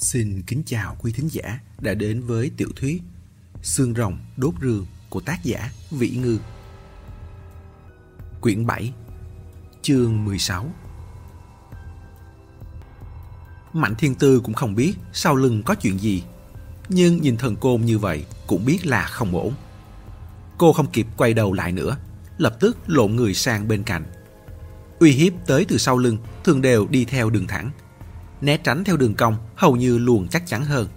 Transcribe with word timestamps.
Xin 0.00 0.42
kính 0.42 0.62
chào 0.66 0.96
quý 0.98 1.12
thính 1.12 1.28
giả 1.32 1.60
đã 1.80 1.94
đến 1.94 2.22
với 2.22 2.50
tiểu 2.56 2.68
thuyết 2.76 3.02
Xương 3.62 3.94
rồng 3.94 4.18
đốt 4.36 4.54
rương 4.62 4.86
của 5.08 5.20
tác 5.20 5.44
giả 5.44 5.70
Vĩ 5.90 6.10
Ngư. 6.10 6.38
Quyển 8.40 8.66
7 8.66 8.92
Chương 9.82 10.24
16 10.24 10.66
Mạnh 13.72 13.94
Thiên 13.98 14.14
Tư 14.14 14.40
cũng 14.44 14.54
không 14.54 14.74
biết 14.74 14.94
sau 15.12 15.36
lưng 15.36 15.62
có 15.62 15.74
chuyện 15.74 15.98
gì, 15.98 16.22
Nhưng 16.88 17.22
nhìn 17.22 17.36
thần 17.36 17.56
côn 17.56 17.80
như 17.80 17.98
vậy 17.98 18.24
cũng 18.46 18.64
biết 18.64 18.86
là 18.86 19.06
không 19.06 19.36
ổn. 19.36 19.54
Cô 20.58 20.72
không 20.72 20.90
kịp 20.92 21.06
quay 21.16 21.34
đầu 21.34 21.52
lại 21.52 21.72
nữa, 21.72 21.96
Lập 22.38 22.56
tức 22.60 22.76
lộn 22.86 23.16
người 23.16 23.34
sang 23.34 23.68
bên 23.68 23.82
cạnh. 23.82 24.04
Uy 24.98 25.12
hiếp 25.12 25.32
tới 25.46 25.64
từ 25.68 25.78
sau 25.78 25.98
lưng, 25.98 26.18
thường 26.44 26.62
đều 26.62 26.86
đi 26.90 27.04
theo 27.04 27.30
đường 27.30 27.46
thẳng 27.46 27.70
né 28.40 28.56
tránh 28.56 28.84
theo 28.84 28.96
đường 28.96 29.14
cong 29.14 29.36
hầu 29.56 29.76
như 29.76 29.98
luôn 29.98 30.28
chắc 30.28 30.46
chắn 30.46 30.64
hơn. 30.64 30.88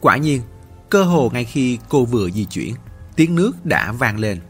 Quả 0.00 0.16
nhiên, 0.16 0.42
cơ 0.90 1.02
hồ 1.02 1.30
ngay 1.32 1.44
khi 1.44 1.78
cô 1.88 2.04
vừa 2.04 2.30
di 2.30 2.44
chuyển, 2.44 2.74
tiếng 3.16 3.34
nước 3.34 3.66
đã 3.66 3.92
vang 3.92 4.18
lên. 4.18 4.40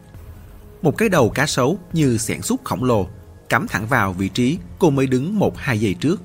Một 0.81 0.97
cái 0.97 1.09
đầu 1.09 1.29
cá 1.29 1.45
sấu 1.45 1.79
như 1.93 2.17
xẻng 2.17 2.41
xúc 2.41 2.61
khổng 2.63 2.83
lồ 2.83 3.07
cắm 3.49 3.67
thẳng 3.67 3.87
vào 3.87 4.13
vị 4.13 4.29
trí 4.29 4.57
cô 4.79 4.89
mới 4.89 5.07
đứng 5.07 5.39
một 5.39 5.57
hai 5.57 5.79
giây 5.79 5.93
trước. 5.93 6.21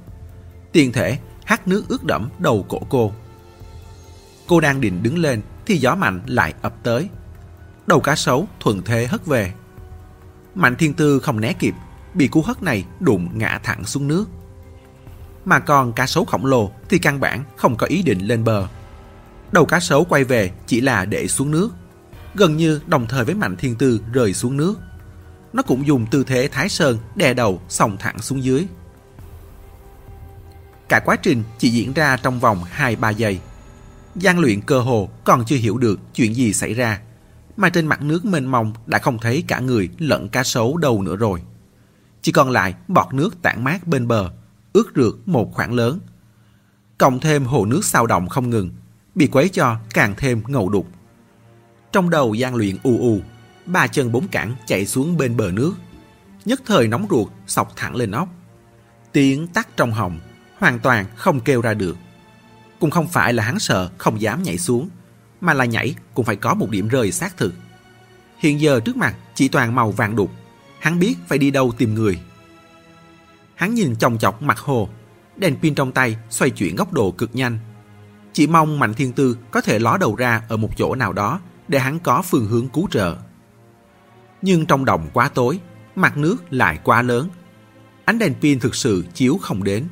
Tiền 0.73 0.93
thể 0.93 1.19
hắt 1.45 1.69
nước 1.69 1.89
ướt 1.89 2.05
đẫm 2.05 2.29
đầu 2.39 2.67
cổ 2.69 2.79
cô. 2.89 3.13
Cô 4.47 4.61
đang 4.61 4.81
định 4.81 5.03
đứng 5.03 5.19
lên 5.19 5.43
thì 5.67 5.77
gió 5.77 5.95
mạnh 5.95 6.21
lại 6.27 6.55
ập 6.63 6.75
tới. 6.83 7.09
Đầu 7.87 8.01
cá 8.01 8.15
sấu 8.15 8.49
thuận 8.61 8.83
thế 8.83 9.07
hất 9.07 9.27
về. 9.27 9.53
Mạnh 10.55 10.77
thiên 10.77 10.95
tư 10.95 11.21
không 11.21 11.41
né 11.41 11.53
kịp, 11.53 11.75
bị 12.15 12.29
cú 12.29 12.43
hất 12.43 12.63
này 12.63 12.85
đụng 13.01 13.29
ngã 13.39 13.61
thẳng 13.63 13.85
xuống 13.85 14.09
nước 14.09 14.25
mà 15.45 15.59
còn 15.59 15.93
cá 15.93 16.07
sấu 16.07 16.25
khổng 16.25 16.47
lồ 16.47 16.71
thì 16.89 16.99
căn 16.99 17.21
bản 17.21 17.45
không 17.57 17.77
có 17.77 17.87
ý 17.87 18.03
định 18.03 18.19
lên 18.19 18.45
bờ. 18.45 18.67
Đầu 19.53 19.67
cá 19.67 19.81
sấu 19.81 20.05
quay 20.05 20.25
về 20.25 20.51
chỉ 20.67 20.81
là 20.81 21.05
để 21.05 21.29
xuống 21.29 21.51
nước, 21.51 21.71
gần 22.35 22.57
như 22.57 22.81
đồng 22.87 23.07
thời 23.07 23.25
với 23.25 23.35
Mạnh 23.35 23.57
Thiên 23.57 23.75
Tư 23.75 24.01
rơi 24.13 24.35
xuống 24.35 24.57
nước. 24.57 24.75
Nó 25.53 25.63
cũng 25.63 25.87
dùng 25.87 26.07
tư 26.07 26.25
thế 26.25 26.49
Thái 26.53 26.69
Sơn 26.69 26.99
đè 27.15 27.35
đầu 27.35 27.61
sòng 27.69 27.97
thẳng 27.99 28.19
xuống 28.19 28.45
dưới. 28.45 28.67
Cả 30.89 31.01
quá 31.05 31.17
trình 31.17 31.43
chỉ 31.59 31.69
diễn 31.69 31.93
ra 31.93 32.17
trong 32.17 32.41
vòng 32.41 32.65
2-3 32.77 33.13
giây. 33.13 33.41
Giang 34.15 34.39
luyện 34.39 34.61
cơ 34.61 34.81
hồ 34.81 35.09
còn 35.25 35.45
chưa 35.45 35.57
hiểu 35.57 35.79
được 35.79 36.01
chuyện 36.15 36.35
gì 36.35 36.53
xảy 36.53 36.75
ra, 36.75 37.01
mà 37.57 37.69
trên 37.69 37.87
mặt 37.87 38.03
nước 38.03 38.25
mênh 38.25 38.47
mông 38.47 38.73
đã 38.87 38.99
không 38.99 39.19
thấy 39.19 39.45
cả 39.49 39.59
người 39.59 39.89
lẫn 39.99 40.29
cá 40.29 40.45
sấu 40.45 40.77
đâu 40.77 41.03
nữa 41.03 41.17
rồi. 41.17 41.43
Chỉ 42.23 42.33
còn 42.33 42.51
lại 42.51 42.75
bọt 42.89 43.15
nước 43.15 43.43
tản 43.43 43.65
mát 43.65 43.87
bên 43.87 44.09
bờ, 44.09 44.31
ướt 44.75 44.93
rượt 44.95 45.15
một 45.27 45.51
khoảng 45.55 45.75
lớn. 45.75 46.01
Cộng 46.99 47.21
thêm 47.21 47.45
hồ 47.45 47.65
nước 47.65 47.85
sao 47.85 48.07
động 48.07 48.29
không 48.29 48.51
ngừng, 48.51 48.71
bị 49.15 49.27
quấy 49.27 49.49
cho 49.49 49.77
càng 49.95 50.15
thêm 50.17 50.43
ngầu 50.47 50.69
đục. 50.69 50.87
Trong 51.93 52.11
đầu 52.11 52.35
gian 52.35 52.55
luyện 52.55 52.77
u 52.83 52.99
u, 52.99 53.21
ba 53.67 53.87
chân 53.87 54.13
bốn 54.13 54.29
cẳng 54.29 54.55
chạy 54.67 54.87
xuống 54.87 55.17
bên 55.17 55.37
bờ 55.37 55.51
nước. 55.51 55.75
Nhất 56.45 56.63
thời 56.67 56.89
nóng 56.89 57.07
ruột 57.11 57.29
sọc 57.47 57.73
thẳng 57.77 57.97
lên 57.97 58.11
óc. 58.11 58.29
Tiếng 59.13 59.47
tắt 59.47 59.69
trong 59.77 59.93
họng, 59.93 60.21
hoàn 60.59 60.79
toàn 60.79 61.07
không 61.17 61.41
kêu 61.41 61.61
ra 61.61 61.75
được. 61.75 61.97
Cũng 62.81 62.91
không 62.91 63.09
phải 63.09 63.33
là 63.33 63.43
hắn 63.43 63.59
sợ 63.59 63.91
không 63.99 64.21
dám 64.21 64.43
nhảy 64.43 64.59
xuống, 64.59 64.89
mà 65.41 65.55
là 65.55 65.65
nhảy 65.65 65.95
cũng 66.15 66.25
phải 66.25 66.37
có 66.37 66.55
một 66.55 66.71
điểm 66.71 66.89
rơi 66.89 67.13
xác 67.13 67.37
thực. 67.37 67.55
Hiện 68.39 68.61
giờ 68.61 68.81
trước 68.81 68.97
mặt 68.97 69.15
chỉ 69.35 69.49
toàn 69.49 69.75
màu 69.75 69.91
vàng 69.91 70.17
đục, 70.17 70.31
hắn 70.79 70.99
biết 70.99 71.17
phải 71.29 71.39
đi 71.39 71.51
đâu 71.51 71.73
tìm 71.79 71.95
người. 71.95 72.21
Hắn 73.55 73.75
nhìn 73.75 73.97
chòng 73.97 74.19
chọc 74.19 74.43
mặt 74.43 74.59
hồ, 74.59 74.89
đèn 75.37 75.57
pin 75.57 75.75
trong 75.75 75.93
tay 75.93 76.17
xoay 76.31 76.51
chuyển 76.51 76.77
góc 76.77 76.93
độ 76.93 77.11
cực 77.11 77.35
nhanh. 77.35 77.59
Chỉ 78.33 78.47
mong 78.47 78.79
Mạnh 78.79 78.95
Thiên 78.95 79.13
Tư 79.13 79.37
có 79.51 79.61
thể 79.61 79.79
ló 79.79 79.97
đầu 79.97 80.17
ra 80.17 80.43
ở 80.49 80.57
một 80.57 80.71
chỗ 80.77 80.95
nào 80.95 81.13
đó 81.13 81.41
để 81.69 81.79
hắn 81.79 81.99
có 81.99 82.23
phương 82.23 82.47
hướng 82.47 82.69
cứu 82.69 82.89
trợ. 82.91 83.17
Nhưng 84.43 84.67
trong 84.67 84.85
đồng 84.85 85.09
quá 85.13 85.29
tối, 85.29 85.61
mặt 85.97 86.17
nước 86.17 86.37
lại 86.51 86.79
quá 86.85 87.03
lớn. 87.03 87.29
Ánh 88.05 88.19
đèn 88.19 88.35
pin 88.35 88.61
thực 88.61 88.75
sự 88.75 89.05
chiếu 89.15 89.39
không 89.43 89.65
đến. 89.65 89.89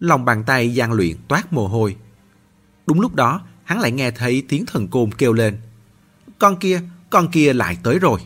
Lòng 0.00 0.24
bàn 0.24 0.44
tay 0.44 0.74
gian 0.74 0.92
luyện 0.92 1.16
toát 1.28 1.52
mồ 1.52 1.68
hôi. 1.68 1.96
Đúng 2.86 3.00
lúc 3.00 3.14
đó, 3.14 3.40
hắn 3.64 3.80
lại 3.80 3.92
nghe 3.92 4.10
thấy 4.10 4.42
tiếng 4.48 4.66
thần 4.66 4.88
côn 4.88 5.12
kêu 5.12 5.32
lên. 5.32 5.60
Con 6.38 6.56
kia, 6.56 6.80
con 7.10 7.28
kia 7.28 7.52
lại 7.52 7.78
tới 7.82 7.98
rồi. 7.98 8.20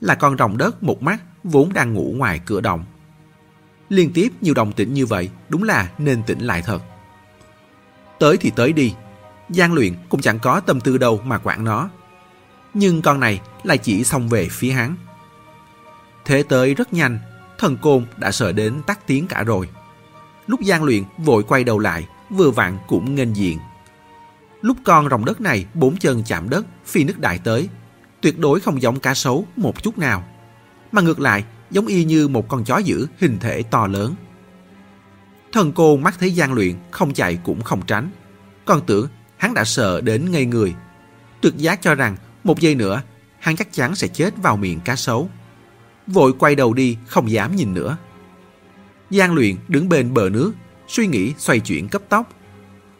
Là 0.00 0.14
con 0.14 0.36
rồng 0.38 0.58
đất 0.58 0.82
một 0.82 1.02
mắt 1.02 1.18
vốn 1.44 1.72
đang 1.72 1.94
ngủ 1.94 2.14
ngoài 2.16 2.40
cửa 2.46 2.60
động. 2.60 2.84
Liên 3.88 4.12
tiếp 4.12 4.28
nhiều 4.40 4.54
đồng 4.54 4.72
tỉnh 4.72 4.94
như 4.94 5.06
vậy 5.06 5.30
đúng 5.48 5.62
là 5.62 5.90
nên 5.98 6.22
tỉnh 6.22 6.40
lại 6.40 6.62
thật. 6.62 6.82
Tới 8.18 8.36
thì 8.36 8.50
tới 8.56 8.72
đi, 8.72 8.94
Giang 9.48 9.72
luyện 9.72 9.94
cũng 10.08 10.20
chẳng 10.20 10.38
có 10.38 10.60
tâm 10.60 10.80
tư 10.80 10.98
đâu 10.98 11.20
mà 11.24 11.38
quản 11.38 11.64
nó. 11.64 11.88
Nhưng 12.74 13.02
con 13.02 13.20
này 13.20 13.40
lại 13.62 13.78
chỉ 13.78 14.04
xông 14.04 14.28
về 14.28 14.48
phía 14.50 14.70
hắn. 14.70 14.96
Thế 16.24 16.42
tới 16.48 16.74
rất 16.74 16.92
nhanh, 16.92 17.18
thần 17.58 17.76
côn 17.76 18.06
đã 18.16 18.32
sợ 18.32 18.52
đến 18.52 18.82
tắt 18.86 19.06
tiếng 19.06 19.26
cả 19.26 19.42
rồi. 19.42 19.68
Lúc 20.46 20.60
Giang 20.64 20.84
luyện 20.84 21.02
vội 21.18 21.42
quay 21.42 21.64
đầu 21.64 21.78
lại, 21.78 22.08
vừa 22.30 22.50
vặn 22.50 22.78
cũng 22.86 23.14
nghênh 23.14 23.36
diện. 23.36 23.58
Lúc 24.60 24.76
con 24.84 25.08
rồng 25.08 25.24
đất 25.24 25.40
này 25.40 25.66
bốn 25.74 25.96
chân 25.96 26.22
chạm 26.26 26.48
đất, 26.50 26.66
phi 26.86 27.04
nước 27.04 27.18
đại 27.18 27.40
tới, 27.44 27.68
tuyệt 28.20 28.38
đối 28.38 28.60
không 28.60 28.82
giống 28.82 29.00
cá 29.00 29.14
sấu 29.14 29.46
một 29.56 29.82
chút 29.82 29.98
nào 29.98 30.24
mà 30.92 31.02
ngược 31.02 31.20
lại 31.20 31.44
giống 31.70 31.86
y 31.86 32.04
như 32.04 32.28
một 32.28 32.48
con 32.48 32.64
chó 32.64 32.78
dữ 32.78 33.06
hình 33.18 33.38
thể 33.40 33.62
to 33.62 33.86
lớn. 33.86 34.14
Thần 35.52 35.72
cô 35.72 35.96
mắt 35.96 36.14
thấy 36.18 36.30
gian 36.30 36.52
luyện, 36.52 36.74
không 36.90 37.14
chạy 37.14 37.38
cũng 37.44 37.62
không 37.62 37.82
tránh. 37.86 38.10
Còn 38.64 38.86
tưởng 38.86 39.08
hắn 39.36 39.54
đã 39.54 39.64
sợ 39.64 40.00
đến 40.00 40.30
ngây 40.30 40.44
người. 40.44 40.74
Trực 41.42 41.56
giác 41.56 41.82
cho 41.82 41.94
rằng 41.94 42.16
một 42.44 42.60
giây 42.60 42.74
nữa 42.74 43.02
hắn 43.38 43.56
chắc 43.56 43.72
chắn 43.72 43.94
sẽ 43.94 44.08
chết 44.08 44.36
vào 44.36 44.56
miệng 44.56 44.80
cá 44.80 44.96
sấu. 44.96 45.30
Vội 46.06 46.32
quay 46.38 46.54
đầu 46.54 46.74
đi 46.74 46.96
không 47.06 47.30
dám 47.30 47.56
nhìn 47.56 47.74
nữa. 47.74 47.96
Giang 49.10 49.34
luyện 49.34 49.56
đứng 49.68 49.88
bên 49.88 50.14
bờ 50.14 50.28
nước, 50.28 50.52
suy 50.88 51.06
nghĩ 51.06 51.34
xoay 51.38 51.60
chuyển 51.60 51.88
cấp 51.88 52.02
tốc. 52.08 52.28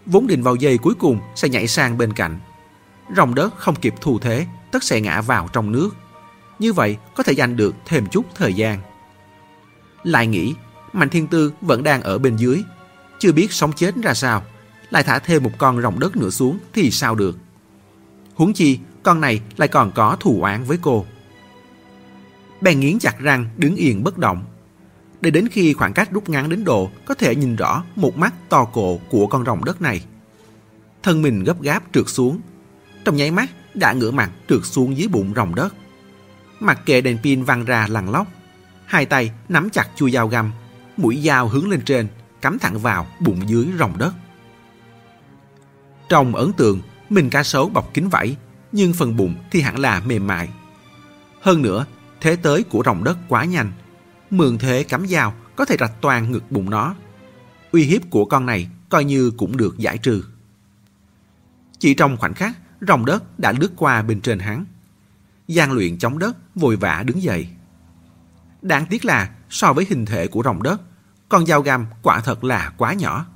Vốn 0.06 0.26
định 0.26 0.42
vào 0.42 0.56
giây 0.56 0.78
cuối 0.78 0.94
cùng 0.94 1.20
sẽ 1.34 1.48
nhảy 1.48 1.66
sang 1.66 1.98
bên 1.98 2.12
cạnh. 2.12 2.40
Rồng 3.16 3.34
đất 3.34 3.56
không 3.56 3.74
kịp 3.74 3.94
thu 4.00 4.18
thế, 4.18 4.46
tất 4.72 4.82
sẽ 4.82 5.00
ngã 5.00 5.20
vào 5.20 5.48
trong 5.52 5.72
nước. 5.72 5.90
Như 6.58 6.72
vậy 6.72 6.96
có 7.16 7.22
thể 7.22 7.34
giành 7.34 7.56
được 7.56 7.74
thêm 7.86 8.06
chút 8.06 8.24
thời 8.34 8.54
gian. 8.54 8.80
Lại 10.04 10.26
nghĩ, 10.26 10.54
Mạnh 10.92 11.08
Thiên 11.08 11.26
Tư 11.26 11.52
vẫn 11.60 11.82
đang 11.82 12.02
ở 12.02 12.18
bên 12.18 12.36
dưới, 12.36 12.62
chưa 13.18 13.32
biết 13.32 13.52
sống 13.52 13.72
chết 13.72 13.94
ra 14.02 14.14
sao, 14.14 14.42
lại 14.90 15.02
thả 15.02 15.18
thêm 15.18 15.42
một 15.42 15.50
con 15.58 15.82
rồng 15.82 15.98
đất 15.98 16.16
nữa 16.16 16.30
xuống 16.30 16.58
thì 16.72 16.90
sao 16.90 17.14
được. 17.14 17.38
Huống 18.34 18.52
chi, 18.52 18.78
con 19.02 19.20
này 19.20 19.40
lại 19.56 19.68
còn 19.68 19.92
có 19.92 20.16
thù 20.20 20.42
oán 20.42 20.64
với 20.64 20.78
cô. 20.82 21.06
Bèn 22.60 22.80
nghiến 22.80 22.98
chặt 22.98 23.18
răng 23.18 23.46
đứng 23.56 23.76
yên 23.76 24.04
bất 24.04 24.18
động. 24.18 24.44
Để 25.20 25.30
đến 25.30 25.48
khi 25.48 25.72
khoảng 25.72 25.92
cách 25.92 26.10
rút 26.12 26.28
ngắn 26.28 26.48
đến 26.48 26.64
độ 26.64 26.90
có 27.04 27.14
thể 27.14 27.34
nhìn 27.34 27.56
rõ 27.56 27.84
một 27.96 28.16
mắt 28.16 28.34
to 28.48 28.64
cổ 28.64 29.00
của 29.10 29.26
con 29.26 29.44
rồng 29.44 29.64
đất 29.64 29.82
này. 29.82 30.04
Thân 31.02 31.22
mình 31.22 31.44
gấp 31.44 31.62
gáp 31.62 31.82
trượt 31.92 32.08
xuống. 32.08 32.40
Trong 33.04 33.16
nháy 33.16 33.30
mắt 33.30 33.50
đã 33.74 33.92
ngửa 33.92 34.10
mặt 34.10 34.30
trượt 34.48 34.60
xuống 34.64 34.96
dưới 34.96 35.08
bụng 35.08 35.32
rồng 35.36 35.54
đất. 35.54 35.74
Mặc 36.60 36.80
kệ 36.86 37.00
đèn 37.00 37.18
pin 37.22 37.42
văng 37.42 37.64
ra 37.64 37.86
lằn 37.90 38.06
lóc, 38.06 38.26
hai 38.86 39.06
tay 39.06 39.30
nắm 39.48 39.70
chặt 39.70 39.88
chui 39.96 40.10
dao 40.10 40.28
găm, 40.28 40.52
mũi 40.96 41.20
dao 41.24 41.48
hướng 41.48 41.70
lên 41.70 41.82
trên, 41.84 42.08
cắm 42.40 42.58
thẳng 42.58 42.78
vào 42.78 43.06
bụng 43.20 43.48
dưới 43.48 43.66
rồng 43.78 43.98
đất. 43.98 44.14
Trong 46.08 46.34
ấn 46.34 46.52
tượng, 46.52 46.80
mình 47.10 47.30
cá 47.30 47.42
sấu 47.42 47.68
bọc 47.68 47.94
kín 47.94 48.08
vảy, 48.08 48.36
nhưng 48.72 48.92
phần 48.92 49.16
bụng 49.16 49.34
thì 49.50 49.60
hẳn 49.60 49.78
là 49.78 50.00
mềm 50.00 50.26
mại. 50.26 50.48
Hơn 51.42 51.62
nữa, 51.62 51.86
thế 52.20 52.36
tới 52.36 52.62
của 52.62 52.82
rồng 52.84 53.04
đất 53.04 53.18
quá 53.28 53.44
nhanh, 53.44 53.72
mượn 54.30 54.58
thế 54.58 54.82
cắm 54.82 55.06
dao 55.06 55.34
có 55.56 55.64
thể 55.64 55.76
rạch 55.80 55.92
toàn 56.00 56.32
ngực 56.32 56.50
bụng 56.50 56.70
nó. 56.70 56.94
Uy 57.72 57.84
hiếp 57.84 58.10
của 58.10 58.24
con 58.24 58.46
này 58.46 58.68
coi 58.88 59.04
như 59.04 59.30
cũng 59.30 59.56
được 59.56 59.78
giải 59.78 59.98
trừ. 59.98 60.24
Chỉ 61.78 61.94
trong 61.94 62.16
khoảnh 62.16 62.34
khắc, 62.34 62.56
rồng 62.80 63.04
đất 63.04 63.38
đã 63.38 63.52
lướt 63.52 63.70
qua 63.76 64.02
bên 64.02 64.20
trên 64.20 64.38
hắn 64.38 64.64
gian 65.48 65.72
luyện 65.72 65.98
chống 65.98 66.18
đất, 66.18 66.36
vội 66.54 66.76
vã 66.76 67.02
đứng 67.06 67.22
dậy. 67.22 67.48
Đáng 68.62 68.86
tiếc 68.90 69.04
là 69.04 69.30
so 69.50 69.72
với 69.72 69.86
hình 69.88 70.06
thể 70.06 70.28
của 70.28 70.42
rồng 70.44 70.62
đất, 70.62 70.80
con 71.28 71.46
dao 71.46 71.62
găm 71.62 71.86
quả 72.02 72.20
thật 72.20 72.44
là 72.44 72.72
quá 72.76 72.92
nhỏ. 72.92 73.26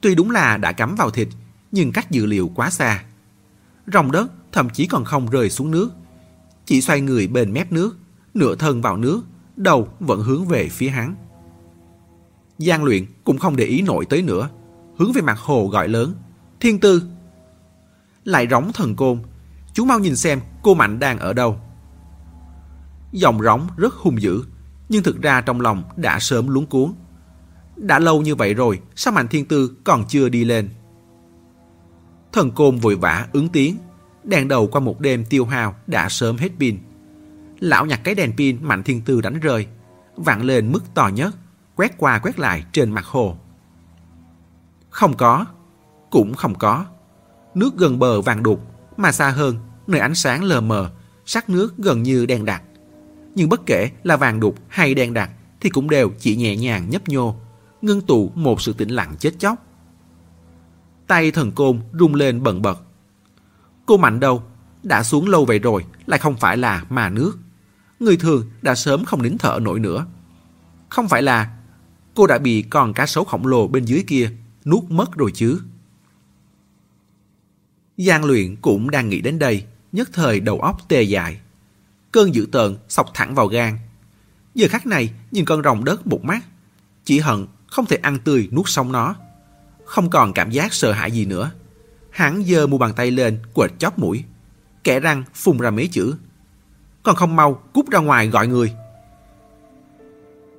Tuy 0.00 0.14
đúng 0.14 0.30
là 0.30 0.56
đã 0.56 0.72
cắm 0.72 0.94
vào 0.94 1.10
thịt, 1.10 1.28
nhưng 1.72 1.92
cách 1.92 2.10
dự 2.10 2.26
liệu 2.26 2.50
quá 2.54 2.70
xa. 2.70 3.04
Rồng 3.92 4.12
đất 4.12 4.32
thậm 4.52 4.70
chí 4.70 4.86
còn 4.86 5.04
không 5.04 5.30
rơi 5.30 5.50
xuống 5.50 5.70
nước, 5.70 5.90
chỉ 6.64 6.80
xoay 6.80 7.00
người 7.00 7.26
bên 7.26 7.52
mép 7.52 7.72
nước, 7.72 7.98
nửa 8.34 8.54
thân 8.54 8.82
vào 8.82 8.96
nước, 8.96 9.22
đầu 9.56 9.88
vẫn 10.00 10.22
hướng 10.22 10.46
về 10.46 10.68
phía 10.68 10.88
hắn. 10.88 11.14
Giang 12.58 12.84
luyện 12.84 13.06
cũng 13.24 13.38
không 13.38 13.56
để 13.56 13.64
ý 13.64 13.82
nổi 13.82 14.06
tới 14.06 14.22
nữa, 14.22 14.48
hướng 14.98 15.12
về 15.12 15.22
mặt 15.22 15.38
hồ 15.38 15.68
gọi 15.68 15.88
lớn, 15.88 16.14
thiên 16.60 16.80
tư. 16.80 17.02
Lại 18.24 18.46
rống 18.50 18.72
thần 18.72 18.96
côn, 18.96 19.22
Chú 19.72 19.84
mau 19.84 19.98
nhìn 19.98 20.16
xem 20.16 20.40
cô 20.62 20.74
Mạnh 20.74 20.98
đang 20.98 21.18
ở 21.18 21.32
đâu. 21.32 21.60
Giọng 23.12 23.42
rống 23.42 23.66
rất 23.76 23.94
hung 23.94 24.22
dữ, 24.22 24.44
nhưng 24.88 25.02
thực 25.02 25.22
ra 25.22 25.40
trong 25.40 25.60
lòng 25.60 25.82
đã 25.96 26.18
sớm 26.18 26.48
luống 26.48 26.66
cuốn. 26.66 26.92
Đã 27.76 27.98
lâu 27.98 28.22
như 28.22 28.34
vậy 28.34 28.54
rồi, 28.54 28.80
sao 28.96 29.12
Mạnh 29.12 29.28
Thiên 29.28 29.44
Tư 29.44 29.76
còn 29.84 30.04
chưa 30.08 30.28
đi 30.28 30.44
lên? 30.44 30.68
Thần 32.32 32.50
côn 32.50 32.76
vội 32.76 32.96
vã 32.96 33.26
ứng 33.32 33.48
tiếng, 33.48 33.76
đèn 34.24 34.48
đầu 34.48 34.66
qua 34.66 34.80
một 34.80 35.00
đêm 35.00 35.24
tiêu 35.24 35.46
hao 35.46 35.74
đã 35.86 36.08
sớm 36.08 36.36
hết 36.36 36.48
pin. 36.58 36.78
Lão 37.60 37.86
nhặt 37.86 38.00
cái 38.04 38.14
đèn 38.14 38.36
pin 38.36 38.58
Mạnh 38.62 38.82
Thiên 38.82 39.02
Tư 39.02 39.20
đánh 39.20 39.40
rơi, 39.40 39.66
vặn 40.16 40.40
lên 40.40 40.72
mức 40.72 40.94
to 40.94 41.08
nhất, 41.08 41.34
quét 41.76 41.98
qua 41.98 42.18
quét 42.18 42.38
lại 42.38 42.64
trên 42.72 42.90
mặt 42.90 43.04
hồ. 43.04 43.36
Không 44.90 45.16
có, 45.16 45.46
cũng 46.10 46.34
không 46.34 46.54
có. 46.54 46.84
Nước 47.54 47.76
gần 47.76 47.98
bờ 47.98 48.20
vàng 48.20 48.42
đục, 48.42 48.60
mà 49.00 49.12
xa 49.12 49.30
hơn, 49.30 49.56
nơi 49.86 50.00
ánh 50.00 50.14
sáng 50.14 50.44
lờ 50.44 50.60
mờ, 50.60 50.90
sắc 51.26 51.50
nước 51.50 51.78
gần 51.78 52.02
như 52.02 52.26
đen 52.26 52.44
đặc. 52.44 52.62
Nhưng 53.34 53.48
bất 53.48 53.66
kể 53.66 53.90
là 54.02 54.16
vàng 54.16 54.40
đục 54.40 54.54
hay 54.68 54.94
đen 54.94 55.14
đặc 55.14 55.30
thì 55.60 55.70
cũng 55.70 55.90
đều 55.90 56.10
chỉ 56.18 56.36
nhẹ 56.36 56.56
nhàng 56.56 56.90
nhấp 56.90 57.08
nhô, 57.08 57.36
ngưng 57.82 58.00
tụ 58.00 58.32
một 58.34 58.62
sự 58.62 58.72
tĩnh 58.72 58.88
lặng 58.88 59.14
chết 59.18 59.38
chóc. 59.38 59.66
Tay 61.06 61.30
thần 61.30 61.52
côn 61.52 61.80
rung 61.98 62.14
lên 62.14 62.42
bần 62.42 62.62
bật. 62.62 62.82
Cô 63.86 63.96
Mạnh 63.96 64.20
đâu? 64.20 64.42
Đã 64.82 65.02
xuống 65.02 65.28
lâu 65.28 65.44
vậy 65.44 65.58
rồi, 65.58 65.84
lại 66.06 66.18
không 66.18 66.36
phải 66.36 66.56
là 66.56 66.84
mà 66.90 67.08
nước. 67.08 67.38
Người 68.00 68.16
thường 68.16 68.50
đã 68.62 68.74
sớm 68.74 69.04
không 69.04 69.22
nín 69.22 69.38
thở 69.38 69.58
nổi 69.62 69.78
nữa. 69.78 70.06
Không 70.88 71.08
phải 71.08 71.22
là 71.22 71.56
cô 72.14 72.26
đã 72.26 72.38
bị 72.38 72.62
con 72.62 72.94
cá 72.94 73.06
sấu 73.06 73.24
khổng 73.24 73.46
lồ 73.46 73.68
bên 73.68 73.84
dưới 73.84 74.04
kia 74.06 74.30
nuốt 74.64 74.84
mất 74.88 75.16
rồi 75.16 75.30
chứ. 75.34 75.60
Giang 78.06 78.24
luyện 78.24 78.56
cũng 78.56 78.90
đang 78.90 79.08
nghĩ 79.08 79.20
đến 79.20 79.38
đây, 79.38 79.64
nhất 79.92 80.08
thời 80.12 80.40
đầu 80.40 80.60
óc 80.60 80.88
tê 80.88 81.02
dại. 81.02 81.40
Cơn 82.12 82.34
dữ 82.34 82.46
tợn 82.52 82.76
sọc 82.88 83.10
thẳng 83.14 83.34
vào 83.34 83.46
gan. 83.46 83.78
Giờ 84.54 84.68
khắc 84.70 84.86
này 84.86 85.10
nhìn 85.30 85.44
con 85.44 85.62
rồng 85.62 85.84
đất 85.84 86.06
một 86.06 86.24
mắt, 86.24 86.40
chỉ 87.04 87.18
hận 87.18 87.46
không 87.66 87.86
thể 87.86 87.96
ăn 87.96 88.18
tươi 88.18 88.48
nuốt 88.52 88.68
sống 88.68 88.92
nó. 88.92 89.14
Không 89.84 90.10
còn 90.10 90.32
cảm 90.32 90.50
giác 90.50 90.74
sợ 90.74 90.92
hãi 90.92 91.10
gì 91.10 91.24
nữa. 91.24 91.50
Hắn 92.10 92.44
giơ 92.44 92.66
mu 92.66 92.78
bàn 92.78 92.92
tay 92.96 93.10
lên 93.10 93.38
quệt 93.54 93.70
chóp 93.78 93.98
mũi, 93.98 94.24
kẻ 94.84 95.00
răng 95.00 95.24
phun 95.34 95.58
ra 95.58 95.70
mấy 95.70 95.86
chữ. 95.86 96.14
Còn 97.02 97.16
không 97.16 97.36
mau 97.36 97.54
cút 97.54 97.90
ra 97.90 97.98
ngoài 97.98 98.28
gọi 98.28 98.46
người. 98.46 98.72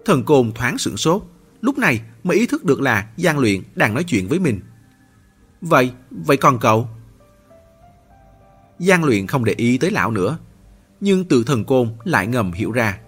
Thần 0.06 0.24
côn 0.24 0.52
thoáng 0.52 0.78
sửng 0.78 0.98
sốt, 0.98 1.24
lúc 1.62 1.78
này 1.78 2.02
mới 2.24 2.38
ý 2.38 2.46
thức 2.46 2.66
được 2.66 2.82
là 2.82 3.08
Giang 3.18 3.40
Luyện 3.40 3.62
đang 3.76 3.94
nói 3.94 4.04
chuyện 4.04 4.28
với 4.28 4.40
mình. 4.40 4.60
Vậy, 5.62 5.92
vậy 6.10 6.38
còn 6.38 6.60
cậu? 6.60 6.90
Giang 8.88 9.04
Luyện 9.04 9.28
không 9.28 9.46
để 9.46 9.54
ý 9.58 9.78
tới 9.78 9.92
lão 9.92 10.12
nữa, 10.12 10.38
nhưng 11.02 11.26
tự 11.26 11.44
thần 11.44 11.66
côn 11.66 11.90
lại 12.04 12.28
ngầm 12.28 12.52
hiểu 12.52 12.72
ra. 12.72 13.00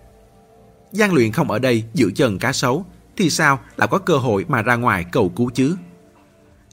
Giang 0.92 1.14
Luyện 1.14 1.32
không 1.32 1.52
ở 1.52 1.60
đây 1.60 1.84
giữ 1.94 2.12
chân 2.16 2.40
cá 2.40 2.54
sấu, 2.54 2.86
thì 3.18 3.30
sao 3.30 3.60
lão 3.78 3.88
có 3.88 3.98
cơ 3.98 4.18
hội 4.18 4.46
mà 4.48 4.62
ra 4.62 4.76
ngoài 4.76 5.06
cầu 5.12 5.30
cứu 5.36 5.50
chứ? 5.50 5.76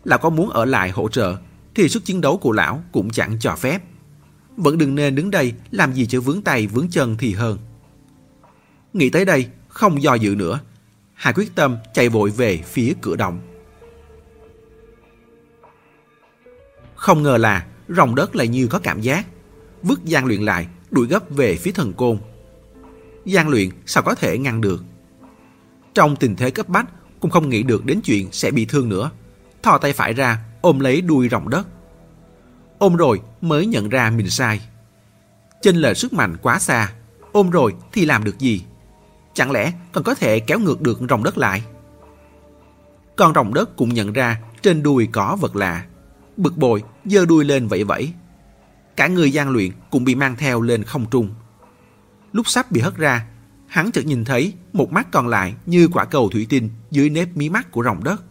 Lão 0.05 0.19
có 0.19 0.31
muốn 0.31 0.51
ở 0.51 0.65
lại 0.65 0.91
hỗ 0.91 1.09
trợ, 1.09 1.37
thì 1.75 1.89
sức 1.89 2.05
chiến 2.05 2.21
đấu 2.21 2.37
của 2.39 2.53
lão 2.53 2.83
cũng 2.93 3.11
chẳng 3.11 3.37
cho 3.41 3.57
phép. 3.57 3.83
Vẫn 4.57 4.79
đừng 4.79 4.95
nên 4.95 5.15
đứng 5.15 5.31
đây 5.31 5.53
làm 5.71 5.93
gì 5.93 6.07
cho 6.07 6.21
vướng 6.21 6.43
tay 6.43 6.67
vướng 6.67 6.89
chân 6.91 7.17
thì 7.19 7.35
hơn. 7.35 7.59
Nghĩ 8.93 9.11
tới 9.11 9.25
đây, 9.25 9.47
không 9.69 10.03
do 10.03 10.15
dự 10.15 10.35
nữa, 10.35 10.61
Hà 11.15 11.33
quyết 11.33 11.55
tâm 11.55 11.77
chạy 11.95 12.09
vội 12.09 12.31
về 12.31 12.57
phía 12.57 12.93
cửa 13.01 13.17
động. 13.17 13.41
Không 16.95 17.23
ngờ 17.23 17.37
là 17.37 17.67
rồng 17.97 18.15
đất 18.15 18.37
lại 18.37 18.49
như 18.49 18.67
có 18.67 18.79
cảm 18.79 19.01
giác, 19.01 19.27
vứt 19.83 20.05
gian 20.05 20.25
Luyện 20.25 20.43
lại, 20.43 20.67
đuổi 20.91 21.07
gấp 21.07 21.31
về 21.31 21.57
phía 21.57 21.73
thần 21.73 21.93
côn. 21.93 22.19
Gian 23.25 23.49
Luyện 23.49 23.71
sao 23.87 24.03
có 24.03 24.15
thể 24.15 24.39
ngăn 24.39 24.61
được? 24.61 24.85
Trong 25.95 26.17
tình 26.17 26.37
thế 26.37 26.51
cấp 26.51 26.69
bách, 26.69 26.87
cũng 27.21 27.31
không 27.31 27.49
nghĩ 27.49 27.63
được 27.63 27.85
đến 27.85 28.01
chuyện 28.05 28.29
sẽ 28.33 28.51
bị 28.51 28.65
thương 28.65 28.89
nữa. 28.89 29.11
Thò 29.63 29.79
tay 29.79 29.93
phải 29.93 30.13
ra, 30.13 30.39
ôm 30.61 30.81
lấy 30.81 31.01
đuôi 31.01 31.29
rồng 31.29 31.49
đất. 31.49 31.67
Ôm 32.79 32.97
rồi 32.97 33.21
mới 33.41 33.67
nhận 33.67 33.89
ra 33.89 34.11
mình 34.11 34.31
sai. 34.31 34.61
Chênh 35.63 35.77
lệch 35.77 35.97
sức 35.97 36.13
mạnh 36.13 36.37
quá 36.43 36.59
xa, 36.59 36.93
ôm 37.33 37.51
rồi 37.51 37.75
thì 37.93 38.07
làm 38.07 38.25
được 38.25 38.39
gì? 38.39 38.65
Chẳng 39.35 39.51
lẽ 39.51 39.73
còn 39.93 40.05
có 40.05 40.15
thể 40.15 40.41
kéo 40.41 40.59
ngược 40.59 40.81
được 40.81 41.01
rồng 41.09 41.23
đất 41.23 41.39
lại? 41.39 41.63
Con 43.17 43.35
rồng 43.35 43.55
đất 43.55 43.77
cũng 43.77 43.95
nhận 43.95 44.13
ra 44.13 44.41
trên 44.63 44.83
đuôi 44.83 45.09
có 45.13 45.37
vật 45.41 45.57
lạ. 45.57 45.85
Bực 46.41 46.57
bội, 46.57 46.83
giơ 47.05 47.27
đuôi 47.27 47.45
lên 47.45 47.69
vẫy 47.69 47.85
vẫy. 47.85 48.13
Cả 48.97 49.07
người 49.07 49.33
gian 49.33 49.51
luyện 49.51 49.71
cũng 49.91 50.05
bị 50.05 50.15
mang 50.15 50.37
theo 50.37 50.61
lên 50.61 50.83
không 50.83 51.07
trung. 51.11 51.31
Lúc 52.33 52.49
sắp 52.49 52.73
bị 52.73 52.81
hất 52.81 52.97
ra, 52.97 53.27
hắn 53.67 53.91
chợt 53.93 54.07
nhìn 54.07 54.25
thấy 54.25 54.53
một 54.73 54.93
mắt 54.93 55.11
còn 55.13 55.29
lại 55.29 55.55
như 55.67 55.89
quả 55.89 56.05
cầu 56.05 56.29
thủy 56.29 56.47
tinh 56.49 56.71
dưới 56.91 57.11
nếp 57.11 57.37
mí 57.37 57.49
mắt 57.49 57.71
của 57.71 57.85
rồng 57.85 58.05
đất. 58.05 58.23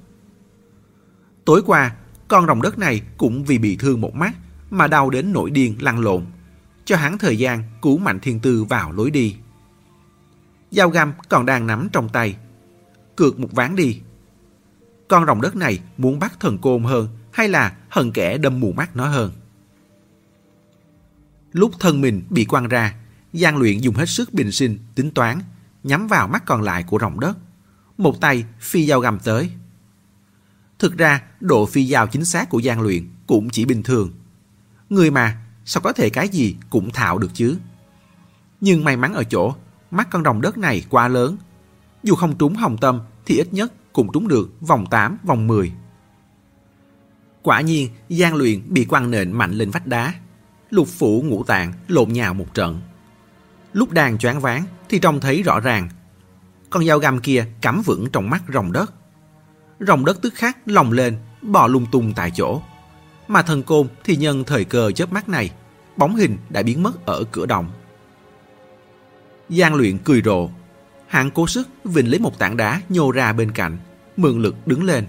Tối 1.46 1.62
qua, 1.66 1.96
con 2.28 2.48
rồng 2.48 2.62
đất 2.62 2.80
này 2.80 3.02
cũng 3.18 3.44
vì 3.44 3.58
bị 3.58 3.76
thương 3.76 4.02
một 4.02 4.16
mắt 4.16 4.32
mà 4.70 4.88
đau 4.88 5.10
đến 5.10 5.34
nổi 5.34 5.52
điên 5.52 5.76
lăn 5.80 6.00
lộn, 6.00 6.26
cho 6.86 6.96
hắn 6.96 7.18
thời 7.18 7.38
gian 7.38 7.64
cứu 7.82 7.98
Mạnh 7.98 8.20
Thiên 8.20 8.40
Tư 8.40 8.64
vào 8.64 8.92
lối 8.92 9.12
đi. 9.12 9.36
Dao 10.72 10.90
găm 10.90 11.14
còn 11.30 11.46
đang 11.46 11.68
nắm 11.68 11.88
trong 11.92 12.10
tay. 12.10 12.38
Cược 13.16 13.40
một 13.40 13.50
ván 13.52 13.76
đi. 13.76 14.02
Con 15.08 15.26
rồng 15.26 15.42
đất 15.42 15.56
này 15.56 15.80
muốn 15.98 16.20
bắt 16.20 16.40
thần 16.40 16.58
côn 16.58 16.84
hơn 16.84 17.08
hay 17.32 17.50
là 17.50 17.76
hận 17.90 18.12
kẻ 18.12 18.38
đâm 18.38 18.60
mù 18.60 18.72
mắt 18.72 18.96
nó 18.96 19.08
hơn? 19.08 19.32
Lúc 21.52 21.72
thân 21.80 22.02
mình 22.02 22.24
bị 22.30 22.46
quăng 22.46 22.68
ra, 22.68 22.96
Giang 23.34 23.58
luyện 23.58 23.78
dùng 23.78 23.96
hết 23.96 24.06
sức 24.06 24.34
bình 24.34 24.52
sinh, 24.52 24.80
tính 24.96 25.12
toán, 25.12 25.40
nhắm 25.84 26.08
vào 26.08 26.28
mắt 26.28 26.46
còn 26.46 26.62
lại 26.62 26.84
của 26.84 27.00
rồng 27.02 27.20
đất. 27.20 27.38
Một 27.98 28.22
tay 28.22 28.46
phi 28.60 28.88
dao 28.88 29.00
găm 29.00 29.20
tới. 29.20 29.52
Thực 30.80 30.98
ra, 30.98 31.22
độ 31.40 31.66
phi 31.66 31.88
dao 31.88 32.08
chính 32.08 32.26
xác 32.26 32.50
của 32.50 32.62
Giang 32.62 32.82
luyện 32.82 33.10
cũng 33.28 33.50
chỉ 33.50 33.66
bình 33.66 33.84
thường. 33.84 34.12
Người 34.90 35.12
mà, 35.12 35.38
sao 35.66 35.82
có 35.82 35.94
thể 35.94 36.10
cái 36.10 36.30
gì 36.30 36.56
cũng 36.70 36.92
thạo 36.92 37.18
được 37.18 37.32
chứ? 37.34 37.58
Nhưng 38.62 38.84
may 38.84 38.98
mắn 38.98 39.14
ở 39.14 39.24
chỗ, 39.24 39.56
mắt 39.92 40.08
con 40.12 40.24
rồng 40.24 40.42
đất 40.42 40.58
này 40.58 40.84
quá 40.90 41.08
lớn. 41.08 41.38
Dù 42.04 42.16
không 42.16 42.38
trúng 42.38 42.56
hồng 42.56 42.78
tâm 42.78 43.02
thì 43.26 43.38
ít 43.38 43.54
nhất 43.54 43.74
cũng 43.94 44.12
trúng 44.14 44.28
được 44.28 44.62
vòng 44.62 44.86
8, 44.90 45.18
vòng 45.24 45.48
10. 45.48 45.72
Quả 47.50 47.62
nhiên, 47.62 47.90
gian 48.10 48.36
Luyện 48.36 48.62
bị 48.68 48.86
quăng 48.86 49.12
nện 49.12 49.32
mạnh 49.32 49.52
lên 49.52 49.72
vách 49.72 49.88
đá. 49.88 50.14
Lục 50.70 50.88
phủ 50.88 51.24
ngũ 51.26 51.44
tạng 51.44 51.74
lộn 51.88 52.14
nhào 52.14 52.34
một 52.34 52.54
trận. 52.54 52.82
Lúc 53.74 53.92
đang 53.92 54.18
choáng 54.18 54.40
váng 54.40 54.64
thì 54.90 55.00
trông 55.00 55.20
thấy 55.20 55.44
rõ 55.44 55.60
ràng. 55.60 55.90
Con 56.70 56.86
dao 56.86 57.00
găm 57.00 57.20
kia 57.20 57.46
cắm 57.62 57.82
vững 57.86 58.10
trong 58.10 58.30
mắt 58.30 58.44
rồng 58.54 58.72
đất. 58.72 58.94
Rồng 59.80 60.06
đất 60.06 60.22
tức 60.22 60.34
khắc 60.34 60.58
lồng 60.66 60.92
lên, 60.92 61.18
bò 61.42 61.68
lung 61.68 61.86
tung 61.92 62.14
tại 62.16 62.32
chỗ. 62.36 62.62
Mà 63.28 63.42
thần 63.42 63.64
côn 63.64 63.88
thì 64.04 64.16
nhân 64.16 64.44
thời 64.44 64.66
cơ 64.66 64.92
chớp 64.92 65.14
mắt 65.14 65.30
này, 65.30 65.52
bóng 65.98 66.16
hình 66.16 66.38
đã 66.50 66.64
biến 66.64 66.84
mất 66.84 67.06
ở 67.06 67.24
cửa 67.32 67.46
động. 67.46 67.70
Giang 69.50 69.76
luyện 69.76 69.98
cười 69.98 70.22
rộ. 70.26 70.50
hạng 71.08 71.32
cố 71.32 71.48
sức 71.48 71.68
vịnh 71.84 72.10
lấy 72.10 72.20
một 72.20 72.40
tảng 72.40 72.58
đá 72.58 72.82
nhô 72.90 73.12
ra 73.12 73.34
bên 73.34 73.52
cạnh, 73.52 73.78
mượn 74.18 74.42
lực 74.42 74.68
đứng 74.68 74.84
lên. 74.84 75.06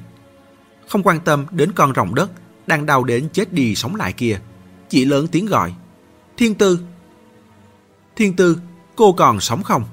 Không 0.90 1.02
quan 1.02 1.20
tâm 1.20 1.46
đến 1.50 1.72
con 1.72 1.92
rồng 1.94 2.14
đất 2.14 2.30
đang 2.66 2.86
đau 2.86 3.04
đến 3.04 3.28
chết 3.32 3.52
đi 3.52 3.74
sống 3.74 3.96
lại 3.96 4.12
kia. 4.12 4.40
Chỉ 4.88 5.04
lớn 5.04 5.26
tiếng 5.28 5.46
gọi. 5.46 5.74
Thiên 6.36 6.54
tư! 6.54 6.80
Thiên 8.16 8.36
tư, 8.36 8.58
cô 8.96 9.12
còn 9.12 9.40
sống 9.40 9.62
không? 9.62 9.84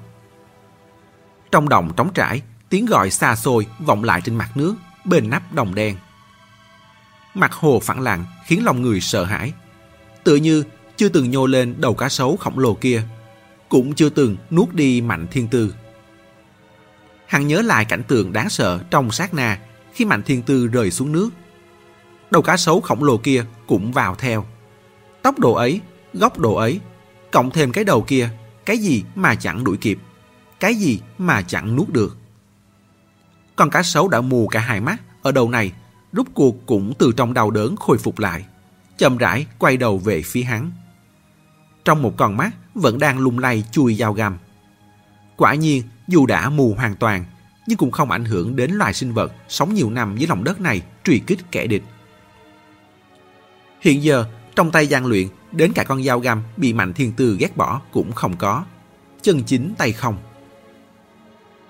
Trong 1.50 1.68
đồng 1.68 1.92
trống 1.96 2.12
trải, 2.14 2.42
tiếng 2.68 2.86
gọi 2.86 3.10
xa 3.10 3.36
xôi 3.36 3.66
vọng 3.86 4.04
lại 4.04 4.20
trên 4.24 4.34
mặt 4.34 4.56
nước, 4.56 4.74
bên 5.04 5.30
nắp 5.30 5.52
đồng 5.52 5.74
đen. 5.74 5.96
Mặt 7.34 7.52
hồ 7.52 7.80
phẳng 7.80 8.00
lặng 8.00 8.24
khiến 8.46 8.64
lòng 8.64 8.82
người 8.82 9.00
sợ 9.00 9.24
hãi. 9.24 9.52
Tự 10.24 10.36
như 10.36 10.64
chưa 10.96 11.08
từng 11.08 11.30
nhô 11.30 11.46
lên 11.46 11.74
đầu 11.78 11.94
cá 11.94 12.08
sấu 12.08 12.36
khổng 12.36 12.58
lồ 12.58 12.74
kia 12.74 13.02
cũng 13.68 13.94
chưa 13.94 14.08
từng 14.08 14.36
nuốt 14.50 14.74
đi 14.74 15.00
Mạnh 15.00 15.26
Thiên 15.30 15.48
Tư. 15.48 15.74
Hắn 17.26 17.46
nhớ 17.46 17.62
lại 17.62 17.84
cảnh 17.84 18.02
tượng 18.02 18.32
đáng 18.32 18.50
sợ 18.50 18.78
trong 18.90 19.10
sát 19.10 19.34
na 19.34 19.58
khi 19.98 20.04
Mạnh 20.04 20.22
Thiên 20.22 20.42
Tư 20.42 20.66
rơi 20.66 20.90
xuống 20.90 21.12
nước. 21.12 21.30
Đầu 22.30 22.42
cá 22.42 22.56
sấu 22.56 22.80
khổng 22.80 23.04
lồ 23.04 23.16
kia 23.16 23.44
cũng 23.66 23.92
vào 23.92 24.14
theo. 24.14 24.44
Tốc 25.22 25.38
độ 25.38 25.54
ấy, 25.54 25.80
góc 26.14 26.38
độ 26.38 26.54
ấy, 26.54 26.80
cộng 27.30 27.50
thêm 27.50 27.72
cái 27.72 27.84
đầu 27.84 28.02
kia, 28.02 28.28
cái 28.66 28.78
gì 28.78 29.04
mà 29.14 29.34
chẳng 29.34 29.64
đuổi 29.64 29.76
kịp, 29.76 29.98
cái 30.60 30.74
gì 30.74 31.00
mà 31.18 31.42
chẳng 31.42 31.76
nuốt 31.76 31.88
được. 31.88 32.16
Con 33.56 33.70
cá 33.70 33.82
sấu 33.82 34.08
đã 34.08 34.20
mù 34.20 34.48
cả 34.48 34.60
hai 34.60 34.80
mắt 34.80 35.02
ở 35.22 35.32
đầu 35.32 35.50
này, 35.50 35.72
rút 36.12 36.26
cuộc 36.34 36.66
cũng 36.66 36.92
từ 36.98 37.12
trong 37.16 37.34
đau 37.34 37.50
đớn 37.50 37.76
khôi 37.76 37.98
phục 37.98 38.18
lại, 38.18 38.44
chậm 38.98 39.18
rãi 39.18 39.46
quay 39.58 39.76
đầu 39.76 39.98
về 39.98 40.22
phía 40.22 40.42
hắn 40.42 40.70
trong 41.84 42.02
một 42.02 42.14
con 42.16 42.36
mắt 42.36 42.50
vẫn 42.74 42.98
đang 42.98 43.18
lung 43.18 43.38
lay 43.38 43.64
chui 43.72 43.94
dao 43.94 44.12
găm. 44.12 44.38
Quả 45.36 45.54
nhiên, 45.54 45.82
dù 46.08 46.26
đã 46.26 46.48
mù 46.48 46.74
hoàn 46.74 46.96
toàn, 46.96 47.24
nhưng 47.68 47.78
cũng 47.78 47.90
không 47.90 48.10
ảnh 48.10 48.24
hưởng 48.24 48.56
đến 48.56 48.70
loài 48.70 48.94
sinh 48.94 49.12
vật 49.12 49.32
sống 49.48 49.74
nhiều 49.74 49.90
năm 49.90 50.16
dưới 50.16 50.28
lòng 50.28 50.44
đất 50.44 50.60
này 50.60 50.82
truy 51.04 51.18
kích 51.18 51.38
kẻ 51.50 51.66
địch. 51.66 51.82
Hiện 53.80 54.02
giờ, 54.02 54.24
trong 54.56 54.70
tay 54.70 54.86
gian 54.86 55.06
luyện, 55.06 55.28
đến 55.52 55.72
cả 55.72 55.84
con 55.84 56.04
dao 56.04 56.20
găm 56.20 56.42
bị 56.56 56.72
Mạnh 56.72 56.92
Thiên 56.92 57.12
Tư 57.12 57.36
ghét 57.40 57.56
bỏ 57.56 57.80
cũng 57.92 58.12
không 58.12 58.36
có. 58.36 58.64
Chân 59.22 59.42
chính 59.42 59.74
tay 59.78 59.92
không. 59.92 60.16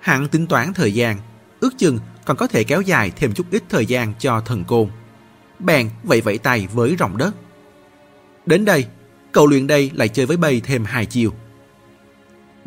hạng 0.00 0.28
tính 0.28 0.46
toán 0.46 0.72
thời 0.74 0.94
gian, 0.94 1.18
ước 1.60 1.78
chừng 1.78 1.98
còn 2.24 2.36
có 2.36 2.46
thể 2.46 2.64
kéo 2.64 2.80
dài 2.80 3.12
thêm 3.16 3.32
chút 3.32 3.46
ít 3.50 3.62
thời 3.68 3.86
gian 3.86 4.14
cho 4.18 4.40
thần 4.40 4.64
côn. 4.64 4.88
Bèn 5.58 5.90
vẫy 6.02 6.20
vẫy 6.20 6.38
tay 6.38 6.68
với 6.72 6.96
rồng 6.98 7.16
đất. 7.16 7.34
Đến 8.46 8.64
đây, 8.64 8.86
cậu 9.32 9.46
luyện 9.46 9.66
đây 9.66 9.90
lại 9.94 10.08
chơi 10.08 10.26
với 10.26 10.36
bay 10.36 10.60
thêm 10.64 10.84
hai 10.84 11.06
chiều. 11.06 11.32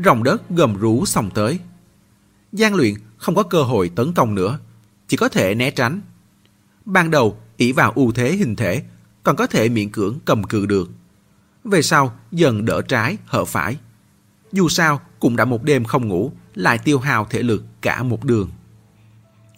Rồng 0.05 0.23
đất 0.23 0.49
gầm 0.49 0.77
rú 0.77 1.05
xong 1.05 1.29
tới 1.29 1.59
gian 2.53 2.75
luyện 2.75 2.93
không 3.17 3.35
có 3.35 3.43
cơ 3.43 3.63
hội 3.63 3.91
tấn 3.95 4.13
công 4.13 4.35
nữa, 4.35 4.59
chỉ 5.07 5.17
có 5.17 5.29
thể 5.29 5.55
né 5.55 5.71
tránh. 5.71 6.01
Ban 6.85 7.11
đầu, 7.11 7.37
ỷ 7.57 7.71
vào 7.71 7.91
ưu 7.91 8.11
thế 8.11 8.31
hình 8.31 8.55
thể, 8.55 8.83
còn 9.23 9.35
có 9.35 9.47
thể 9.47 9.69
miễn 9.69 9.89
cưỡng 9.89 10.19
cầm 10.25 10.43
cự 10.43 10.65
được. 10.65 10.89
Về 11.63 11.81
sau, 11.81 12.13
dần 12.31 12.65
đỡ 12.65 12.81
trái, 12.81 13.17
hở 13.25 13.45
phải. 13.45 13.77
Dù 14.51 14.69
sao, 14.69 15.01
cũng 15.19 15.35
đã 15.35 15.45
một 15.45 15.63
đêm 15.63 15.83
không 15.83 16.07
ngủ, 16.07 16.31
lại 16.55 16.77
tiêu 16.77 16.99
hao 16.99 17.25
thể 17.29 17.43
lực 17.43 17.63
cả 17.81 18.03
một 18.03 18.23
đường. 18.25 18.49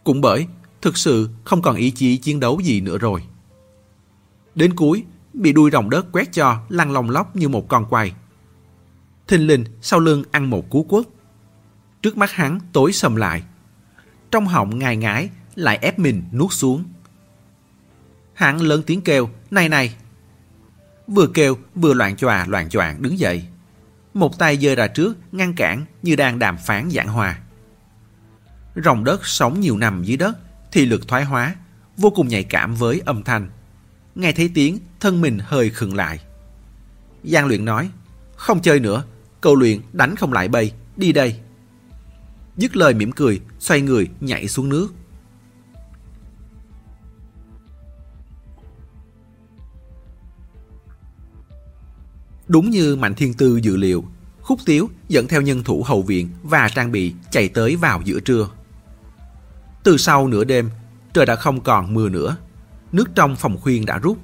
Cũng 0.04 0.22
bởi, 0.22 0.48
thực 0.82 0.98
sự 0.98 1.30
không 1.44 1.62
còn 1.62 1.76
ý 1.76 1.92
chí 1.92 2.18
chiến 2.18 2.40
đấu 2.40 2.60
gì 2.60 2.82
nữa 2.82 2.98
rồi. 2.98 3.24
Đến 4.56 4.76
cuối, 4.76 5.04
bị 5.34 5.54
đuôi 5.54 5.72
rồng 5.72 5.90
đất 5.90 6.06
quét 6.12 6.34
cho 6.34 6.58
lăn 6.70 6.92
lòng 6.92 7.10
lóc 7.10 7.36
như 7.36 7.50
một 7.50 7.68
con 7.68 7.86
quay. 7.90 8.14
Thình 9.28 9.48
lình 9.48 9.66
sau 9.82 10.00
lưng 10.00 10.24
ăn 10.32 10.50
một 10.50 10.70
cú 10.70 10.84
quất. 10.84 11.06
Trước 12.04 12.18
mắt 12.18 12.32
hắn 12.32 12.60
tối 12.74 12.94
sầm 12.94 13.16
lại. 13.16 13.44
Trong 14.32 14.48
họng 14.48 14.80
ngài 14.80 14.98
ngái 14.98 15.30
lại 15.56 15.78
ép 15.82 16.00
mình 16.00 16.24
nuốt 16.32 16.54
xuống. 16.54 16.84
Hắn 18.34 18.62
lớn 18.62 18.84
tiếng 18.86 19.02
kêu, 19.02 19.30
này 19.52 19.70
này. 19.70 19.96
Vừa 21.08 21.28
kêu 21.28 21.58
vừa 21.76 21.94
loạn 21.94 22.16
tròa 22.16 22.46
loạn 22.46 22.70
choạng 22.70 23.02
đứng 23.02 23.20
dậy. 23.20 23.46
Một 24.14 24.40
tay 24.40 24.58
giơ 24.58 24.76
ra 24.76 24.88
trước 24.88 25.18
ngăn 25.32 25.54
cản 25.54 25.86
như 26.02 26.16
đang 26.16 26.40
đàm 26.40 26.58
phán 26.58 26.90
giảng 26.92 27.08
hòa. 27.08 27.40
Rồng 28.76 29.04
đất 29.04 29.26
sống 29.26 29.60
nhiều 29.60 29.78
năm 29.78 30.04
dưới 30.04 30.18
đất 30.18 30.38
thì 30.72 30.86
lực 30.86 31.08
thoái 31.08 31.24
hóa, 31.24 31.56
vô 31.98 32.10
cùng 32.10 32.28
nhạy 32.28 32.44
cảm 32.44 32.76
với 32.76 33.02
âm 33.06 33.24
thanh. 33.24 33.50
Nghe 34.16 34.32
thấy 34.32 34.52
tiếng, 34.54 34.80
thân 35.00 35.22
mình 35.22 35.40
hơi 35.42 35.70
khựng 35.70 35.96
lại. 35.96 36.20
Giang 37.24 37.48
luyện 37.48 37.66
nói, 37.66 37.90
không 38.36 38.62
chơi 38.62 38.80
nữa, 38.80 39.04
cầu 39.42 39.56
luyện 39.56 39.82
đánh 39.94 40.16
không 40.16 40.34
lại 40.34 40.48
bay, 40.48 40.72
đi 40.98 41.12
đây. 41.12 41.40
Dứt 42.58 42.76
lời 42.76 42.94
mỉm 42.94 43.12
cười, 43.12 43.42
xoay 43.60 43.82
người 43.82 44.10
nhảy 44.20 44.48
xuống 44.48 44.70
nước. 44.70 44.94
Đúng 52.48 52.70
như 52.70 52.96
Mạnh 52.96 53.16
Thiên 53.16 53.34
Tư 53.34 53.58
dự 53.58 53.78
liệu, 53.78 54.04
Khúc 54.42 54.60
Tiếu 54.66 54.90
dẫn 55.10 55.28
theo 55.28 55.42
nhân 55.42 55.64
thủ 55.64 55.84
hậu 55.86 56.02
viện 56.02 56.30
và 56.44 56.70
trang 56.76 56.92
bị 56.92 57.14
chạy 57.32 57.50
tới 57.50 57.76
vào 57.76 58.02
giữa 58.06 58.20
trưa. 58.20 58.48
Từ 59.84 59.98
sau 59.98 60.28
nửa 60.28 60.44
đêm, 60.44 60.70
trời 61.14 61.26
đã 61.26 61.36
không 61.36 61.62
còn 61.62 61.94
mưa 61.94 62.10
nữa. 62.10 62.38
Nước 62.92 63.10
trong 63.16 63.36
phòng 63.36 63.58
khuyên 63.58 63.86
đã 63.86 63.98
rút. 63.98 64.18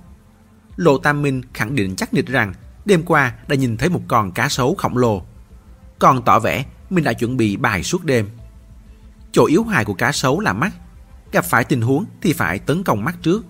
Lộ 0.75 0.97
Tam 0.97 1.21
Minh 1.21 1.41
khẳng 1.53 1.75
định 1.75 1.95
chắc 1.95 2.13
nịch 2.13 2.27
rằng 2.27 2.53
đêm 2.85 3.03
qua 3.03 3.33
đã 3.47 3.55
nhìn 3.55 3.77
thấy 3.77 3.89
một 3.89 4.01
con 4.07 4.31
cá 4.31 4.49
sấu 4.49 4.75
khổng 4.75 4.97
lồ. 4.97 5.21
Còn 5.99 6.25
tỏ 6.25 6.39
vẻ 6.39 6.65
mình 6.89 7.03
đã 7.03 7.13
chuẩn 7.13 7.37
bị 7.37 7.57
bài 7.57 7.83
suốt 7.83 8.03
đêm. 8.03 8.29
Chỗ 9.31 9.45
yếu 9.45 9.63
hại 9.63 9.85
của 9.85 9.93
cá 9.93 10.11
sấu 10.11 10.39
là 10.39 10.53
mắt. 10.53 10.71
Gặp 11.31 11.45
phải 11.45 11.63
tình 11.63 11.81
huống 11.81 12.05
thì 12.21 12.33
phải 12.33 12.59
tấn 12.59 12.83
công 12.83 13.03
mắt 13.03 13.15
trước. 13.21 13.45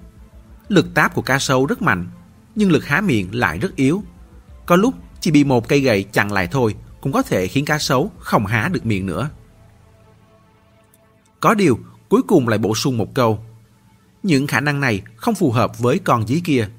Lực 0.67 0.93
táp 0.93 1.13
của 1.13 1.21
cá 1.21 1.39
sấu 1.39 1.65
rất 1.65 1.81
mạnh, 1.81 2.07
nhưng 2.55 2.71
lực 2.71 2.85
há 2.85 3.01
miệng 3.01 3.35
lại 3.35 3.57
rất 3.57 3.75
yếu. 3.75 4.03
Có 4.65 4.75
lúc 4.75 4.93
chỉ 5.19 5.31
bị 5.31 5.43
một 5.43 5.67
cây 5.67 5.79
gậy 5.79 6.03
chặn 6.03 6.31
lại 6.31 6.47
thôi 6.51 6.75
cũng 7.01 7.11
có 7.11 7.21
thể 7.21 7.47
khiến 7.47 7.65
cá 7.65 7.77
sấu 7.77 8.11
không 8.19 8.45
há 8.45 8.69
được 8.73 8.85
miệng 8.85 9.05
nữa. 9.05 9.29
Có 11.39 11.53
điều, 11.53 11.79
cuối 12.09 12.21
cùng 12.21 12.47
lại 12.47 12.59
bổ 12.59 12.75
sung 12.75 12.97
một 12.97 13.13
câu. 13.13 13.45
Những 14.23 14.47
khả 14.47 14.59
năng 14.59 14.79
này 14.79 15.01
không 15.15 15.35
phù 15.35 15.51
hợp 15.51 15.79
với 15.79 15.99
con 15.99 16.27
dí 16.27 16.41
kia. 16.43 16.69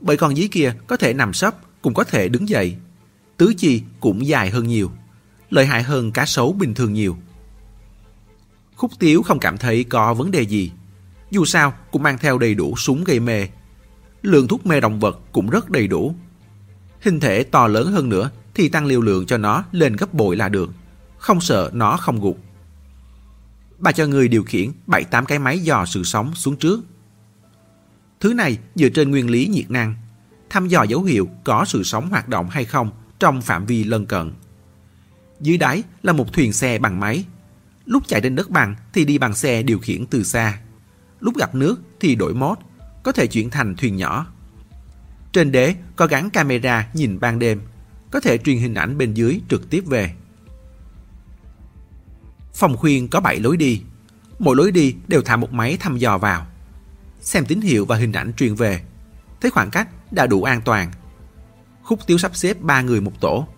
Bởi 0.00 0.16
con 0.16 0.34
dí 0.34 0.48
kia 0.48 0.74
có 0.86 0.96
thể 0.96 1.14
nằm 1.14 1.32
sấp, 1.32 1.54
cũng 1.82 1.94
có 1.94 2.04
thể 2.04 2.28
đứng 2.28 2.48
dậy. 2.48 2.76
Tứ 3.36 3.54
chi 3.56 3.82
cũng 4.00 4.26
dài 4.26 4.50
hơn 4.50 4.66
nhiều. 4.66 4.90
Lợi 5.52 5.66
hại 5.66 5.82
hơn 5.82 6.12
cá 6.12 6.26
sấu 6.26 6.52
bình 6.52 6.74
thường 6.74 6.92
nhiều. 6.92 7.16
Khúc 8.76 8.90
Tiếu 8.98 9.22
không 9.22 9.38
cảm 9.38 9.58
thấy 9.58 9.84
có 9.84 10.14
vấn 10.14 10.30
đề 10.30 10.42
gì. 10.42 10.72
Dù 11.30 11.44
sao 11.44 11.74
cũng 11.90 12.02
mang 12.02 12.18
theo 12.18 12.38
đầy 12.38 12.54
đủ 12.54 12.76
súng 12.76 13.04
gây 13.04 13.20
mê. 13.20 13.48
Lượng 14.22 14.48
thuốc 14.48 14.66
mê 14.66 14.80
động 14.80 15.00
vật 15.00 15.20
cũng 15.32 15.50
rất 15.50 15.70
đầy 15.70 15.86
đủ. 15.86 16.14
Hình 17.00 17.20
thể 17.20 17.42
to 17.42 17.66
lớn 17.66 17.92
hơn 17.92 18.08
nữa 18.08 18.30
thì 18.54 18.68
tăng 18.68 18.86
liều 18.86 19.00
lượng 19.00 19.26
cho 19.26 19.38
nó 19.38 19.64
lên 19.72 19.96
gấp 19.96 20.14
bội 20.14 20.36
là 20.36 20.48
được. 20.48 20.70
Không 21.18 21.40
sợ 21.40 21.70
nó 21.72 21.96
không 21.96 22.20
gục. 22.20 22.38
Bà 23.78 23.92
cho 23.92 24.06
người 24.06 24.28
điều 24.28 24.44
khiển 24.44 24.70
7-8 24.86 25.24
cái 25.24 25.38
máy 25.38 25.58
dò 25.58 25.84
sự 25.86 26.04
sống 26.04 26.34
xuống 26.34 26.56
trước. 26.56 26.80
Thứ 28.20 28.34
này 28.34 28.58
dựa 28.74 28.88
trên 28.88 29.10
nguyên 29.10 29.30
lý 29.30 29.46
nhiệt 29.46 29.70
năng, 29.70 29.94
thăm 30.50 30.68
dò 30.68 30.82
dấu 30.82 31.02
hiệu 31.02 31.28
có 31.44 31.64
sự 31.64 31.82
sống 31.82 32.08
hoạt 32.08 32.28
động 32.28 32.48
hay 32.50 32.64
không 32.64 32.90
trong 33.18 33.42
phạm 33.42 33.66
vi 33.66 33.84
lân 33.84 34.06
cận. 34.06 34.32
Dưới 35.42 35.58
đáy 35.58 35.82
là 36.02 36.12
một 36.12 36.32
thuyền 36.32 36.52
xe 36.52 36.78
bằng 36.78 37.00
máy. 37.00 37.24
Lúc 37.84 38.02
chạy 38.08 38.20
trên 38.20 38.36
đất 38.36 38.50
bằng 38.50 38.74
thì 38.92 39.04
đi 39.04 39.18
bằng 39.18 39.34
xe 39.34 39.62
điều 39.62 39.78
khiển 39.78 40.06
từ 40.06 40.24
xa. 40.24 40.58
Lúc 41.20 41.36
gặp 41.36 41.54
nước 41.54 41.82
thì 42.00 42.14
đổi 42.14 42.34
mốt, 42.34 42.58
có 43.02 43.12
thể 43.12 43.26
chuyển 43.26 43.50
thành 43.50 43.76
thuyền 43.76 43.96
nhỏ. 43.96 44.26
Trên 45.32 45.52
đế 45.52 45.74
có 45.96 46.06
gắn 46.06 46.30
camera 46.30 46.88
nhìn 46.94 47.20
ban 47.20 47.38
đêm, 47.38 47.60
có 48.10 48.20
thể 48.20 48.38
truyền 48.38 48.58
hình 48.58 48.74
ảnh 48.74 48.98
bên 48.98 49.14
dưới 49.14 49.40
trực 49.48 49.70
tiếp 49.70 49.84
về. 49.86 50.14
Phòng 52.54 52.76
khuyên 52.76 53.08
có 53.08 53.20
7 53.20 53.40
lối 53.40 53.56
đi, 53.56 53.82
mỗi 54.38 54.56
lối 54.56 54.72
đi 54.72 54.96
đều 55.08 55.22
thả 55.22 55.36
một 55.36 55.52
máy 55.52 55.76
thăm 55.80 55.98
dò 55.98 56.18
vào. 56.18 56.46
Xem 57.20 57.44
tín 57.46 57.60
hiệu 57.60 57.86
và 57.86 57.96
hình 57.96 58.12
ảnh 58.12 58.32
truyền 58.32 58.54
về, 58.54 58.82
thấy 59.40 59.50
khoảng 59.50 59.70
cách 59.70 59.88
đã 60.12 60.26
đủ 60.26 60.42
an 60.42 60.60
toàn. 60.64 60.90
Khúc 61.82 62.00
Tiếu 62.06 62.18
sắp 62.18 62.36
xếp 62.36 62.60
3 62.60 62.82
người 62.82 63.00
một 63.00 63.20
tổ. 63.20 63.48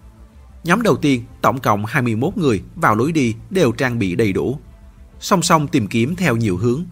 Nhóm 0.64 0.83
đầu 0.83 0.97
tiên 0.97 1.25
tổng 1.40 1.61
cộng 1.61 1.85
21 1.85 2.37
người 2.37 2.62
vào 2.76 2.94
lối 2.94 3.12
đi 3.12 3.35
đều 3.50 3.73
trang 3.73 3.99
bị 3.99 4.14
đầy 4.14 4.33
đủ. 4.33 4.59
Song 5.21 5.42
song 5.42 5.68
tìm 5.68 5.87
kiếm 5.87 6.16
theo 6.16 6.37
nhiều 6.37 6.56
hướng. 6.56 6.85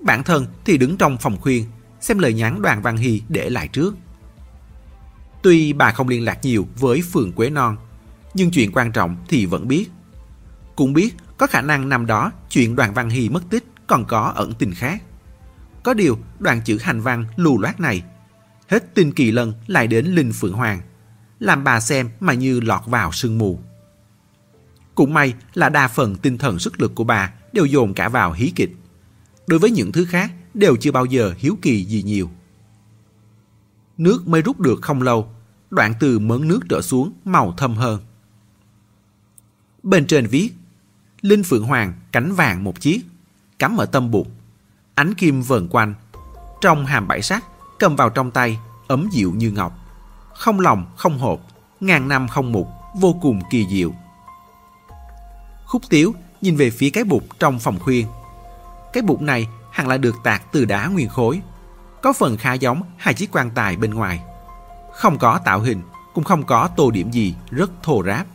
Bản 0.00 0.24
thân 0.24 0.46
thì 0.64 0.78
đứng 0.78 0.96
trong 0.96 1.18
phòng 1.18 1.36
khuyên, 1.40 1.64
xem 2.00 2.18
lời 2.18 2.34
nhắn 2.34 2.62
đoàn 2.62 2.82
Văn 2.82 2.96
Hy 2.96 3.22
để 3.28 3.50
lại 3.50 3.68
trước. 3.68 3.96
Tuy 5.42 5.72
bà 5.72 5.90
không 5.90 6.08
liên 6.08 6.24
lạc 6.24 6.38
nhiều 6.42 6.66
với 6.78 7.02
phường 7.12 7.32
Quế 7.32 7.50
Non, 7.50 7.76
nhưng 8.34 8.50
chuyện 8.50 8.72
quan 8.72 8.92
trọng 8.92 9.16
thì 9.28 9.46
vẫn 9.46 9.68
biết. 9.68 9.90
Cũng 10.76 10.92
biết 10.92 11.14
có 11.38 11.46
khả 11.46 11.60
năng 11.60 11.88
năm 11.88 12.06
đó 12.06 12.32
chuyện 12.50 12.76
đoàn 12.76 12.94
Văn 12.94 13.10
Hy 13.10 13.28
mất 13.28 13.42
tích 13.50 13.64
còn 13.86 14.04
có 14.04 14.32
ẩn 14.36 14.52
tình 14.54 14.74
khác. 14.74 15.02
Có 15.82 15.94
điều 15.94 16.18
đoàn 16.38 16.60
chữ 16.64 16.78
hành 16.82 17.00
văn 17.00 17.24
lù 17.36 17.58
loát 17.58 17.80
này, 17.80 18.02
hết 18.68 18.94
tin 18.94 19.12
kỳ 19.12 19.30
lân 19.30 19.52
lại 19.66 19.86
đến 19.86 20.06
Linh 20.06 20.32
Phượng 20.32 20.52
Hoàng, 20.52 20.80
làm 21.40 21.64
bà 21.64 21.80
xem 21.80 22.10
mà 22.20 22.32
như 22.32 22.60
lọt 22.60 22.80
vào 22.86 23.12
sương 23.12 23.38
mù. 23.38 23.58
Cũng 24.94 25.14
may 25.14 25.34
là 25.54 25.68
đa 25.68 25.88
phần 25.88 26.16
tinh 26.16 26.38
thần 26.38 26.58
sức 26.58 26.80
lực 26.80 26.94
của 26.94 27.04
bà 27.04 27.32
đều 27.52 27.64
dồn 27.64 27.94
cả 27.94 28.08
vào 28.08 28.32
hí 28.32 28.52
kịch. 28.56 28.76
Đối 29.46 29.58
với 29.58 29.70
những 29.70 29.92
thứ 29.92 30.04
khác 30.04 30.32
đều 30.54 30.76
chưa 30.76 30.92
bao 30.92 31.04
giờ 31.04 31.34
hiếu 31.38 31.58
kỳ 31.62 31.84
gì 31.84 32.02
nhiều. 32.02 32.30
Nước 33.98 34.28
mới 34.28 34.42
rút 34.42 34.60
được 34.60 34.82
không 34.82 35.02
lâu, 35.02 35.30
đoạn 35.70 35.94
từ 36.00 36.18
mớn 36.18 36.48
nước 36.48 36.60
trở 36.68 36.82
xuống 36.82 37.12
màu 37.24 37.54
thâm 37.56 37.74
hơn. 37.74 38.00
Bên 39.82 40.06
trên 40.06 40.26
viết 40.26 40.50
Linh 41.20 41.42
Phượng 41.42 41.64
Hoàng 41.64 41.92
cánh 42.12 42.32
vàng 42.32 42.64
một 42.64 42.80
chiếc, 42.80 43.00
cắm 43.58 43.76
ở 43.76 43.86
tâm 43.86 44.10
bụng. 44.10 44.30
Ánh 44.94 45.14
kim 45.14 45.42
vờn 45.42 45.68
quanh, 45.68 45.94
trong 46.60 46.86
hàm 46.86 47.08
bảy 47.08 47.22
sắc, 47.22 47.44
cầm 47.78 47.96
vào 47.96 48.10
trong 48.10 48.30
tay, 48.30 48.58
ấm 48.88 49.08
dịu 49.12 49.32
như 49.36 49.50
ngọc. 49.50 49.85
Không 50.38 50.60
lòng, 50.60 50.86
không 50.96 51.18
hộp, 51.18 51.40
ngàn 51.80 52.08
năm 52.08 52.28
không 52.28 52.52
mục, 52.52 52.68
vô 52.94 53.16
cùng 53.22 53.40
kỳ 53.50 53.66
diệu. 53.70 53.92
Khúc 55.66 55.82
Tiếu 55.88 56.14
nhìn 56.40 56.56
về 56.56 56.70
phía 56.70 56.90
cái 56.90 57.04
bụt 57.04 57.22
trong 57.38 57.58
phòng 57.58 57.78
khuyên. 57.78 58.06
Cái 58.92 59.02
bụt 59.02 59.20
này 59.20 59.48
hẳn 59.70 59.88
là 59.88 59.96
được 59.96 60.14
tạc 60.24 60.52
từ 60.52 60.64
đá 60.64 60.86
nguyên 60.86 61.08
khối. 61.08 61.40
Có 62.02 62.12
phần 62.12 62.36
khá 62.36 62.52
giống 62.52 62.82
hai 62.96 63.14
chiếc 63.14 63.32
quan 63.32 63.50
tài 63.50 63.76
bên 63.76 63.94
ngoài. 63.94 64.20
Không 64.92 65.18
có 65.18 65.40
tạo 65.44 65.60
hình, 65.60 65.82
cũng 66.14 66.24
không 66.24 66.42
có 66.42 66.68
tô 66.76 66.90
điểm 66.90 67.10
gì, 67.10 67.34
rất 67.50 67.70
thô 67.82 68.02
ráp. 68.06 68.26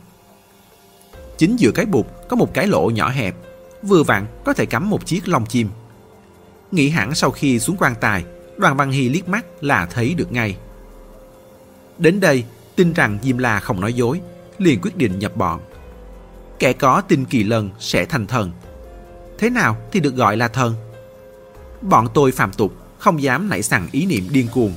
Chính 1.38 1.56
giữa 1.56 1.70
cái 1.74 1.86
bụt 1.86 2.06
có 2.28 2.36
một 2.36 2.54
cái 2.54 2.66
lỗ 2.66 2.90
nhỏ 2.90 3.08
hẹp, 3.08 3.34
vừa 3.82 4.02
vặn 4.02 4.26
có 4.44 4.52
thể 4.52 4.66
cắm 4.66 4.90
một 4.90 5.06
chiếc 5.06 5.28
lông 5.28 5.46
chim. 5.46 5.68
Nghĩ 6.70 6.88
hẳn 6.88 7.14
sau 7.14 7.30
khi 7.30 7.58
xuống 7.58 7.76
quan 7.78 7.94
tài, 8.00 8.24
đoàn 8.56 8.76
Văn 8.76 8.90
Hy 8.90 9.08
liếc 9.08 9.28
mắt 9.28 9.46
là 9.60 9.86
thấy 9.86 10.14
được 10.14 10.32
ngay. 10.32 10.56
Đến 11.98 12.20
đây, 12.20 12.44
tin 12.76 12.92
rằng 12.92 13.18
Diêm 13.22 13.38
La 13.38 13.60
không 13.60 13.80
nói 13.80 13.92
dối, 13.92 14.20
liền 14.58 14.80
quyết 14.82 14.96
định 14.96 15.18
nhập 15.18 15.36
bọn. 15.36 15.60
Kẻ 16.58 16.72
có 16.72 17.00
tin 17.00 17.24
kỳ 17.24 17.44
lân 17.44 17.70
sẽ 17.78 18.04
thành 18.04 18.26
thần. 18.26 18.50
Thế 19.38 19.50
nào 19.50 19.76
thì 19.92 20.00
được 20.00 20.14
gọi 20.14 20.36
là 20.36 20.48
thần? 20.48 20.74
Bọn 21.80 22.06
tôi 22.14 22.32
phạm 22.32 22.52
tục, 22.52 22.74
không 22.98 23.22
dám 23.22 23.48
nảy 23.48 23.62
sẵn 23.62 23.88
ý 23.92 24.06
niệm 24.06 24.24
điên 24.30 24.48
cuồng. 24.52 24.72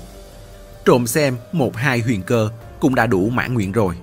Trộm 0.86 1.07
xem 1.07 1.38
một 1.51 1.75
hai 1.75 2.00
huyền 2.00 2.22
cơ 2.22 2.50
cũng 2.79 2.95
đã 2.95 3.05
đủ 3.05 3.29
mãn 3.29 3.53
nguyện 3.53 3.72
rồi 3.72 3.95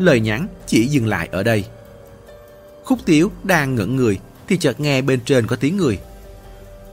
lời 0.00 0.20
nhắn 0.20 0.46
chỉ 0.66 0.86
dừng 0.86 1.06
lại 1.06 1.28
ở 1.32 1.42
đây. 1.42 1.64
Khúc 2.84 2.98
Tiếu 3.04 3.30
đang 3.44 3.74
ngẩn 3.74 3.96
người 3.96 4.18
thì 4.48 4.56
chợt 4.56 4.80
nghe 4.80 5.02
bên 5.02 5.20
trên 5.24 5.46
có 5.46 5.56
tiếng 5.56 5.76
người. 5.76 5.98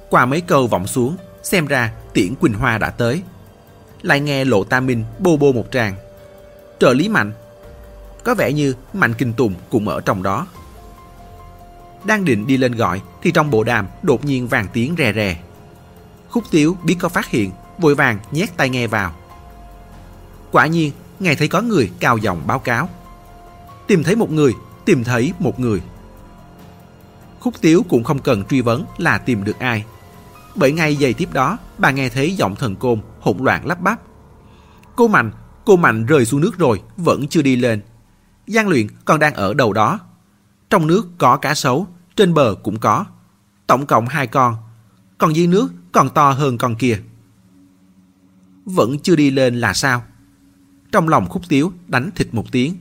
Qua 0.09 0.25
mấy 0.25 0.41
câu 0.41 0.67
vọng 0.67 0.87
xuống, 0.87 1.17
xem 1.43 1.67
ra 1.67 1.93
Tiễn 2.13 2.35
Quỳnh 2.35 2.53
Hoa 2.53 2.77
đã 2.77 2.89
tới. 2.89 3.21
Lại 4.01 4.19
nghe 4.19 4.45
Lộ 4.45 4.63
Tam 4.63 4.85
Minh 4.85 5.03
bô 5.19 5.37
bô 5.37 5.51
một 5.51 5.65
tràng. 5.71 5.95
Trợ 6.79 6.93
lý 6.93 7.09
Mạnh. 7.09 7.31
Có 8.23 8.35
vẻ 8.35 8.53
như 8.53 8.73
Mạnh 8.93 9.13
Kinh 9.13 9.33
Tùng 9.33 9.53
cũng 9.69 9.87
ở 9.87 10.01
trong 10.01 10.23
đó. 10.23 10.47
Đang 12.03 12.25
định 12.25 12.47
đi 12.47 12.57
lên 12.57 12.75
gọi 12.75 13.01
thì 13.21 13.31
trong 13.31 13.51
bộ 13.51 13.63
đàm 13.63 13.87
đột 14.01 14.25
nhiên 14.25 14.47
vàng 14.47 14.67
tiếng 14.73 14.95
rè 14.97 15.13
rè. 15.13 15.37
Khúc 16.29 16.43
Tiếu 16.51 16.77
biết 16.83 16.95
có 16.99 17.09
phát 17.09 17.27
hiện, 17.27 17.51
vội 17.77 17.95
vàng 17.95 18.19
nhét 18.31 18.57
tai 18.57 18.69
nghe 18.69 18.87
vào. 18.87 19.15
Quả 20.51 20.67
nhiên, 20.67 20.91
nghe 21.19 21.35
thấy 21.35 21.47
có 21.47 21.61
người 21.61 21.91
cao 21.99 22.17
giọng 22.17 22.41
báo 22.47 22.59
cáo. 22.59 22.89
Tìm 23.87 24.03
thấy 24.03 24.15
một 24.15 24.31
người, 24.31 24.53
tìm 24.85 25.03
thấy 25.03 25.33
một 25.39 25.59
người. 25.59 25.81
Khúc 27.39 27.53
Tiếu 27.61 27.85
cũng 27.89 28.03
không 28.03 28.19
cần 28.19 28.43
truy 28.45 28.61
vấn 28.61 28.85
là 28.97 29.17
tìm 29.17 29.43
được 29.43 29.59
ai. 29.59 29.83
Bởi 30.55 30.71
ngay 30.71 30.95
giây 30.95 31.13
tiếp 31.13 31.29
đó, 31.33 31.57
bà 31.77 31.91
nghe 31.91 32.09
thấy 32.09 32.35
giọng 32.35 32.55
thần 32.55 32.75
côn 32.75 33.01
hỗn 33.27 33.45
loạn 33.45 33.65
lắp 33.65 33.81
bắp. 33.81 34.01
Cô 34.95 35.07
Mạnh, 35.07 35.31
cô 35.65 35.75
Mạnh 35.75 36.05
rơi 36.05 36.25
xuống 36.25 36.41
nước 36.41 36.57
rồi, 36.57 36.81
vẫn 36.97 37.27
chưa 37.27 37.41
đi 37.41 37.55
lên. 37.55 37.81
Giang 38.47 38.67
luyện 38.67 38.87
còn 39.05 39.19
đang 39.19 39.33
ở 39.33 39.53
đầu 39.53 39.73
đó. 39.73 39.99
Trong 40.69 40.87
nước 40.87 41.07
có 41.17 41.37
cá 41.37 41.53
sấu, 41.53 41.87
trên 42.15 42.33
bờ 42.33 42.55
cũng 42.63 42.79
có. 42.79 43.05
Tổng 43.67 43.85
cộng 43.85 44.07
hai 44.07 44.27
con. 44.27 44.55
Còn 45.17 45.35
dưới 45.35 45.47
nước 45.47 45.67
còn 45.91 46.09
to 46.09 46.31
hơn 46.31 46.57
con 46.57 46.75
kia. 46.75 46.99
Vẫn 48.65 48.99
chưa 48.99 49.15
đi 49.15 49.31
lên 49.31 49.59
là 49.59 49.73
sao? 49.73 50.03
Trong 50.91 51.09
lòng 51.09 51.29
khúc 51.29 51.41
tiếu 51.49 51.71
đánh 51.87 52.09
thịt 52.15 52.33
một 52.33 52.51
tiếng. 52.51 52.77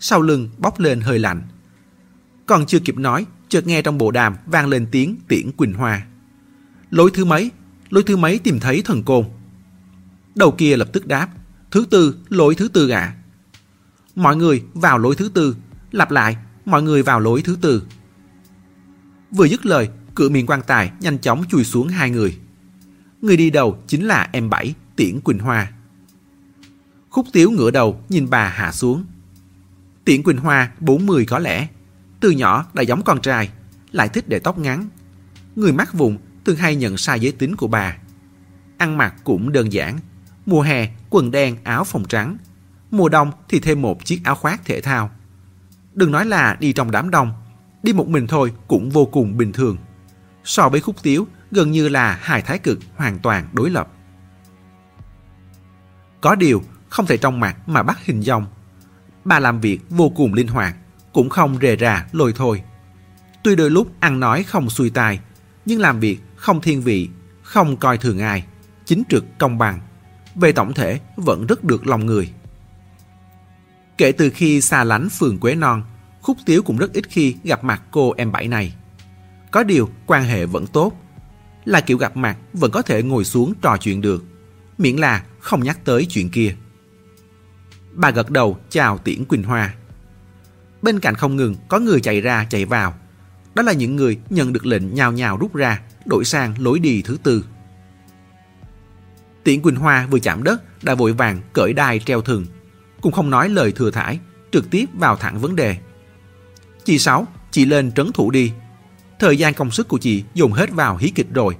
Sau 0.00 0.20
lưng 0.20 0.48
bốc 0.58 0.80
lên 0.80 1.00
hơi 1.00 1.18
lạnh. 1.18 1.42
Còn 2.46 2.66
chưa 2.66 2.78
kịp 2.78 2.98
nói, 2.98 3.26
chợt 3.48 3.66
nghe 3.66 3.82
trong 3.82 3.98
bộ 3.98 4.10
đàm 4.10 4.36
vang 4.46 4.68
lên 4.68 4.86
tiếng 4.90 5.16
tiễn 5.28 5.52
Quỳnh 5.52 5.72
Hoa. 5.72 6.06
Lối 6.90 7.10
thứ 7.14 7.24
mấy? 7.24 7.50
Lối 7.90 8.02
thứ 8.02 8.16
mấy 8.16 8.38
tìm 8.38 8.60
thấy 8.60 8.82
thần 8.84 9.02
côn? 9.02 9.24
Đầu 10.34 10.50
kia 10.50 10.76
lập 10.76 10.88
tức 10.92 11.06
đáp. 11.06 11.28
Thứ 11.70 11.86
tư, 11.90 12.16
lối 12.28 12.54
thứ 12.54 12.68
tư 12.68 12.88
ạ. 12.88 13.14
Mọi 14.14 14.36
người 14.36 14.64
vào 14.74 14.98
lối 14.98 15.14
thứ 15.14 15.30
tư. 15.34 15.56
Lặp 15.90 16.10
lại, 16.10 16.36
mọi 16.64 16.82
người 16.82 17.02
vào 17.02 17.20
lối 17.20 17.42
thứ 17.42 17.56
tư. 17.60 17.82
Vừa 19.30 19.44
dứt 19.44 19.66
lời, 19.66 19.88
cửa 20.14 20.28
miệng 20.28 20.46
quan 20.46 20.60
tài 20.66 20.92
nhanh 21.00 21.18
chóng 21.18 21.44
chui 21.48 21.64
xuống 21.64 21.88
hai 21.88 22.10
người. 22.10 22.38
Người 23.22 23.36
đi 23.36 23.50
đầu 23.50 23.78
chính 23.86 24.06
là 24.06 24.28
em 24.32 24.50
Bảy, 24.50 24.74
Tiễn 24.96 25.20
Quỳnh 25.20 25.38
Hoa. 25.38 25.72
Khúc 27.10 27.26
Tiếu 27.32 27.50
ngửa 27.50 27.70
đầu 27.70 28.00
nhìn 28.08 28.30
bà 28.30 28.48
hạ 28.48 28.72
xuống. 28.72 29.04
Tiễn 30.04 30.22
Quỳnh 30.22 30.36
Hoa 30.36 30.72
40 30.80 31.24
có 31.24 31.38
lẽ. 31.38 31.68
Từ 32.20 32.30
nhỏ 32.30 32.66
đã 32.74 32.82
giống 32.82 33.02
con 33.02 33.20
trai, 33.20 33.50
lại 33.92 34.08
thích 34.08 34.28
để 34.28 34.38
tóc 34.38 34.58
ngắn. 34.58 34.88
Người 35.56 35.72
mắt 35.72 35.94
vùng 35.94 36.18
thường 36.44 36.56
hay 36.56 36.76
nhận 36.76 36.96
sai 36.96 37.20
giới 37.20 37.32
tính 37.32 37.56
của 37.56 37.66
bà. 37.66 37.96
Ăn 38.78 38.98
mặc 38.98 39.14
cũng 39.24 39.52
đơn 39.52 39.72
giản. 39.72 39.98
Mùa 40.46 40.62
hè 40.62 40.88
quần 41.10 41.30
đen 41.30 41.56
áo 41.64 41.84
phòng 41.84 42.04
trắng. 42.08 42.36
Mùa 42.90 43.08
đông 43.08 43.30
thì 43.48 43.60
thêm 43.60 43.82
một 43.82 44.04
chiếc 44.04 44.20
áo 44.24 44.34
khoác 44.34 44.60
thể 44.64 44.80
thao. 44.80 45.10
Đừng 45.94 46.10
nói 46.10 46.26
là 46.26 46.56
đi 46.60 46.72
trong 46.72 46.90
đám 46.90 47.10
đông. 47.10 47.32
Đi 47.82 47.92
một 47.92 48.08
mình 48.08 48.26
thôi 48.26 48.52
cũng 48.68 48.90
vô 48.90 49.04
cùng 49.04 49.36
bình 49.36 49.52
thường. 49.52 49.76
So 50.44 50.68
với 50.68 50.80
khúc 50.80 50.96
tiếu 51.02 51.26
gần 51.50 51.70
như 51.70 51.88
là 51.88 52.18
hai 52.22 52.42
thái 52.42 52.58
cực 52.58 52.78
hoàn 52.96 53.18
toàn 53.18 53.48
đối 53.52 53.70
lập. 53.70 53.88
Có 56.20 56.34
điều 56.34 56.62
không 56.88 57.06
thể 57.06 57.16
trong 57.16 57.40
mặt 57.40 57.68
mà 57.68 57.82
bắt 57.82 57.98
hình 58.04 58.22
dong. 58.22 58.46
Bà 59.24 59.38
làm 59.38 59.60
việc 59.60 59.80
vô 59.90 60.08
cùng 60.08 60.34
linh 60.34 60.48
hoạt, 60.48 60.76
cũng 61.12 61.28
không 61.28 61.58
rề 61.62 61.76
rà 61.76 62.06
lôi 62.12 62.32
thôi. 62.36 62.62
Tuy 63.42 63.56
đôi 63.56 63.70
lúc 63.70 63.92
ăn 64.00 64.20
nói 64.20 64.42
không 64.42 64.70
xuôi 64.70 64.90
tai, 64.90 65.20
nhưng 65.66 65.80
làm 65.80 66.00
việc 66.00 66.20
không 66.36 66.60
thiên 66.60 66.82
vị, 66.82 67.08
không 67.42 67.76
coi 67.76 67.98
thường 67.98 68.18
ai, 68.18 68.44
chính 68.84 69.02
trực 69.08 69.24
công 69.38 69.58
bằng. 69.58 69.80
Về 70.34 70.52
tổng 70.52 70.74
thể 70.74 71.00
vẫn 71.16 71.46
rất 71.46 71.64
được 71.64 71.86
lòng 71.86 72.06
người. 72.06 72.32
Kể 73.98 74.12
từ 74.12 74.30
khi 74.30 74.60
xa 74.60 74.84
lánh 74.84 75.08
phường 75.08 75.38
Quế 75.38 75.54
Non, 75.54 75.82
Khúc 76.22 76.36
Tiếu 76.46 76.62
cũng 76.62 76.76
rất 76.76 76.92
ít 76.92 77.04
khi 77.08 77.36
gặp 77.44 77.64
mặt 77.64 77.82
cô 77.90 78.14
em 78.16 78.32
bảy 78.32 78.48
này. 78.48 78.74
Có 79.50 79.62
điều 79.62 79.90
quan 80.06 80.24
hệ 80.24 80.46
vẫn 80.46 80.66
tốt. 80.66 80.92
Là 81.64 81.80
kiểu 81.80 81.98
gặp 81.98 82.16
mặt 82.16 82.36
vẫn 82.52 82.70
có 82.70 82.82
thể 82.82 83.02
ngồi 83.02 83.24
xuống 83.24 83.54
trò 83.62 83.76
chuyện 83.80 84.00
được, 84.00 84.24
miễn 84.78 84.96
là 84.96 85.24
không 85.40 85.62
nhắc 85.62 85.84
tới 85.84 86.06
chuyện 86.08 86.30
kia. 86.30 86.54
Bà 87.92 88.10
gật 88.10 88.30
đầu 88.30 88.58
chào 88.70 88.98
Tiễn 88.98 89.24
Quỳnh 89.24 89.42
Hoa. 89.42 89.74
Bên 90.82 91.00
cạnh 91.00 91.14
không 91.14 91.36
ngừng 91.36 91.54
có 91.68 91.78
người 91.78 92.00
chạy 92.00 92.20
ra 92.20 92.46
chạy 92.50 92.64
vào. 92.64 92.94
Đó 93.54 93.62
là 93.62 93.72
những 93.72 93.96
người 93.96 94.18
nhận 94.30 94.52
được 94.52 94.66
lệnh 94.66 94.94
nhào 94.94 95.12
nhào 95.12 95.36
rút 95.36 95.54
ra, 95.54 95.80
đổi 96.06 96.24
sang 96.24 96.54
lối 96.58 96.78
đi 96.78 97.02
thứ 97.02 97.18
tư. 97.22 97.44
Tiễn 99.44 99.62
Quỳnh 99.62 99.76
Hoa 99.76 100.06
vừa 100.10 100.18
chạm 100.18 100.42
đất 100.42 100.84
đã 100.84 100.94
vội 100.94 101.12
vàng 101.12 101.40
cởi 101.52 101.72
đai 101.72 101.98
treo 101.98 102.20
thừng. 102.20 102.46
Cũng 103.00 103.12
không 103.12 103.30
nói 103.30 103.48
lời 103.48 103.72
thừa 103.72 103.90
thải, 103.90 104.18
trực 104.52 104.70
tiếp 104.70 104.84
vào 104.94 105.16
thẳng 105.16 105.38
vấn 105.38 105.56
đề. 105.56 105.76
Chị 106.84 106.98
Sáu, 106.98 107.26
chị 107.50 107.64
lên 107.64 107.92
trấn 107.92 108.12
thủ 108.12 108.30
đi. 108.30 108.52
Thời 109.18 109.36
gian 109.36 109.54
công 109.54 109.70
sức 109.70 109.88
của 109.88 109.98
chị 109.98 110.24
dùng 110.34 110.52
hết 110.52 110.70
vào 110.70 110.96
hí 110.96 111.12
kịch 111.14 111.26
rồi. 111.34 111.56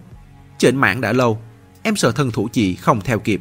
Trên 0.58 0.76
mạng 0.76 1.00
đã 1.00 1.12
lâu, 1.12 1.42
em 1.82 1.96
sợ 1.96 2.12
thân 2.12 2.30
thủ 2.30 2.48
chị 2.52 2.74
không 2.74 3.00
theo 3.00 3.18
kịp. 3.18 3.40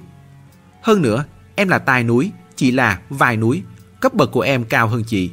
Hơn 0.81 1.01
nữa, 1.01 1.25
em 1.55 1.67
là 1.67 1.79
tài 1.79 2.03
núi, 2.03 2.31
chị 2.55 2.71
là 2.71 2.99
vài 3.09 3.37
núi, 3.37 3.63
cấp 4.01 4.13
bậc 4.13 4.31
của 4.31 4.41
em 4.41 4.63
cao 4.63 4.87
hơn 4.87 5.03
chị. 5.07 5.31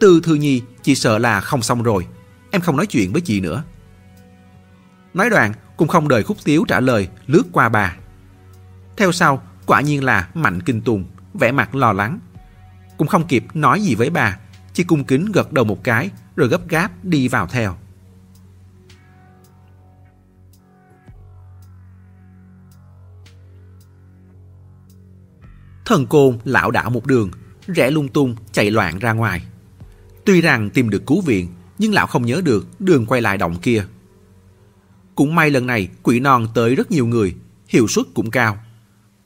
Từ 0.00 0.20
Thư 0.20 0.34
Nhi, 0.34 0.62
chị 0.82 0.94
sợ 0.94 1.18
là 1.18 1.40
không 1.40 1.62
xong 1.62 1.82
rồi, 1.82 2.06
em 2.50 2.60
không 2.60 2.76
nói 2.76 2.86
chuyện 2.86 3.12
với 3.12 3.20
chị 3.20 3.40
nữa. 3.40 3.62
Nói 5.14 5.30
đoạn, 5.30 5.52
cũng 5.76 5.88
không 5.88 6.08
đợi 6.08 6.22
khúc 6.22 6.36
tiếu 6.44 6.64
trả 6.68 6.80
lời, 6.80 7.08
lướt 7.26 7.42
qua 7.52 7.68
bà. 7.68 7.96
Theo 8.96 9.12
sau, 9.12 9.42
quả 9.66 9.80
nhiên 9.80 10.04
là 10.04 10.28
Mạnh 10.34 10.60
Kinh 10.62 10.80
Tùng, 10.80 11.04
vẻ 11.34 11.52
mặt 11.52 11.74
lo 11.74 11.92
lắng. 11.92 12.18
Cũng 12.96 13.08
không 13.08 13.26
kịp 13.26 13.44
nói 13.54 13.80
gì 13.80 13.94
với 13.94 14.10
bà, 14.10 14.38
chỉ 14.72 14.84
cung 14.84 15.04
kính 15.04 15.32
gật 15.32 15.52
đầu 15.52 15.64
một 15.64 15.84
cái, 15.84 16.10
rồi 16.36 16.48
gấp 16.48 16.68
gáp 16.68 17.04
đi 17.04 17.28
vào 17.28 17.46
theo. 17.46 17.76
Thần 25.84 26.06
côn 26.06 26.38
lão 26.44 26.70
đảo 26.70 26.90
một 26.90 27.06
đường, 27.06 27.30
rẽ 27.66 27.90
lung 27.90 28.08
tung 28.08 28.36
chạy 28.52 28.70
loạn 28.70 28.98
ra 28.98 29.12
ngoài. 29.12 29.46
Tuy 30.24 30.40
rằng 30.40 30.70
tìm 30.70 30.90
được 30.90 31.06
cứu 31.06 31.20
viện, 31.20 31.48
nhưng 31.78 31.94
lão 31.94 32.06
không 32.06 32.26
nhớ 32.26 32.40
được 32.44 32.80
đường 32.80 33.06
quay 33.06 33.20
lại 33.20 33.38
động 33.38 33.56
kia. 33.62 33.84
Cũng 35.14 35.34
may 35.34 35.50
lần 35.50 35.66
này 35.66 35.88
quỷ 36.02 36.20
non 36.20 36.48
tới 36.54 36.74
rất 36.74 36.90
nhiều 36.90 37.06
người, 37.06 37.34
hiệu 37.68 37.88
suất 37.88 38.06
cũng 38.14 38.30
cao. 38.30 38.58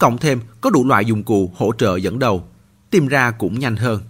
Cộng 0.01 0.19
thêm 0.19 0.41
có 0.61 0.71
đủ 0.71 0.87
loại 0.87 1.05
dụng 1.05 1.23
cụ 1.23 1.53
hỗ 1.57 1.73
trợ 1.79 1.97
dẫn 1.97 2.19
đầu, 2.19 2.49
tìm 2.91 3.09
ra 3.09 3.31
cũng 3.31 3.59
nhanh 3.59 3.77
hơn. 3.77 4.03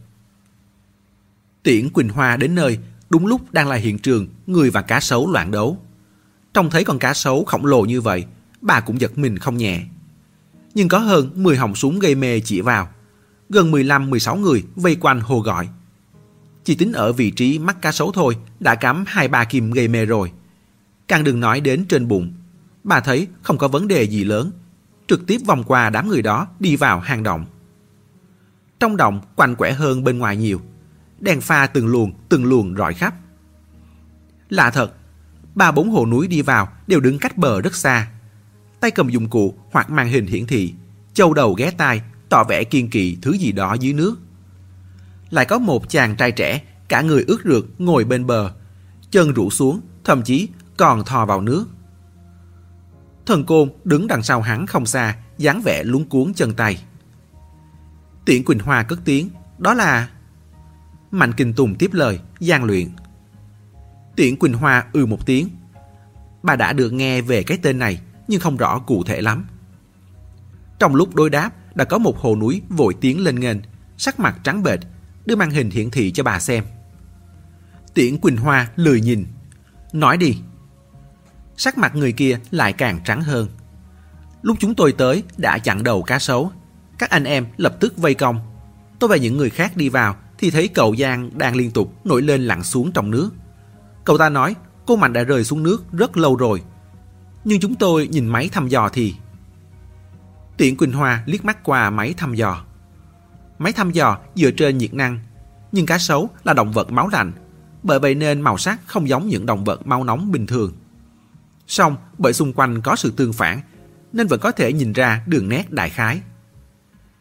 Tiễn 1.63 1.91
Quỳnh 1.91 2.09
Hoa 2.09 2.37
đến 2.37 2.55
nơi, 2.55 2.79
đúng 3.11 3.27
lúc 3.27 3.53
đang 3.53 3.69
là 3.69 3.77
hiện 3.77 3.99
trường 3.99 4.29
người 4.47 4.71
và 4.71 4.83
cá 4.83 5.01
sấu 5.01 5.31
loạn 5.33 5.51
đấu. 5.51 5.79
Trông 6.55 6.71
thấy 6.71 6.85
con 6.85 6.99
cá 6.99 7.15
sấu 7.15 7.45
khổng 7.45 7.67
lồ 7.67 7.83
như 7.83 8.01
vậy, 8.01 8.25
bà 8.61 8.81
cũng 8.81 9.01
giật 9.01 9.19
mình 9.19 9.39
không 9.39 9.57
nhẹ 9.57 9.83
nhưng 10.75 10.89
có 10.89 10.99
hơn 10.99 11.31
10 11.35 11.57
họng 11.57 11.75
súng 11.75 11.99
gây 11.99 12.15
mê 12.15 12.41
chỉ 12.41 12.61
vào. 12.61 12.89
Gần 13.49 13.73
15-16 13.73 14.37
người 14.37 14.65
vây 14.77 14.97
quanh 14.97 15.21
hồ 15.21 15.41
gọi. 15.41 15.69
Chỉ 16.65 16.75
tính 16.75 16.93
ở 16.93 17.13
vị 17.13 17.31
trí 17.31 17.59
mắt 17.59 17.83
cá 17.83 17.93
sấu 17.93 18.13
thôi 18.13 18.37
đã 18.61 18.75
cắm 18.75 19.05
hai 19.07 19.29
ba 19.29 19.45
kim 19.45 19.71
gây 19.71 19.89
mê 19.89 20.07
rồi. 20.07 20.33
Càng 21.09 21.25
đừng 21.25 21.41
nói 21.41 21.61
đến 21.61 21.85
trên 21.89 22.09
bụng. 22.09 22.33
Bà 22.85 23.01
thấy 23.01 23.27
không 23.43 23.59
có 23.59 23.69
vấn 23.69 23.89
đề 23.89 24.03
gì 24.03 24.25
lớn. 24.25 24.51
Trực 25.11 25.27
tiếp 25.27 25.41
vòng 25.47 25.65
qua 25.65 25.91
đám 25.91 26.09
người 26.09 26.23
đó 26.23 26.47
đi 26.61 26.77
vào 26.77 27.01
hang 27.01 27.23
động. 27.23 27.47
Trong 28.81 28.97
động 28.97 29.21
quanh 29.37 29.57
quẻ 29.57 29.73
hơn 29.73 30.05
bên 30.05 30.19
ngoài 30.19 30.37
nhiều. 30.37 30.61
Đèn 31.21 31.41
pha 31.41 31.67
từng 31.67 31.87
luồng 31.87 32.13
từng 32.29 32.45
luồng 32.45 32.75
rọi 32.77 32.95
khắp. 32.95 33.15
Lạ 34.49 34.71
thật, 34.71 34.95
ba 35.55 35.73
bốn 35.73 35.91
hồ 35.91 36.07
núi 36.07 36.27
đi 36.27 36.43
vào 36.43 36.69
đều 36.87 37.01
đứng 37.01 37.19
cách 37.19 37.37
bờ 37.37 37.61
rất 37.61 37.75
xa 37.75 38.11
tay 38.81 38.91
cầm 38.91 39.09
dụng 39.09 39.29
cụ 39.29 39.55
hoặc 39.73 39.91
màn 39.91 40.09
hình 40.09 40.27
hiển 40.27 40.47
thị, 40.47 40.75
châu 41.15 41.35
đầu 41.35 41.55
ghé 41.55 41.71
tai, 41.71 42.03
tỏ 42.29 42.45
vẻ 42.45 42.65
kiên 42.65 42.91
kỵ 42.91 43.17
thứ 43.23 43.33
gì 43.33 43.53
đó 43.53 43.77
dưới 43.81 43.93
nước. 43.93 44.17
Lại 45.31 45.45
có 45.45 45.59
một 45.59 45.89
chàng 45.89 46.17
trai 46.17 46.33
trẻ, 46.33 46.63
cả 46.89 47.01
người 47.01 47.25
ướt 47.27 47.39
rượt 47.45 47.65
ngồi 47.79 48.05
bên 48.05 48.27
bờ, 48.27 48.53
chân 49.11 49.33
rũ 49.33 49.51
xuống, 49.51 49.81
thậm 50.05 50.23
chí 50.23 50.49
còn 50.77 51.05
thò 51.05 51.27
vào 51.27 51.41
nước. 51.41 51.67
Thần 53.27 53.45
côn 53.45 53.71
đứng 53.85 54.07
đằng 54.07 54.23
sau 54.23 54.41
hắn 54.41 54.67
không 54.67 54.87
xa, 54.87 55.17
dáng 55.39 55.63
vẻ 55.65 55.83
luống 55.85 56.09
cuốn 56.09 56.35
chân 56.35 56.55
tay. 56.55 56.85
Tiễn 58.25 58.45
Quỳnh 58.45 58.59
Hoa 58.59 58.83
cất 58.83 58.99
tiếng, 59.05 59.31
đó 59.59 59.75
là... 59.75 60.09
Mạnh 61.11 61.33
Kinh 61.37 61.55
Tùng 61.55 61.75
tiếp 61.75 61.91
lời, 61.93 62.21
gian 62.41 62.65
luyện. 62.65 62.89
Tiễn 64.17 64.37
Quỳnh 64.37 64.53
Hoa 64.53 64.87
ư 64.93 65.01
ừ 65.01 65.07
một 65.07 65.27
tiếng. 65.27 65.49
Bà 66.43 66.57
đã 66.57 66.73
được 66.73 66.93
nghe 66.93 67.21
về 67.21 67.43
cái 67.43 67.59
tên 67.63 67.79
này, 67.79 68.01
nhưng 68.29 68.41
không 68.41 68.57
rõ 68.57 68.79
cụ 68.79 69.05
thể 69.05 69.21
lắm. 69.21 69.47
Trong 70.79 70.95
lúc 70.95 71.15
đối 71.15 71.31
đáp, 71.31 71.51
đã 71.75 71.85
có 71.85 71.99
một 71.99 72.19
hồ 72.19 72.37
núi 72.37 72.63
vội 72.69 72.95
tiến 73.01 73.25
lên 73.25 73.41
nghênh, 73.41 73.57
sắc 73.97 74.21
mặt 74.21 74.39
trắng 74.45 74.63
bệch, 74.63 74.81
đưa 75.27 75.37
màn 75.37 75.51
hình 75.51 75.71
hiển 75.71 75.91
thị 75.91 76.11
cho 76.11 76.23
bà 76.23 76.41
xem. 76.41 76.65
Tiễn 77.95 78.19
Quỳnh 78.19 78.37
Hoa 78.37 78.69
lười 78.77 79.01
nhìn, 79.01 79.27
Nói 79.93 80.17
đi. 80.17 80.39
Sắc 81.63 81.79
mặt 81.79 81.97
người 81.97 82.13
kia 82.13 82.39
lại 82.51 82.73
càng 82.73 83.01
trắng 83.05 83.23
hơn. 83.23 83.49
Lúc 84.43 84.57
chúng 84.61 84.75
tôi 84.75 84.93
tới 84.93 85.23
đã 85.37 85.59
chặn 85.59 85.83
đầu 85.83 86.03
cá 86.03 86.19
sấu. 86.19 86.53
Các 86.99 87.11
anh 87.11 87.25
em 87.25 87.47
lập 87.57 87.77
tức 87.81 87.97
vây 87.97 88.15
công. 88.15 88.41
Tôi 88.99 89.09
và 89.09 89.17
những 89.17 89.37
người 89.37 89.51
khác 89.51 89.77
đi 89.77 89.89
vào 89.89 90.17
thì 90.39 90.51
thấy 90.51 90.69
cậu 90.69 90.97
Giang 90.97 91.39
đang 91.39 91.57
liên 91.57 91.71
tục 91.71 91.95
nổi 92.05 92.23
lên 92.23 92.43
lặn 92.43 92.63
xuống 92.63 92.93
trong 92.93 93.11
nước. 93.11 93.31
Cậu 94.05 94.19
ta 94.19 94.29
nói 94.29 94.55
cô 94.87 94.97
Mạnh 94.97 95.13
đã 95.13 95.23
rơi 95.23 95.45
xuống 95.45 95.63
nước 95.63 95.85
rất 95.93 96.17
lâu 96.17 96.37
rồi. 96.37 96.63
Nhưng 97.45 97.61
chúng 97.61 97.75
tôi 97.75 98.09
nhìn 98.09 98.27
máy 98.27 98.49
thăm 98.53 98.69
dò 98.69 98.89
thì... 98.93 99.15
Tiện 100.57 100.77
Quỳnh 100.77 100.93
Hoa 100.93 101.23
liếc 101.27 101.45
mắt 101.45 101.65
qua 101.65 101.91
máy 101.91 102.15
thăm 102.17 102.35
dò. 102.35 102.65
Máy 103.59 103.73
thăm 103.73 103.91
dò 103.91 104.19
dựa 104.35 104.51
trên 104.51 104.79
nhiệt 104.79 104.95
năng, 104.95 105.21
nhưng 105.73 105.87
cá 105.87 105.99
sấu 105.99 106.31
là 106.45 106.53
động 106.53 106.73
vật 106.73 106.93
máu 106.93 107.09
lạnh, 107.09 107.33
bởi 107.83 107.99
vậy 107.99 108.15
nên 108.15 108.41
màu 108.41 108.59
sắc 108.59 108.81
không 108.87 109.09
giống 109.09 109.29
những 109.29 109.47
động 109.47 109.65
vật 109.65 109.87
máu 109.87 110.05
nóng 110.05 110.33
bình 110.33 110.47
thường. 110.47 110.73
Song 111.71 111.97
bởi 112.19 112.33
xung 112.33 112.53
quanh 112.53 112.83
có 112.83 112.97
sự 112.97 113.13
tương 113.17 113.33
phản, 113.33 113.61
nên 114.13 114.27
vẫn 114.27 114.41
có 114.41 114.53
thể 114.53 114.73
nhìn 114.73 114.93
ra 114.93 115.23
đường 115.27 115.49
nét 115.49 115.71
đại 115.71 115.91
khái. 115.91 116.21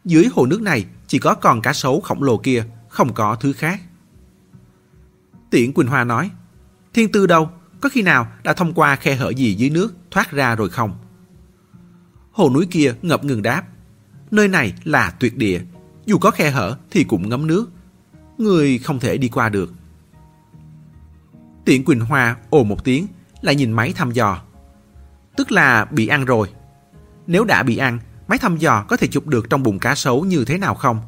Dưới 0.04 0.28
hồ 0.32 0.46
nước 0.46 0.62
này 0.62 0.86
chỉ 1.06 1.18
có 1.18 1.34
con 1.34 1.62
cá 1.62 1.72
sấu 1.72 2.00
khổng 2.00 2.22
lồ 2.22 2.36
kia, 2.36 2.64
không 2.88 3.14
có 3.14 3.34
thứ 3.34 3.52
khác. 3.52 3.80
Tiễn 5.50 5.72
Quỳnh 5.72 5.86
Hoa 5.86 6.04
nói, 6.04 6.30
Thiên 6.94 7.12
tư 7.12 7.26
đâu? 7.26 7.50
Có 7.80 7.88
khi 7.88 8.02
nào 8.02 8.26
đã 8.42 8.52
thông 8.52 8.74
qua 8.74 8.96
khe 8.96 9.14
hở 9.14 9.30
gì 9.30 9.54
dưới 9.54 9.70
nước 9.70 9.94
thoát 10.10 10.30
ra 10.30 10.56
rồi 10.56 10.68
không? 10.68 10.98
Hồ 12.32 12.50
núi 12.54 12.66
kia 12.70 12.94
ngập 13.02 13.24
ngừng 13.24 13.42
đáp, 13.42 13.62
nơi 14.30 14.48
này 14.48 14.74
là 14.84 15.10
tuyệt 15.10 15.36
địa, 15.36 15.60
dù 16.06 16.18
có 16.18 16.30
khe 16.30 16.50
hở 16.50 16.78
thì 16.90 17.04
cũng 17.04 17.28
ngấm 17.28 17.46
nước. 17.46 17.70
Người 18.38 18.78
không 18.78 19.00
thể 19.00 19.18
đi 19.18 19.28
qua 19.28 19.48
được. 19.48 19.72
Tiễn 21.64 21.84
Quỳnh 21.84 22.00
Hoa 22.00 22.36
ồ 22.50 22.64
một 22.64 22.84
tiếng, 22.84 23.06
lại 23.42 23.54
nhìn 23.54 23.72
máy 23.72 23.92
thăm 23.92 24.10
dò. 24.10 24.42
Tức 25.36 25.52
là 25.52 25.84
bị 25.84 26.06
ăn 26.06 26.24
rồi. 26.24 26.48
Nếu 27.26 27.44
đã 27.44 27.62
bị 27.62 27.76
ăn, 27.76 27.98
máy 28.28 28.38
thăm 28.38 28.56
dò 28.56 28.84
có 28.88 28.96
thể 28.96 29.06
chụp 29.06 29.26
được 29.26 29.50
trong 29.50 29.62
bụng 29.62 29.78
cá 29.78 29.94
sấu 29.94 30.24
như 30.24 30.44
thế 30.44 30.58
nào 30.58 30.74
không? 30.74 31.00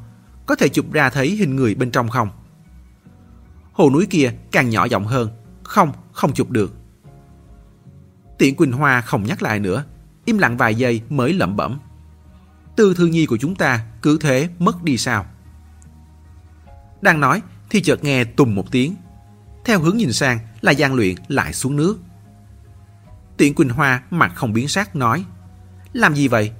Có 0.46 0.54
thể 0.54 0.68
chụp 0.68 0.92
ra 0.92 1.10
thấy 1.10 1.30
hình 1.30 1.56
người 1.56 1.74
bên 1.74 1.90
trong 1.90 2.08
không? 2.08 2.28
Hồ 3.72 3.90
núi 3.90 4.06
kia 4.10 4.32
càng 4.52 4.70
nhỏ 4.70 4.84
giọng 4.84 5.04
hơn. 5.04 5.30
Không, 5.62 5.92
không 6.12 6.32
chụp 6.32 6.50
được. 6.50 6.74
Tiễn 8.38 8.54
Quỳnh 8.54 8.72
Hoa 8.72 9.00
không 9.00 9.26
nhắc 9.26 9.42
lại 9.42 9.60
nữa, 9.60 9.84
im 10.24 10.38
lặng 10.38 10.56
vài 10.56 10.74
giây 10.74 11.02
mới 11.08 11.32
lẩm 11.32 11.56
bẩm. 11.56 11.78
Tư 12.76 12.94
thư 12.94 13.06
nhi 13.06 13.26
của 13.26 13.36
chúng 13.36 13.54
ta 13.54 13.86
cứ 14.02 14.18
thế 14.20 14.48
mất 14.58 14.82
đi 14.82 14.98
sao? 14.98 15.26
Đang 17.00 17.20
nói 17.20 17.42
thì 17.70 17.82
chợt 17.82 18.04
nghe 18.04 18.24
tùng 18.24 18.54
một 18.54 18.70
tiếng. 18.70 18.96
Theo 19.64 19.80
hướng 19.80 19.96
nhìn 19.96 20.12
sang 20.12 20.38
là 20.60 20.72
gian 20.72 20.94
Luyện 20.94 21.14
lại 21.28 21.52
xuống 21.52 21.76
nước. 21.76 21.98
Tiện 23.42 23.54
Quỳnh 23.54 23.68
Hoa 23.68 24.02
mặt 24.10 24.32
không 24.34 24.52
biến 24.52 24.68
sắc 24.68 24.96
nói 24.96 25.24
Làm 25.92 26.14
gì 26.14 26.28
vậy? 26.28 26.52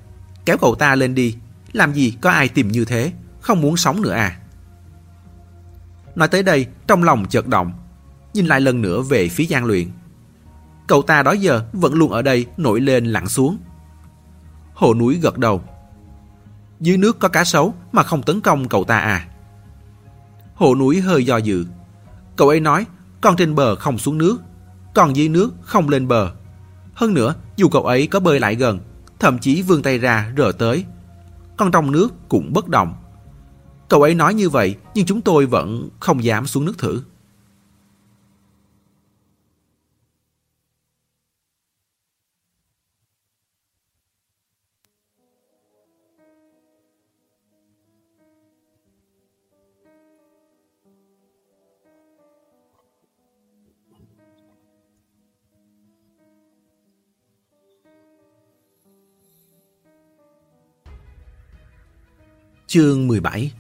Kéo 0.45 0.57
cậu 0.61 0.75
ta 0.75 0.95
lên 0.95 1.15
đi. 1.15 1.37
Làm 1.73 1.93
gì 1.93 2.17
có 2.21 2.31
ai 2.31 2.49
tìm 2.49 2.69
như 2.69 2.85
thế? 2.85 3.13
Không 3.41 3.61
muốn 3.61 3.77
sống 3.77 4.03
nữa 4.03 4.13
à? 4.13 4.39
Nói 6.15 6.29
tới 6.29 6.43
đây, 6.43 6.67
trong 6.87 7.05
lòng 7.05 7.25
chợt 7.29 7.47
động. 7.47 7.73
Nhìn 8.35 8.47
lại 8.47 8.61
lần 8.61 8.83
nữa 8.83 9.03
về 9.03 9.29
phía 9.29 9.45
Giang 9.45 9.65
Luyện. 9.65 9.89
Cậu 10.87 11.03
ta 11.03 11.23
đó 11.23 11.33
giờ 11.33 11.65
vẫn 11.73 11.95
luôn 11.95 12.11
ở 12.13 12.23
đây 12.23 12.47
nổi 12.57 12.81
lên 12.81 13.07
lặn 13.07 13.29
xuống. 13.29 13.59
Hồ 14.75 14.95
núi 14.95 15.19
gật 15.23 15.39
đầu. 15.39 15.63
Dưới 16.81 16.97
nước 16.97 17.19
có 17.19 17.29
cá 17.29 17.45
sấu 17.45 17.75
mà 17.93 18.03
không 18.03 18.23
tấn 18.23 18.41
công 18.41 18.69
cậu 18.69 18.85
ta 18.85 18.99
à? 18.99 19.29
Hồ 20.55 20.75
núi 20.75 21.01
hơi 21.01 21.27
do 21.27 21.37
dự. 21.37 21.67
Cậu 22.37 22.49
ấy 22.49 22.61
nói 22.61 22.87
con 23.21 23.37
trên 23.37 23.55
bờ 23.55 23.77
không 23.77 23.99
xuống 23.99 24.19
nước, 24.19 24.39
còn 24.95 25.17
dưới 25.17 25.29
nước 25.29 25.55
không 25.63 25.89
lên 25.89 26.09
bờ. 26.09 26.33
Hơn 27.03 27.15
nữa, 27.15 27.35
dù 27.57 27.69
cậu 27.69 27.83
ấy 27.83 28.07
có 28.07 28.21
bơi 28.21 28.41
lại 28.41 28.55
gần, 28.55 28.79
thậm 29.19 29.39
chí 29.39 29.63
vươn 29.63 29.83
tay 29.83 29.99
ra 29.99 30.33
rờ 30.37 30.53
tới, 30.53 30.85
con 31.57 31.73
trong 31.73 31.91
nước 31.91 32.09
cũng 32.29 32.53
bất 32.53 32.69
động. 32.69 32.95
Cậu 33.89 34.03
ấy 34.03 34.15
nói 34.15 34.35
như 34.35 34.49
vậy, 34.49 34.75
nhưng 34.95 35.07
chúng 35.07 35.21
tôi 35.21 35.47
vẫn 35.47 35.89
không 36.01 36.25
dám 36.25 36.47
xuống 36.47 36.65
nước 36.65 36.79
thử. 36.79 37.03
Chương 62.73 63.07
17 63.07 63.53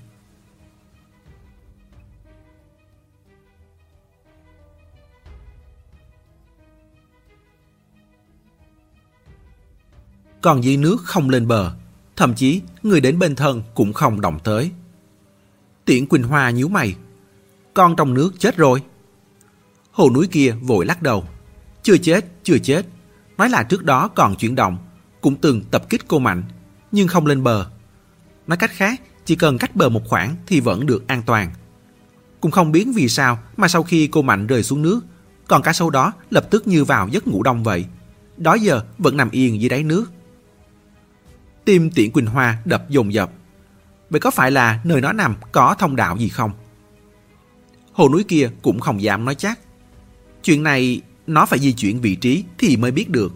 Còn 10.40 10.64
dưới 10.64 10.77
nước 10.77 10.96
không 11.05 11.31
lên 11.31 11.48
bờ, 11.48 11.72
thậm 12.16 12.35
chí 12.35 12.61
người 12.83 13.01
đến 13.01 13.18
bên 13.18 13.35
thân 13.35 13.62
cũng 13.75 13.92
không 13.92 14.20
động 14.20 14.38
tới. 14.44 14.70
Tiễn 15.85 16.07
Quỳnh 16.07 16.22
Hoa 16.22 16.51
nhíu 16.51 16.68
mày. 16.68 16.94
Con 17.75 17.96
trong 17.96 18.14
nước 18.14 18.31
chết 18.38 18.57
rồi. 18.57 18.83
Hồ 19.90 20.11
núi 20.14 20.27
kia 20.31 20.55
vội 20.62 20.87
lắc 20.87 21.03
đầu. 21.03 21.25
Chưa 21.83 21.96
chết, 21.96 22.25
chưa 22.42 22.59
chết. 22.59 22.87
Nói 23.38 23.51
là 23.51 23.62
trước 23.62 23.85
đó 23.85 24.09
còn 24.09 24.37
chuyển 24.37 24.55
động, 24.55 24.79
cũng 25.20 25.37
từng 25.37 25.62
tập 25.70 25.85
kích 25.90 26.03
cô 26.09 26.18
Mạnh, 26.18 26.42
nhưng 26.92 27.09
không 27.09 27.27
lên 27.27 27.42
bờ. 27.42 27.72
Nói 28.47 28.57
cách 28.57 28.71
khác, 28.75 29.01
chỉ 29.25 29.37
cần 29.37 29.59
cách 29.59 29.77
bờ 29.77 29.89
một 29.89 30.03
khoảng 30.05 30.37
thì 30.47 30.61
vẫn 30.61 30.87
được 30.87 31.09
an 31.09 31.23
toàn. 31.27 31.51
Cũng 32.41 32.51
không 32.51 32.73
biết 32.73 32.87
vì 32.95 33.09
sao 33.09 33.39
mà 33.57 33.69
sau 33.69 33.83
khi 33.83 34.07
cô 34.07 34.23
Mạnh 34.23 34.47
rơi 34.47 34.63
xuống 34.63 34.83
nước, 34.83 35.01
còn 35.49 35.63
cá 35.63 35.73
sấu 35.73 35.91
đó 35.91 36.13
lập 36.31 36.47
tức 36.51 36.67
như 36.67 36.85
vào 36.85 37.09
giấc 37.09 37.27
ngủ 37.27 37.43
đông 37.43 37.63
vậy. 37.63 37.85
Đó 38.37 38.55
giờ 38.55 38.83
vẫn 38.99 39.17
nằm 39.17 39.31
yên 39.31 39.61
dưới 39.61 39.69
đáy 39.69 39.83
nước. 39.83 40.13
Tim 41.65 41.91
tiễn 41.91 42.11
Quỳnh 42.11 42.27
Hoa 42.27 42.59
đập 42.65 42.91
dồn 42.91 43.13
dập. 43.13 43.31
Vậy 44.11 44.21
có 44.21 44.31
phải 44.31 44.51
là 44.51 44.81
nơi 44.85 45.01
nó 45.01 45.13
nằm 45.13 45.35
có 45.53 45.75
thông 45.79 45.97
đạo 45.97 46.17
gì 46.17 46.29
không? 46.29 46.53
Hồ 47.93 48.09
núi 48.09 48.25
kia 48.29 48.51
cũng 48.63 48.81
không 48.81 49.03
dám 49.03 49.25
nói 49.25 49.35
chắc. 49.35 49.59
Chuyện 50.43 50.63
này 50.63 51.01
nó 51.27 51.47
phải 51.47 51.59
di 51.59 51.73
chuyển 51.73 52.01
vị 52.01 52.15
trí 52.15 52.45
thì 52.59 52.77
mới 52.77 52.91
biết 52.91 53.11
được. 53.11 53.33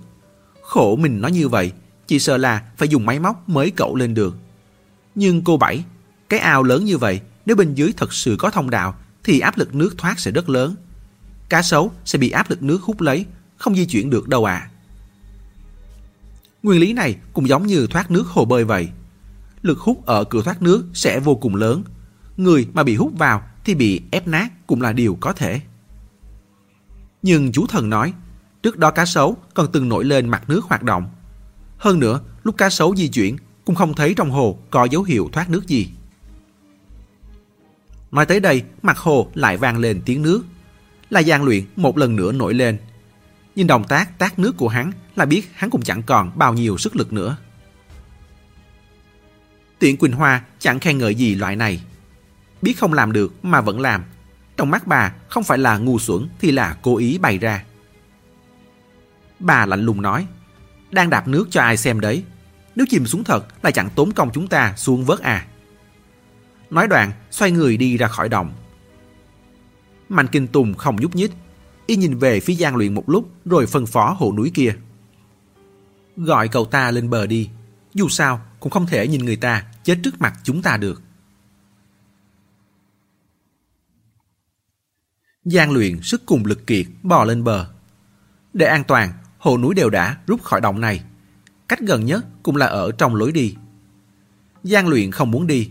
Khổ 0.62 0.97
mình 0.97 1.21
nói 1.21 1.33
như 1.33 1.49
vậy, 1.49 1.73
chỉ 2.07 2.19
sợ 2.19 2.37
là 2.37 2.62
phải 2.77 2.88
dùng 2.88 3.07
máy 3.07 3.19
móc 3.19 3.49
mới 3.49 3.71
cậu 3.71 3.97
lên 3.97 4.14
được. 4.14 4.37
Nhưng 5.16 5.44
cô 5.44 5.57
Bảy, 5.57 5.85
cái 6.29 6.40
ao 6.40 6.62
lớn 6.62 6.85
như 6.85 6.98
vậy, 6.98 7.20
nếu 7.46 7.57
bên 7.57 7.74
dưới 7.74 7.92
thật 7.96 8.12
sự 8.12 8.37
có 8.38 8.50
thông 8.50 8.70
đạo, 8.70 8.94
thì 9.24 9.40
áp 9.40 9.59
lực 9.59 9.74
nước 9.74 9.94
thoát 9.98 10.20
sẽ 10.20 10.31
rất 10.31 10.48
lớn. 10.48 10.76
Cá 11.48 11.62
sấu 11.62 11.92
sẽ 12.05 12.18
bị 12.18 12.31
áp 12.31 12.50
lực 12.50 12.62
nước 12.62 12.83
hút 12.83 13.00
lấy, 13.00 13.26
không 13.57 13.74
di 13.74 13.87
chuyển 13.87 14.11
được 14.11 14.29
đâu 14.29 14.44
à. 14.44 14.70
Nguyên 16.62 16.81
lý 16.81 16.92
này 16.92 17.16
cũng 17.33 17.48
giống 17.48 17.66
như 17.66 17.87
thoát 17.87 18.11
nước 18.11 18.26
hồ 18.26 18.44
bơi 18.44 18.64
vậy. 18.64 18.88
Lực 19.62 19.79
hút 19.79 20.07
ở 20.07 20.24
cửa 20.24 20.42
thoát 20.42 20.62
nước 20.62 20.85
sẽ 20.94 21.20
vô 21.20 21.35
cùng 21.35 21.55
lớn. 21.55 21.83
Người 22.37 22.68
mà 22.72 22.83
bị 22.83 22.96
hút 22.96 23.12
vào 23.18 23.42
thì 23.64 23.74
bị 23.74 24.02
ép 24.11 24.29
nát 24.29 24.66
cũng 24.66 24.83
là 24.83 24.92
điều 24.92 25.18
có 25.20 25.33
thể. 25.33 25.61
Nhưng 27.22 27.52
chú 27.52 27.66
thần 27.66 27.90
nói, 27.90 28.12
trước 28.62 28.79
đó 28.79 28.90
cá 28.90 29.07
sấu 29.07 29.37
còn 29.55 29.72
từng 29.72 29.88
nổi 29.88 30.05
lên 30.05 30.29
mặt 30.29 30.48
nước 30.48 30.64
hoạt 30.64 30.83
động. 30.83 31.09
Hơn 31.79 31.98
nữa, 32.00 32.20
lúc 32.42 32.57
cá 32.57 32.70
sấu 32.70 32.96
di 32.96 33.09
chuyển 33.09 33.37
cũng 33.66 33.76
không 33.76 33.94
thấy 33.94 34.14
trong 34.14 34.31
hồ 34.31 34.59
có 34.70 34.85
dấu 34.85 35.02
hiệu 35.02 35.29
thoát 35.33 35.50
nước 35.50 35.66
gì. 35.66 35.88
Nói 38.11 38.26
tới 38.26 38.40
đây, 38.40 38.62
mặt 38.83 38.98
hồ 38.98 39.31
lại 39.35 39.57
vang 39.57 39.79
lên 39.79 40.02
tiếng 40.05 40.22
nước. 40.22 40.44
Là 41.11 41.20
gian 41.20 41.44
Luyện 41.44 41.64
một 41.76 41.98
lần 41.98 42.16
nữa 42.16 42.33
nổi 42.33 42.55
lên. 42.55 42.79
Nhìn 43.57 43.66
động 43.66 43.85
tác 43.85 44.18
tác 44.18 44.38
nước 44.38 44.57
của 44.57 44.68
hắn 44.68 44.92
là 45.16 45.24
biết 45.24 45.50
hắn 45.55 45.70
cũng 45.70 45.83
chẳng 45.83 46.02
còn 46.02 46.33
bao 46.38 46.55
nhiêu 46.55 46.79
sức 46.79 46.96
lực 46.96 47.12
nữa. 47.12 47.37
Tiện 49.79 49.96
Quỳnh 49.96 50.12
Hoa 50.12 50.44
chẳng 50.59 50.81
khen 50.81 50.98
ngợi 50.98 51.14
gì 51.14 51.35
loại 51.35 51.57
này. 51.57 51.83
Biết 52.62 52.74
không 52.79 52.92
làm 52.92 53.12
được 53.12 53.44
mà 53.44 53.61
vẫn 53.61 53.81
làm. 53.81 54.05
Trong 54.57 54.70
mắt 54.70 54.87
bà 54.87 55.14
không 55.29 55.44
phải 55.44 55.59
là 55.59 55.79
ngu 55.79 55.98
xuẩn 55.98 56.29
thì 56.40 56.52
là 56.52 56.76
cố 56.83 56.96
ý 56.96 57.18
bày 57.18 57.38
ra. 57.38 57.64
Bà 59.38 59.66
lạnh 59.66 59.85
lùng 59.85 60.02
nói, 60.02 60.26
đang 60.90 61.11
đạp 61.11 61.29
nước 61.29 61.48
cho 61.50 61.62
ai 61.62 61.76
xem 61.76 62.00
đấy. 62.00 62.24
Nếu 62.76 62.86
chìm 62.88 63.06
xuống 63.06 63.24
thật 63.24 63.46
là 63.62 63.70
chẳng 63.70 63.90
tốn 63.94 64.12
công 64.12 64.30
chúng 64.32 64.48
ta 64.48 64.74
xuống 64.76 65.04
vớt 65.04 65.20
à. 65.20 65.46
Nói 66.70 66.88
đoạn, 66.88 67.12
xoay 67.30 67.50
người 67.50 67.76
đi 67.76 67.96
ra 67.96 68.08
khỏi 68.08 68.28
động. 68.28 68.52
Mạnh 70.08 70.26
Kinh 70.32 70.48
Tùng 70.48 70.74
không 70.74 70.96
nhúc 70.96 71.16
nhích. 71.16 71.32
Y 71.86 71.96
nhìn 71.96 72.18
về 72.18 72.40
phía 72.40 72.54
gian 72.54 72.76
Luyện 72.76 72.94
một 72.94 73.08
lúc 73.08 73.30
rồi 73.44 73.66
phân 73.66 73.86
phó 73.86 74.16
hộ 74.18 74.32
núi 74.36 74.50
kia. 74.54 74.76
Gọi 76.16 76.48
cậu 76.48 76.64
ta 76.64 76.90
lên 76.90 77.10
bờ 77.10 77.26
đi. 77.26 77.50
Dù 77.94 78.08
sao 78.08 78.40
cũng 78.60 78.72
không 78.72 78.86
thể 78.86 79.08
nhìn 79.08 79.24
người 79.24 79.36
ta 79.36 79.64
chết 79.82 79.98
trước 80.02 80.20
mặt 80.20 80.34
chúng 80.42 80.62
ta 80.62 80.76
được. 80.76 81.02
Giang 85.44 85.72
Luyện 85.72 86.02
sức 86.02 86.22
cùng 86.26 86.44
lực 86.44 86.66
kiệt 86.66 86.86
bò 87.02 87.24
lên 87.24 87.44
bờ. 87.44 87.70
Để 88.52 88.66
an 88.66 88.84
toàn, 88.84 89.12
hồ 89.38 89.58
núi 89.58 89.74
đều 89.74 89.90
đã 89.90 90.18
rút 90.26 90.42
khỏi 90.42 90.60
động 90.60 90.80
này. 90.80 91.02
Cách 91.68 91.81
gần 91.81 92.05
nhất 92.05 92.24
cũng 92.42 92.57
là 92.57 92.66
ở 92.66 92.92
trong 92.92 93.14
lối 93.14 93.33
đi. 93.33 93.55
Giang 94.62 94.88
luyện 94.88 95.11
không 95.11 95.31
muốn 95.31 95.46
đi. 95.46 95.70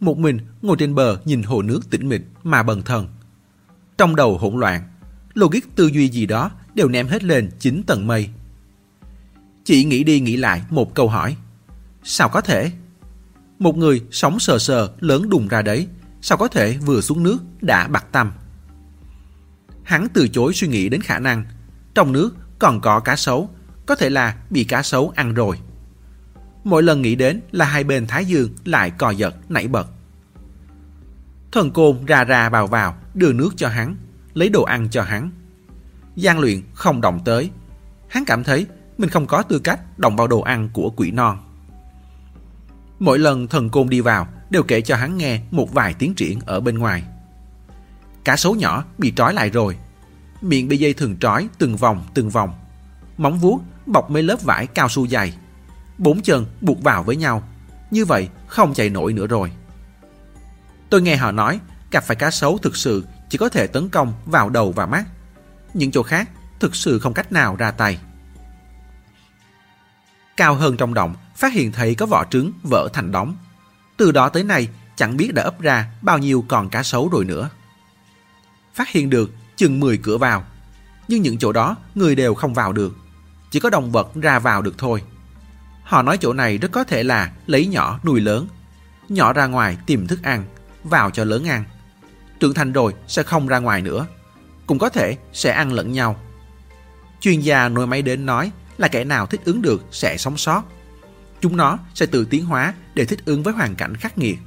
Một 0.00 0.18
mình 0.18 0.38
ngồi 0.62 0.76
trên 0.78 0.94
bờ 0.94 1.18
nhìn 1.24 1.42
hồ 1.42 1.62
nước 1.62 1.90
tĩnh 1.90 2.08
mịch 2.08 2.22
mà 2.42 2.62
bần 2.62 2.82
thần. 2.82 3.08
Trong 3.98 4.16
đầu 4.16 4.38
hỗn 4.38 4.60
loạn, 4.60 4.82
logic 5.34 5.76
tư 5.76 5.86
duy 5.86 6.08
gì 6.08 6.26
đó 6.26 6.50
đều 6.74 6.88
ném 6.88 7.06
hết 7.06 7.24
lên 7.24 7.50
chín 7.58 7.82
tầng 7.86 8.06
mây. 8.06 8.28
Chỉ 9.64 9.84
nghĩ 9.84 10.04
đi 10.04 10.20
nghĩ 10.20 10.36
lại 10.36 10.62
một 10.70 10.94
câu 10.94 11.08
hỏi. 11.08 11.36
Sao 12.02 12.28
có 12.28 12.40
thể? 12.40 12.72
Một 13.58 13.76
người 13.76 14.02
sống 14.10 14.38
sờ 14.38 14.58
sờ 14.58 14.90
lớn 15.00 15.28
đùng 15.28 15.48
ra 15.48 15.62
đấy, 15.62 15.88
sao 16.20 16.38
có 16.38 16.48
thể 16.48 16.78
vừa 16.78 17.00
xuống 17.00 17.22
nước 17.22 17.38
đã 17.60 17.88
bạc 17.88 18.04
tâm? 18.12 18.32
Hắn 19.82 20.08
từ 20.14 20.28
chối 20.28 20.52
suy 20.54 20.68
nghĩ 20.68 20.88
đến 20.88 21.00
khả 21.00 21.18
năng 21.18 21.44
trong 21.94 22.12
nước 22.12 22.34
còn 22.58 22.80
có 22.80 23.00
cá 23.00 23.16
sấu, 23.16 23.50
có 23.86 23.94
thể 23.94 24.10
là 24.10 24.36
bị 24.50 24.64
cá 24.64 24.82
sấu 24.82 25.12
ăn 25.16 25.34
rồi. 25.34 25.58
Mỗi 26.64 26.82
lần 26.82 27.02
nghĩ 27.02 27.14
đến 27.14 27.40
là 27.52 27.64
hai 27.64 27.84
bên 27.84 28.06
thái 28.06 28.24
dương 28.24 28.50
lại 28.64 28.90
cò 28.90 29.10
giật 29.10 29.36
nảy 29.48 29.68
bật. 29.68 29.88
Thần 31.52 31.70
côn 31.70 32.04
ra 32.06 32.24
ra 32.24 32.48
vào 32.48 32.66
vào 32.66 32.96
đưa 33.14 33.32
nước 33.32 33.50
cho 33.56 33.68
hắn, 33.68 33.96
lấy 34.34 34.48
đồ 34.48 34.62
ăn 34.62 34.88
cho 34.90 35.02
hắn. 35.02 35.30
Giang 36.16 36.38
luyện 36.38 36.62
không 36.74 37.00
động 37.00 37.20
tới. 37.24 37.50
Hắn 38.08 38.24
cảm 38.24 38.44
thấy 38.44 38.66
mình 38.98 39.10
không 39.10 39.26
có 39.26 39.42
tư 39.42 39.58
cách 39.58 39.98
động 39.98 40.16
vào 40.16 40.26
đồ 40.26 40.40
ăn 40.40 40.68
của 40.72 40.92
quỷ 40.96 41.10
non. 41.10 41.38
Mỗi 42.98 43.18
lần 43.18 43.46
thần 43.46 43.70
côn 43.70 43.88
đi 43.88 44.00
vào 44.00 44.28
đều 44.50 44.62
kể 44.62 44.80
cho 44.80 44.96
hắn 44.96 45.16
nghe 45.16 45.40
một 45.50 45.72
vài 45.72 45.94
tiến 45.94 46.14
triển 46.14 46.40
ở 46.46 46.60
bên 46.60 46.78
ngoài. 46.78 47.02
Cá 48.24 48.36
sấu 48.36 48.54
nhỏ 48.54 48.84
bị 48.98 49.12
trói 49.16 49.34
lại 49.34 49.50
rồi. 49.50 49.76
Miệng 50.42 50.68
bị 50.68 50.76
dây 50.76 50.94
thường 50.94 51.16
trói 51.20 51.48
từng 51.58 51.76
vòng 51.76 52.04
từng 52.14 52.30
vòng. 52.30 52.54
Móng 53.16 53.38
vuốt 53.38 53.60
bọc 53.86 54.10
mấy 54.10 54.22
lớp 54.22 54.42
vải 54.42 54.66
cao 54.66 54.88
su 54.88 55.06
dày. 55.06 55.36
Bốn 55.98 56.22
chân 56.22 56.46
buộc 56.60 56.82
vào 56.82 57.02
với 57.02 57.16
nhau. 57.16 57.48
Như 57.90 58.04
vậy 58.04 58.28
không 58.46 58.74
chạy 58.74 58.90
nổi 58.90 59.12
nữa 59.12 59.26
rồi. 59.26 59.52
Tôi 60.90 61.02
nghe 61.02 61.16
họ 61.16 61.32
nói 61.32 61.60
cặp 61.90 62.04
phải 62.04 62.16
cá 62.16 62.30
sấu 62.30 62.58
thực 62.58 62.76
sự 62.76 63.04
chỉ 63.28 63.38
có 63.38 63.48
thể 63.48 63.66
tấn 63.66 63.88
công 63.88 64.12
vào 64.26 64.50
đầu 64.50 64.72
và 64.72 64.86
mắt. 64.86 65.04
Những 65.74 65.90
chỗ 65.90 66.02
khác 66.02 66.30
thực 66.60 66.76
sự 66.76 66.98
không 66.98 67.14
cách 67.14 67.32
nào 67.32 67.56
ra 67.56 67.70
tay. 67.70 67.98
Cao 70.36 70.54
hơn 70.54 70.76
trong 70.76 70.94
động, 70.94 71.14
phát 71.36 71.52
hiện 71.52 71.72
thấy 71.72 71.94
có 71.94 72.06
vỏ 72.06 72.24
trứng 72.30 72.52
vỡ 72.62 72.88
thành 72.92 73.12
đống. 73.12 73.36
Từ 73.96 74.12
đó 74.12 74.28
tới 74.28 74.44
nay, 74.44 74.68
chẳng 74.96 75.16
biết 75.16 75.34
đã 75.34 75.42
ấp 75.42 75.60
ra 75.60 75.90
bao 76.02 76.18
nhiêu 76.18 76.44
con 76.48 76.68
cá 76.68 76.82
sấu 76.82 77.08
rồi 77.08 77.24
nữa. 77.24 77.50
Phát 78.74 78.88
hiện 78.88 79.10
được 79.10 79.30
chừng 79.56 79.80
10 79.80 79.98
cửa 79.98 80.18
vào, 80.18 80.44
nhưng 81.08 81.22
những 81.22 81.38
chỗ 81.38 81.52
đó 81.52 81.76
người 81.94 82.14
đều 82.14 82.34
không 82.34 82.54
vào 82.54 82.72
được. 82.72 82.96
Chỉ 83.56 83.60
có 83.60 83.70
động 83.70 83.92
vật 83.92 84.14
ra 84.14 84.38
vào 84.38 84.62
được 84.62 84.78
thôi. 84.78 85.02
Họ 85.82 86.02
nói 86.02 86.18
chỗ 86.20 86.32
này 86.32 86.58
rất 86.58 86.72
có 86.72 86.84
thể 86.84 87.02
là 87.02 87.32
lấy 87.46 87.66
nhỏ 87.66 88.00
nuôi 88.04 88.20
lớn. 88.20 88.48
Nhỏ 89.08 89.32
ra 89.32 89.46
ngoài 89.46 89.76
tìm 89.86 90.06
thức 90.06 90.22
ăn, 90.22 90.44
vào 90.84 91.10
cho 91.10 91.24
lớn 91.24 91.48
ăn. 91.48 91.64
Trưởng 92.40 92.54
thành 92.54 92.72
rồi 92.72 92.94
sẽ 93.06 93.22
không 93.22 93.48
ra 93.48 93.58
ngoài 93.58 93.82
nữa. 93.82 94.06
Cũng 94.66 94.78
có 94.78 94.88
thể 94.88 95.16
sẽ 95.32 95.52
ăn 95.52 95.72
lẫn 95.72 95.92
nhau. 95.92 96.20
Chuyên 97.20 97.40
gia 97.40 97.68
nuôi 97.68 97.86
máy 97.86 98.02
đến 98.02 98.26
nói 98.26 98.52
là 98.78 98.88
kẻ 98.88 99.04
nào 99.04 99.26
thích 99.26 99.40
ứng 99.44 99.62
được 99.62 99.84
sẽ 99.90 100.16
sống 100.16 100.36
sót. 100.36 100.62
Chúng 101.40 101.56
nó 101.56 101.78
sẽ 101.94 102.06
tự 102.06 102.24
tiến 102.24 102.44
hóa 102.44 102.74
để 102.94 103.04
thích 103.04 103.20
ứng 103.24 103.42
với 103.42 103.54
hoàn 103.54 103.74
cảnh 103.74 103.96
khắc 103.96 104.18
nghiệt. 104.18 104.38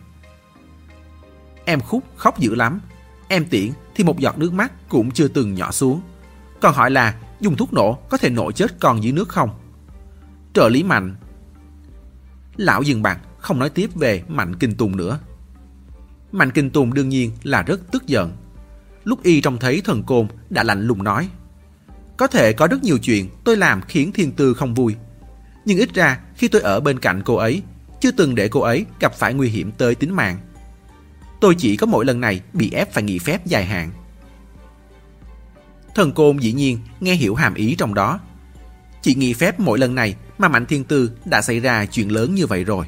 Em 1.65 1.81
Khúc 1.81 2.03
khóc 2.15 2.39
dữ 2.39 2.55
lắm. 2.55 2.79
Em 3.27 3.45
Tiễn 3.45 3.71
thì 3.95 4.03
một 4.03 4.19
giọt 4.19 4.37
nước 4.37 4.53
mắt 4.53 4.71
cũng 4.89 5.11
chưa 5.11 5.27
từng 5.27 5.53
nhỏ 5.53 5.71
xuống. 5.71 6.01
Còn 6.61 6.73
hỏi 6.73 6.91
là 6.91 7.13
dùng 7.39 7.56
thuốc 7.56 7.73
nổ 7.73 7.93
có 8.10 8.17
thể 8.17 8.30
nổ 8.30 8.52
chết 8.52 8.80
con 8.80 9.04
dưới 9.04 9.12
nước 9.12 9.30
không? 9.30 9.49
Trợ 10.54 10.69
lý 10.69 10.84
Mạnh 10.84 11.15
Lão 12.58 12.82
dừng 12.82 13.02
bạc 13.02 13.19
không 13.38 13.60
nói 13.60 13.69
tiếp 13.69 13.89
về 13.95 14.23
Mạnh 14.28 14.56
Kinh 14.56 14.75
Tùng 14.75 14.97
nữa. 14.97 15.19
Mạnh 16.32 16.52
Kinh 16.52 16.69
Tùng 16.69 16.93
đương 16.93 17.10
nhiên 17.10 17.32
là 17.43 17.62
rất 17.62 17.91
tức 17.91 18.08
giận. 18.08 18.32
Lúc 19.04 19.23
y 19.23 19.41
trông 19.41 19.58
thấy 19.58 19.82
thần 19.82 20.04
côn 20.04 20.28
đã 20.49 20.63
lạnh 20.63 20.88
lùng 20.88 21.04
nói 21.04 21.30
có 22.19 22.28
thể 22.28 22.54
có 22.54 22.67
rất 22.67 22.84
nhiều 22.84 22.97
chuyện 22.97 23.30
tôi 23.43 23.58
làm 23.58 23.82
khiến 23.82 24.12
thiên 24.12 24.32
tư 24.32 24.54
không 24.54 24.73
vui. 24.73 24.95
Nhưng 25.65 25.78
ít 25.78 25.93
ra 25.93 26.19
khi 26.36 26.47
tôi 26.47 26.62
ở 26.62 26.80
bên 26.80 26.99
cạnh 26.99 27.21
cô 27.25 27.36
ấy, 27.36 27.62
chưa 28.02 28.12
từng 28.12 28.36
để 28.36 28.47
cô 28.47 28.60
ấy 28.60 28.86
gặp 28.99 29.13
phải 29.13 29.34
nguy 29.34 29.49
hiểm 29.49 29.71
tới 29.71 29.95
tính 29.95 30.15
mạng. 30.15 30.38
Tôi 31.41 31.56
chỉ 31.56 31.78
có 31.78 31.86
mỗi 31.86 32.06
lần 32.06 32.21
này 32.21 32.41
bị 32.54 32.71
ép 32.71 32.93
phải 32.93 33.04
nghỉ 33.04 33.19
phép 33.19 33.45
dài 33.45 33.65
hạn. 33.65 33.91
Thần 35.99 36.12
côn 36.12 36.38
dĩ 36.38 36.53
nhiên 36.53 36.79
nghe 36.99 37.15
hiểu 37.15 37.35
hàm 37.35 37.53
ý 37.53 37.75
trong 37.75 37.93
đó. 37.93 38.19
Chỉ 39.01 39.15
nghỉ 39.15 39.33
phép 39.33 39.59
mỗi 39.59 39.79
lần 39.79 39.95
này 39.95 40.15
mà 40.38 40.47
Mạnh 40.47 40.65
Thiên 40.65 40.83
Tư 40.83 41.12
đã 41.25 41.41
xảy 41.41 41.59
ra 41.59 41.85
chuyện 41.85 42.12
lớn 42.12 42.35
như 42.35 42.47
vậy 42.47 42.63
rồi. 42.63 42.85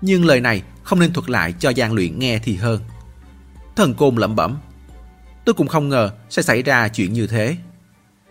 Nhưng 0.00 0.24
lời 0.24 0.40
này 0.40 0.62
không 0.82 1.00
nên 1.00 1.12
thuật 1.12 1.30
lại 1.30 1.54
cho 1.58 1.72
Giang 1.76 1.92
Luyện 1.92 2.18
nghe 2.18 2.38
thì 2.38 2.56
hơn. 2.56 2.80
Thần 3.76 3.94
côn 3.94 4.16
lẩm 4.16 4.36
bẩm. 4.36 4.58
Tôi 5.44 5.54
cũng 5.54 5.68
không 5.68 5.88
ngờ 5.88 6.10
sẽ 6.30 6.42
xảy 6.42 6.62
ra 6.62 6.88
chuyện 6.88 7.12
như 7.12 7.26
thế. 7.26 7.56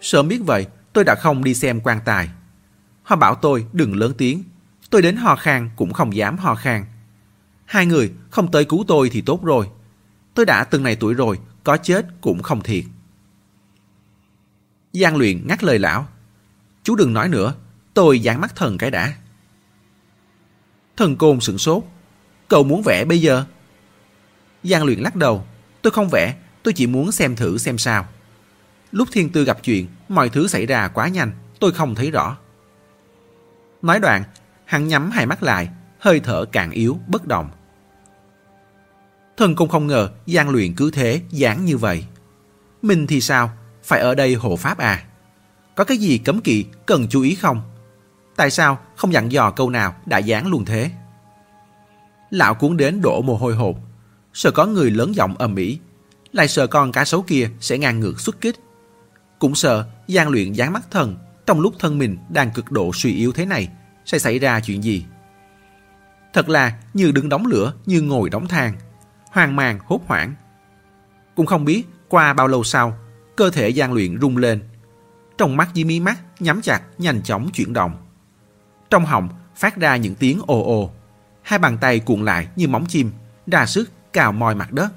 Sớm 0.02 0.28
biết 0.28 0.40
vậy, 0.46 0.68
tôi 0.94 1.04
đã 1.04 1.16
không 1.16 1.44
đi 1.44 1.54
xem 1.54 1.82
quan 1.84 2.00
tài. 2.06 2.30
Họ 3.04 3.16
bảo 3.16 3.36
tôi 3.36 3.66
đừng 3.74 3.96
lớn 3.96 4.14
tiếng. 4.18 4.44
Tôi 4.90 5.02
đến 5.02 5.16
ho 5.16 5.36
khan 5.36 5.70
cũng 5.76 5.94
không 5.94 6.16
dám 6.16 6.38
ho 6.38 6.56
khan. 6.56 6.86
Hai 7.66 7.86
người 7.86 8.12
không 8.30 8.52
tới 8.52 8.66
cứu 8.66 8.86
tôi 8.88 9.10
thì 9.10 9.22
tốt 9.22 9.44
rồi. 9.44 9.70
Tôi 10.34 10.46
đã 10.46 10.64
từng 10.64 10.84
này 10.84 10.96
tuổi 10.96 11.14
rồi, 11.14 11.40
có 11.64 11.78
chết 11.78 12.06
cũng 12.22 12.44
không 12.44 12.62
thiệt. 12.62 12.84
Giang 15.02 15.18
luyện 15.18 15.48
ngắt 15.48 15.64
lời 15.64 15.80
lão. 15.80 16.08
Chú 16.84 16.96
đừng 16.96 17.14
nói 17.14 17.30
nữa, 17.30 17.54
tôi 17.94 18.20
giãn 18.20 18.42
mắt 18.42 18.56
thần 18.56 18.78
cái 18.78 18.92
đã. 18.92 19.14
Thần 20.98 21.16
côn 21.16 21.40
sửng 21.40 21.58
sốt. 21.58 21.84
Cậu 22.48 22.64
muốn 22.64 22.82
vẽ 22.86 23.06
bây 23.06 23.22
giờ? 23.22 23.46
Giang 24.64 24.84
luyện 24.84 25.00
lắc 25.00 25.16
đầu. 25.16 25.46
Tôi 25.82 25.92
không 25.92 26.10
vẽ, 26.12 26.36
tôi 26.64 26.74
chỉ 26.74 26.88
muốn 26.88 27.12
xem 27.12 27.36
thử 27.36 27.58
xem 27.58 27.78
sao. 27.78 28.08
Lúc 28.92 29.08
thiên 29.12 29.30
tư 29.30 29.44
gặp 29.44 29.58
chuyện, 29.64 29.88
mọi 30.10 30.30
thứ 30.30 30.48
xảy 30.48 30.66
ra 30.66 30.88
quá 30.88 31.08
nhanh, 31.08 31.32
tôi 31.60 31.72
không 31.72 31.96
thấy 31.96 32.12
rõ. 32.12 32.38
Nói 33.82 34.00
đoạn, 34.00 34.24
hắn 34.66 34.88
nhắm 34.88 35.12
hai 35.12 35.26
mắt 35.26 35.44
lại, 35.44 35.70
hơi 36.00 36.20
thở 36.20 36.46
càng 36.52 36.72
yếu, 36.72 37.00
bất 37.08 37.26
động. 37.28 37.50
Thần 39.38 39.56
cũng 39.56 39.70
không 39.70 39.88
ngờ 39.88 40.12
gian 40.26 40.50
luyện 40.50 40.76
cứ 40.76 40.92
thế, 40.92 41.22
dáng 41.30 41.66
như 41.66 41.78
vậy. 41.78 42.06
Mình 42.82 43.08
thì 43.08 43.22
sao? 43.22 43.52
Phải 43.86 44.00
ở 44.00 44.16
đây 44.16 44.34
hộ 44.34 44.56
pháp 44.56 44.78
à? 44.78 45.04
Có 45.76 45.84
cái 45.84 45.98
gì 45.98 46.18
cấm 46.18 46.42
kỵ 46.42 46.66
cần 46.86 47.08
chú 47.10 47.22
ý 47.22 47.36
không? 47.36 47.62
Tại 48.36 48.52
sao 48.52 48.80
không 48.96 49.14
dặn 49.14 49.32
dò 49.32 49.52
câu 49.52 49.70
nào 49.70 49.96
đã 50.06 50.18
dán 50.18 50.48
luôn 50.48 50.66
thế? 50.66 50.92
Lão 52.30 52.56
cuốn 52.56 52.78
đến 52.78 53.02
đổ 53.02 53.22
mồ 53.22 53.36
hôi 53.36 53.56
hột, 53.56 53.78
sợ 54.34 54.52
có 54.52 54.66
người 54.66 54.92
lớn 54.92 55.16
giọng 55.16 55.36
ầm 55.38 55.56
ĩ, 55.56 55.80
lại 56.32 56.48
sợ 56.48 56.68
con 56.68 56.92
cá 56.92 57.06
sấu 57.06 57.22
kia 57.22 57.50
sẽ 57.60 57.78
ngang 57.78 58.00
ngược 58.00 58.20
xuất 58.20 58.42
kích, 58.42 58.56
cũng 59.40 59.56
sợ 59.56 59.86
gian 60.08 60.30
luyện 60.30 60.54
dán 60.54 60.74
mắt 60.74 60.92
thần 60.92 61.18
trong 61.46 61.60
lúc 61.60 61.74
thân 61.80 61.98
mình 61.98 62.18
đang 62.30 62.52
cực 62.52 62.72
độ 62.72 62.92
suy 62.94 63.14
yếu 63.14 63.32
thế 63.32 63.46
này 63.46 63.70
sẽ 64.06 64.20
xảy 64.20 64.40
ra 64.40 64.60
chuyện 64.60 64.84
gì. 64.84 65.06
Thật 66.34 66.50
là 66.50 66.80
như 66.94 67.12
đứng 67.12 67.30
đóng 67.30 67.46
lửa 67.46 67.74
như 67.86 68.02
ngồi 68.02 68.30
đóng 68.30 68.48
than, 68.48 68.78
hoang 69.32 69.56
mang 69.56 69.80
hốt 69.86 70.02
hoảng. 70.06 70.34
Cũng 71.36 71.46
không 71.46 71.66
biết 71.66 71.84
qua 72.10 72.34
bao 72.34 72.48
lâu 72.48 72.64
sau, 72.64 72.98
cơ 73.36 73.50
thể 73.50 73.70
gian 73.70 73.94
luyện 73.94 74.22
rung 74.22 74.38
lên. 74.38 74.64
Trong 75.38 75.58
mắt 75.58 75.70
dưới 75.74 75.86
mí 75.86 76.00
mắt 76.00 76.20
nhắm 76.40 76.62
chặt 76.62 76.82
nhanh 76.98 77.24
chóng 77.24 77.50
chuyển 77.54 77.74
động. 77.74 77.98
Trong 78.90 79.06
họng 79.06 79.30
phát 79.56 79.78
ra 79.78 79.96
những 79.96 80.16
tiếng 80.16 80.42
ồ 80.48 80.64
ồ. 80.64 80.92
Hai 81.42 81.60
bàn 81.60 81.78
tay 81.78 82.00
cuộn 82.00 82.26
lại 82.26 82.48
như 82.56 82.68
móng 82.68 82.86
chim, 82.86 83.12
ra 83.48 83.66
sức 83.66 83.92
cào 84.14 84.32
mòi 84.32 84.56
mặt 84.56 84.72
đất. 84.72 84.94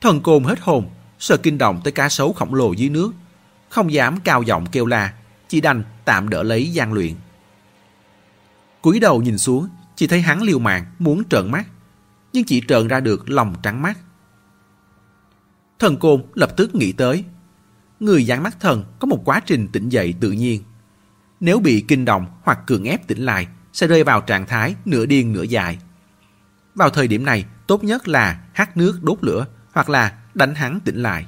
Thần 0.00 0.20
côn 0.20 0.44
hết 0.44 0.60
hồn, 0.60 0.90
sợ 1.18 1.36
kinh 1.36 1.58
động 1.58 1.80
tới 1.84 1.92
cá 1.92 2.08
sấu 2.08 2.32
khổng 2.32 2.54
lồ 2.54 2.72
dưới 2.72 2.88
nước, 2.88 3.12
không 3.68 3.92
dám 3.92 4.20
cao 4.24 4.42
giọng 4.42 4.66
kêu 4.66 4.86
la, 4.86 5.12
chỉ 5.48 5.60
đành 5.60 5.84
tạm 6.04 6.28
đỡ 6.28 6.42
lấy 6.42 6.72
gian 6.72 6.92
luyện. 6.92 7.14
cúi 8.82 9.00
đầu 9.00 9.22
nhìn 9.22 9.38
xuống, 9.38 9.68
chỉ 9.96 10.06
thấy 10.06 10.20
hắn 10.20 10.42
liều 10.42 10.58
mạng 10.58 10.86
muốn 10.98 11.22
trợn 11.30 11.50
mắt, 11.50 11.66
nhưng 12.32 12.44
chỉ 12.44 12.62
trợn 12.68 12.88
ra 12.88 13.00
được 13.00 13.30
lòng 13.30 13.54
trắng 13.62 13.82
mắt. 13.82 13.98
Thần 15.84 15.96
côn 15.96 16.22
lập 16.34 16.56
tức 16.56 16.74
nghĩ 16.74 16.92
tới, 16.92 17.24
người 18.00 18.26
dán 18.26 18.42
mắt 18.42 18.60
thần 18.60 18.84
có 18.98 19.06
một 19.06 19.22
quá 19.24 19.40
trình 19.46 19.68
tỉnh 19.72 19.88
dậy 19.88 20.14
tự 20.20 20.32
nhiên. 20.32 20.62
Nếu 21.40 21.58
bị 21.58 21.84
kinh 21.88 22.04
động 22.04 22.26
hoặc 22.42 22.58
cường 22.66 22.84
ép 22.84 23.06
tỉnh 23.06 23.22
lại, 23.22 23.46
sẽ 23.72 23.86
rơi 23.86 24.04
vào 24.04 24.20
trạng 24.20 24.46
thái 24.46 24.74
nửa 24.84 25.06
điên 25.06 25.32
nửa 25.32 25.42
dại. 25.42 25.78
Vào 26.74 26.90
thời 26.90 27.08
điểm 27.08 27.24
này, 27.24 27.44
tốt 27.66 27.84
nhất 27.84 28.08
là 28.08 28.40
hát 28.52 28.76
nước 28.76 29.02
đốt 29.02 29.18
lửa 29.20 29.46
hoặc 29.72 29.88
là 29.88 30.18
đánh 30.34 30.54
hắn 30.54 30.80
tỉnh 30.84 31.02
lại. 31.02 31.26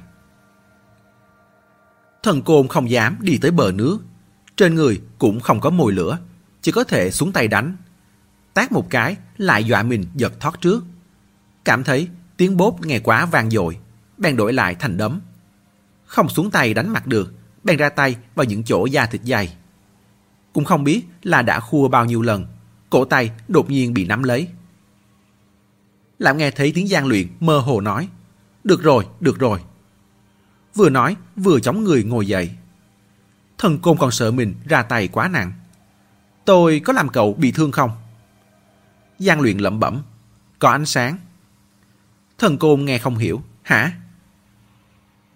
Thần 2.23 2.41
côn 2.41 2.67
không 2.67 2.89
dám 2.89 3.17
đi 3.19 3.37
tới 3.37 3.51
bờ 3.51 3.71
nước, 3.71 3.99
trên 4.55 4.75
người 4.75 5.01
cũng 5.17 5.39
không 5.39 5.59
có 5.59 5.69
mồi 5.69 5.93
lửa, 5.93 6.17
chỉ 6.61 6.71
có 6.71 6.83
thể 6.83 7.11
xuống 7.11 7.31
tay 7.31 7.47
đánh. 7.47 7.77
Tát 8.53 8.71
một 8.71 8.89
cái 8.89 9.15
lại 9.37 9.63
dọa 9.63 9.83
mình 9.83 10.05
giật 10.15 10.39
thoát 10.39 10.61
trước. 10.61 10.85
Cảm 11.65 11.83
thấy 11.83 12.09
tiếng 12.37 12.57
bốp 12.57 12.85
nghe 12.85 12.99
quá 12.99 13.25
vang 13.25 13.49
dội, 13.49 13.77
bèn 14.17 14.37
đổi 14.37 14.53
lại 14.53 14.75
thành 14.75 14.97
đấm. 14.97 15.21
Không 16.05 16.29
xuống 16.29 16.51
tay 16.51 16.73
đánh 16.73 16.89
mặt 16.89 17.07
được, 17.07 17.33
bèn 17.63 17.77
ra 17.77 17.89
tay 17.89 18.15
vào 18.35 18.45
những 18.45 18.63
chỗ 18.63 18.85
da 18.85 19.05
thịt 19.05 19.21
dày. 19.23 19.55
Cũng 20.53 20.65
không 20.65 20.83
biết 20.83 21.03
là 21.23 21.41
đã 21.41 21.59
khua 21.59 21.87
bao 21.87 22.05
nhiêu 22.05 22.21
lần, 22.21 22.45
cổ 22.89 23.05
tay 23.05 23.31
đột 23.47 23.69
nhiên 23.69 23.93
bị 23.93 24.05
nắm 24.05 24.23
lấy. 24.23 24.47
Lão 26.19 26.35
nghe 26.35 26.51
thấy 26.51 26.71
tiếng 26.75 26.89
gian 26.89 27.07
luyện 27.07 27.27
mơ 27.39 27.59
hồ 27.59 27.81
nói, 27.81 28.09
được 28.63 28.83
rồi, 28.83 29.07
được 29.19 29.39
rồi. 29.39 29.59
Vừa 30.75 30.89
nói, 30.89 31.15
vừa 31.35 31.59
chống 31.59 31.83
người 31.83 32.03
ngồi 32.03 32.27
dậy. 32.27 32.51
Thần 33.57 33.79
côn 33.79 33.97
còn 33.97 34.11
sợ 34.11 34.31
mình 34.31 34.55
ra 34.65 34.83
tay 34.83 35.07
quá 35.07 35.27
nặng. 35.27 35.53
Tôi 36.45 36.81
có 36.85 36.93
làm 36.93 37.09
cậu 37.09 37.33
bị 37.33 37.51
thương 37.51 37.71
không? 37.71 37.91
Giang 39.19 39.41
luyện 39.41 39.57
lẩm 39.57 39.79
bẩm. 39.79 40.01
Có 40.59 40.69
ánh 40.69 40.85
sáng. 40.85 41.17
Thần 42.37 42.57
côn 42.57 42.85
nghe 42.85 42.97
không 42.97 43.17
hiểu. 43.17 43.41
Hả? 43.63 43.91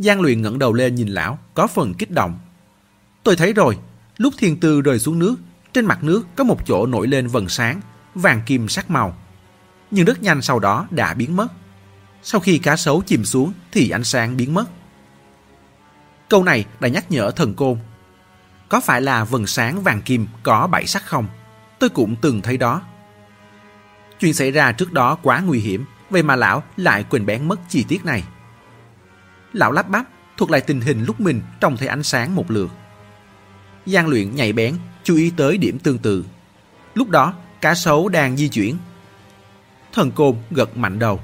Giang 0.02 0.22
luyện 0.22 0.42
ngẩng 0.42 0.60
đầu 0.60 0.74
lên 0.74 0.96
nhìn 0.96 1.08
lão, 1.08 1.40
có 1.54 1.68
phần 1.68 1.94
kích 1.94 2.12
động. 2.12 2.40
Tôi 3.24 3.36
thấy 3.36 3.54
rồi, 3.54 3.78
lúc 4.18 4.34
thiên 4.38 4.60
tư 4.60 4.82
rơi 4.82 5.00
xuống 5.00 5.20
nước, 5.20 5.36
trên 5.74 5.86
mặt 5.86 6.04
nước 6.04 6.24
có 6.36 6.44
một 6.44 6.66
chỗ 6.66 6.86
nổi 6.86 7.08
lên 7.08 7.28
vần 7.28 7.50
sáng, 7.50 7.82
vàng 8.16 8.42
kim 8.46 8.68
sắc 8.68 8.90
màu. 8.90 9.18
Nhưng 9.92 10.06
rất 10.06 10.22
nhanh 10.22 10.42
sau 10.42 10.60
đó 10.60 10.88
đã 10.92 11.14
biến 11.14 11.36
mất. 11.36 11.48
Sau 12.24 12.42
khi 12.42 12.58
cá 12.58 12.76
sấu 12.76 13.02
chìm 13.02 13.26
xuống 13.26 13.54
thì 13.72 13.90
ánh 13.90 14.04
sáng 14.04 14.38
biến 14.38 14.54
mất. 14.54 14.66
Câu 16.30 16.44
này 16.44 16.66
đã 16.80 16.88
nhắc 16.88 17.12
nhở 17.12 17.32
thần 17.32 17.54
côn. 17.54 17.78
Có 18.70 18.82
phải 18.82 19.02
là 19.02 19.24
vần 19.24 19.48
sáng 19.48 19.84
vàng 19.84 20.02
kim 20.02 20.28
có 20.44 20.68
bảy 20.68 20.86
sắc 20.88 21.06
không? 21.06 21.28
Tôi 21.80 21.90
cũng 21.90 22.16
từng 22.22 22.42
thấy 22.42 22.58
đó. 22.58 22.82
Chuyện 24.20 24.34
xảy 24.34 24.52
ra 24.52 24.72
trước 24.72 24.92
đó 24.92 25.18
quá 25.22 25.40
nguy 25.40 25.60
hiểm, 25.60 25.86
vậy 26.10 26.24
mà 26.24 26.36
lão 26.36 26.64
lại 26.78 27.06
quên 27.10 27.26
bén 27.26 27.48
mất 27.48 27.60
chi 27.70 27.86
tiết 27.88 28.06
này. 28.06 28.24
Lão 29.54 29.72
lắp 29.72 29.90
bắp, 29.90 30.06
thuật 30.38 30.52
lại 30.52 30.62
tình 30.62 30.82
hình 30.82 31.04
lúc 31.04 31.20
mình 31.20 31.42
trông 31.60 31.78
thấy 31.78 31.88
ánh 31.88 32.04
sáng 32.04 32.36
một 32.36 32.52
lượt. 32.52 32.70
Giang 33.86 34.08
luyện 34.08 34.36
nhạy 34.36 34.54
bén, 34.54 34.76
chú 35.04 35.16
ý 35.16 35.32
tới 35.38 35.58
điểm 35.58 35.80
tương 35.80 35.98
tự. 35.98 36.26
Lúc 36.94 37.10
đó, 37.10 37.34
cá 37.62 37.76
sấu 37.76 38.10
đang 38.10 38.38
di 38.38 38.50
chuyển. 38.50 38.78
Thần 39.94 40.12
côn 40.12 40.36
gật 40.52 40.78
mạnh 40.78 41.00
đầu. 41.00 41.20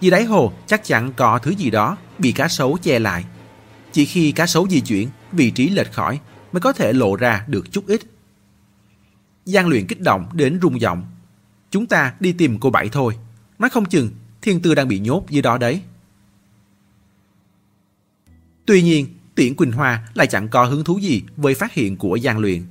Dưới 0.00 0.10
đáy 0.10 0.24
hồ 0.24 0.52
chắc 0.66 0.84
chắn 0.84 1.12
có 1.16 1.38
thứ 1.38 1.50
gì 1.50 1.70
đó 1.70 1.96
bị 2.18 2.32
cá 2.32 2.48
sấu 2.48 2.78
che 2.82 2.98
lại. 2.98 3.24
Chỉ 3.92 4.04
khi 4.04 4.32
cá 4.32 4.46
sấu 4.46 4.68
di 4.68 4.80
chuyển, 4.80 5.08
vị 5.32 5.50
trí 5.50 5.68
lệch 5.68 5.92
khỏi 5.92 6.20
mới 6.52 6.60
có 6.60 6.72
thể 6.72 6.92
lộ 6.92 7.16
ra 7.16 7.44
được 7.46 7.72
chút 7.72 7.86
ít. 7.86 8.00
Giang 9.44 9.68
luyện 9.68 9.86
kích 9.86 10.00
động 10.00 10.26
đến 10.32 10.58
rung 10.62 10.80
giọng. 10.80 11.06
Chúng 11.70 11.86
ta 11.86 12.14
đi 12.20 12.32
tìm 12.32 12.60
cô 12.60 12.70
Bảy 12.70 12.88
thôi. 12.88 13.16
Nói 13.58 13.70
không 13.70 13.84
chừng 13.84 14.10
thiên 14.42 14.60
tư 14.62 14.74
đang 14.74 14.88
bị 14.88 14.98
nhốt 14.98 15.24
dưới 15.30 15.42
đó 15.42 15.58
đấy. 15.58 15.80
Tuy 18.66 18.82
nhiên, 18.82 19.06
Tiễn 19.34 19.54
Quỳnh 19.54 19.72
Hoa 19.72 20.08
lại 20.14 20.26
chẳng 20.26 20.48
có 20.48 20.64
hứng 20.64 20.84
thú 20.84 20.98
gì 20.98 21.22
với 21.36 21.54
phát 21.54 21.72
hiện 21.72 21.96
của 21.96 22.18
Giang 22.22 22.38
Luyện. 22.38 22.62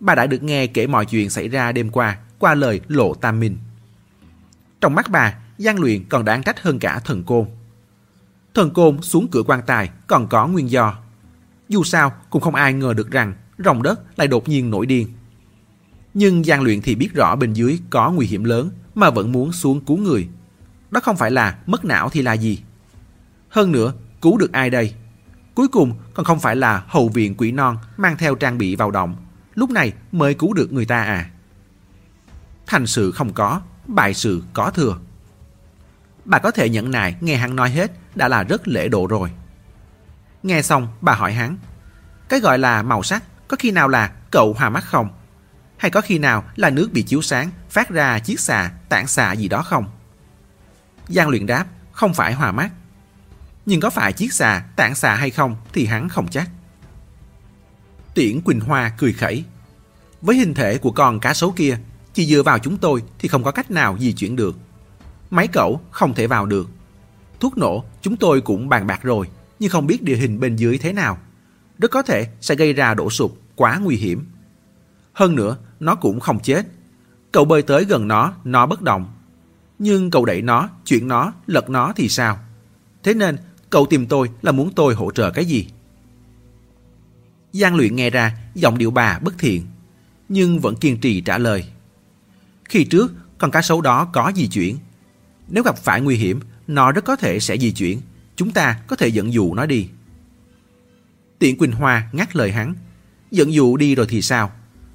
Bà 0.00 0.14
đã 0.14 0.26
được 0.26 0.42
nghe 0.42 0.66
kể 0.66 0.86
mọi 0.86 1.06
chuyện 1.06 1.30
xảy 1.30 1.48
ra 1.48 1.72
đêm 1.72 1.90
qua 1.90 2.18
qua 2.38 2.54
lời 2.54 2.80
Lộ 2.88 3.14
Tam 3.14 3.40
Minh. 3.40 3.58
Trong 4.80 4.94
mắt 4.94 5.10
bà, 5.10 5.34
Giang 5.58 5.80
Luyện 5.80 6.04
còn 6.08 6.24
đáng 6.24 6.42
trách 6.42 6.62
hơn 6.62 6.78
cả 6.78 7.00
thần 7.04 7.24
côn. 7.24 7.46
Thần 8.54 8.70
côn 8.70 9.02
xuống 9.02 9.28
cửa 9.30 9.42
quan 9.42 9.60
tài 9.66 9.90
còn 10.06 10.28
có 10.28 10.46
nguyên 10.46 10.70
do. 10.70 10.98
Dù 11.68 11.84
sao 11.84 12.12
cũng 12.30 12.42
không 12.42 12.54
ai 12.54 12.72
ngờ 12.72 12.94
được 12.94 13.10
rằng 13.10 13.34
rồng 13.64 13.82
đất 13.82 14.00
lại 14.18 14.28
đột 14.28 14.48
nhiên 14.48 14.70
nổi 14.70 14.86
điên. 14.86 15.08
Nhưng 16.14 16.44
Giang 16.44 16.62
Luyện 16.62 16.82
thì 16.82 16.94
biết 16.94 17.14
rõ 17.14 17.36
bên 17.36 17.52
dưới 17.52 17.78
có 17.90 18.10
nguy 18.10 18.26
hiểm 18.26 18.44
lớn 18.44 18.70
mà 18.94 19.10
vẫn 19.10 19.32
muốn 19.32 19.52
xuống 19.52 19.84
cứu 19.84 19.96
người. 19.96 20.28
Đó 20.90 21.00
không 21.00 21.16
phải 21.16 21.30
là 21.30 21.58
mất 21.66 21.84
não 21.84 22.08
thì 22.08 22.22
là 22.22 22.32
gì. 22.32 22.58
Hơn 23.48 23.72
nữa, 23.72 23.92
cứu 24.22 24.38
được 24.38 24.52
ai 24.52 24.70
đây? 24.70 24.94
Cuối 25.56 25.68
cùng 25.68 25.98
còn 26.14 26.26
không 26.26 26.40
phải 26.40 26.56
là 26.56 26.82
hậu 26.88 27.08
viện 27.08 27.34
quỷ 27.38 27.52
non 27.52 27.78
mang 27.96 28.16
theo 28.16 28.34
trang 28.34 28.58
bị 28.58 28.76
vào 28.76 28.90
động. 28.90 29.16
Lúc 29.54 29.70
này 29.70 29.92
mới 30.12 30.34
cứu 30.34 30.52
được 30.52 30.72
người 30.72 30.84
ta 30.84 31.02
à. 31.02 31.30
Thành 32.66 32.86
sự 32.86 33.12
không 33.12 33.32
có, 33.32 33.60
bại 33.86 34.14
sự 34.14 34.42
có 34.54 34.70
thừa. 34.70 34.98
Bà 36.24 36.38
có 36.38 36.50
thể 36.50 36.68
nhận 36.68 36.90
nại 36.90 37.16
nghe 37.20 37.36
hắn 37.36 37.56
nói 37.56 37.70
hết 37.70 37.90
đã 38.14 38.28
là 38.28 38.42
rất 38.42 38.68
lễ 38.68 38.88
độ 38.88 39.06
rồi. 39.06 39.30
Nghe 40.42 40.62
xong 40.62 40.88
bà 41.00 41.14
hỏi 41.14 41.32
hắn 41.32 41.56
Cái 42.28 42.40
gọi 42.40 42.58
là 42.58 42.82
màu 42.82 43.02
sắc 43.02 43.24
có 43.48 43.56
khi 43.60 43.70
nào 43.70 43.88
là 43.88 44.12
cậu 44.30 44.52
hòa 44.52 44.70
mắt 44.70 44.84
không? 44.84 45.08
Hay 45.76 45.90
có 45.90 46.00
khi 46.00 46.18
nào 46.18 46.44
là 46.56 46.70
nước 46.70 46.92
bị 46.92 47.02
chiếu 47.02 47.22
sáng 47.22 47.50
phát 47.70 47.90
ra 47.90 48.18
chiếc 48.18 48.40
xà, 48.40 48.72
tản 48.88 49.06
xà 49.06 49.32
gì 49.32 49.48
đó 49.48 49.62
không? 49.62 49.86
Giang 51.08 51.28
luyện 51.28 51.46
đáp 51.46 51.64
không 51.92 52.14
phải 52.14 52.32
hòa 52.32 52.52
mắt 52.52 52.70
nhưng 53.66 53.80
có 53.80 53.90
phải 53.90 54.12
chiếc 54.12 54.32
xà 54.32 54.64
tản 54.76 54.94
xà 54.94 55.14
hay 55.14 55.30
không 55.30 55.56
thì 55.72 55.86
hắn 55.86 56.08
không 56.08 56.28
chắc. 56.28 56.50
Tiễn 58.14 58.40
Quỳnh 58.40 58.60
Hoa 58.60 58.92
cười 58.98 59.12
khẩy. 59.12 59.44
Với 60.22 60.36
hình 60.36 60.54
thể 60.54 60.78
của 60.78 60.90
con 60.90 61.20
cá 61.20 61.34
sấu 61.34 61.52
kia, 61.52 61.78
chỉ 62.12 62.26
dựa 62.26 62.42
vào 62.42 62.58
chúng 62.58 62.76
tôi 62.76 63.02
thì 63.18 63.28
không 63.28 63.42
có 63.42 63.50
cách 63.50 63.70
nào 63.70 63.96
di 64.00 64.12
chuyển 64.12 64.36
được. 64.36 64.56
Máy 65.30 65.48
cẩu 65.48 65.80
không 65.90 66.14
thể 66.14 66.26
vào 66.26 66.46
được. 66.46 66.68
Thuốc 67.40 67.58
nổ 67.58 67.84
chúng 68.02 68.16
tôi 68.16 68.40
cũng 68.40 68.68
bàn 68.68 68.86
bạc 68.86 69.02
rồi, 69.02 69.28
nhưng 69.58 69.70
không 69.70 69.86
biết 69.86 70.02
địa 70.02 70.16
hình 70.16 70.40
bên 70.40 70.56
dưới 70.56 70.78
thế 70.78 70.92
nào. 70.92 71.18
Rất 71.78 71.90
có 71.90 72.02
thể 72.02 72.28
sẽ 72.40 72.54
gây 72.54 72.72
ra 72.72 72.94
đổ 72.94 73.10
sụp 73.10 73.38
quá 73.54 73.78
nguy 73.82 73.96
hiểm. 73.96 74.26
Hơn 75.12 75.36
nữa, 75.36 75.56
nó 75.80 75.94
cũng 75.94 76.20
không 76.20 76.40
chết. 76.40 76.66
Cậu 77.32 77.44
bơi 77.44 77.62
tới 77.62 77.84
gần 77.84 78.08
nó, 78.08 78.32
nó 78.44 78.66
bất 78.66 78.82
động. 78.82 79.12
Nhưng 79.78 80.10
cậu 80.10 80.24
đẩy 80.24 80.42
nó, 80.42 80.68
chuyển 80.84 81.08
nó, 81.08 81.32
lật 81.46 81.70
nó 81.70 81.92
thì 81.96 82.08
sao? 82.08 82.38
Thế 83.02 83.14
nên 83.14 83.36
Cậu 83.76 83.86
tìm 83.86 84.06
tôi 84.06 84.30
là 84.42 84.52
muốn 84.52 84.70
tôi 84.76 84.94
hỗ 84.94 85.10
trợ 85.10 85.30
cái 85.30 85.44
gì? 85.44 85.66
Giang 87.52 87.76
luyện 87.76 87.96
nghe 87.96 88.10
ra 88.10 88.36
giọng 88.54 88.78
điệu 88.78 88.90
bà 88.90 89.18
bất 89.18 89.38
thiện, 89.38 89.66
nhưng 90.28 90.60
vẫn 90.60 90.76
kiên 90.76 91.00
trì 91.00 91.20
trả 91.20 91.38
lời. 91.38 91.64
Khi 92.64 92.84
trước, 92.84 93.12
con 93.38 93.50
cá 93.50 93.62
sấu 93.62 93.80
đó 93.80 94.04
có 94.04 94.32
di 94.36 94.48
chuyển. 94.48 94.78
Nếu 95.48 95.62
gặp 95.64 95.76
phải 95.78 96.00
nguy 96.00 96.16
hiểm, 96.16 96.40
nó 96.66 96.92
rất 96.92 97.04
có 97.04 97.16
thể 97.16 97.40
sẽ 97.40 97.56
di 97.58 97.72
chuyển. 97.72 98.00
Chúng 98.36 98.50
ta 98.50 98.80
có 98.86 98.96
thể 98.96 99.08
dẫn 99.08 99.32
dụ 99.32 99.54
nó 99.54 99.66
đi. 99.66 99.88
Tiện 101.38 101.58
Quỳnh 101.58 101.72
Hoa 101.72 102.08
ngắt 102.12 102.36
lời 102.36 102.52
hắn. 102.52 102.74
Dẫn 103.30 103.52
dụ 103.52 103.76
đi 103.76 103.94
rồi 103.94 104.06
thì 104.08 104.22
sao? 104.22 104.52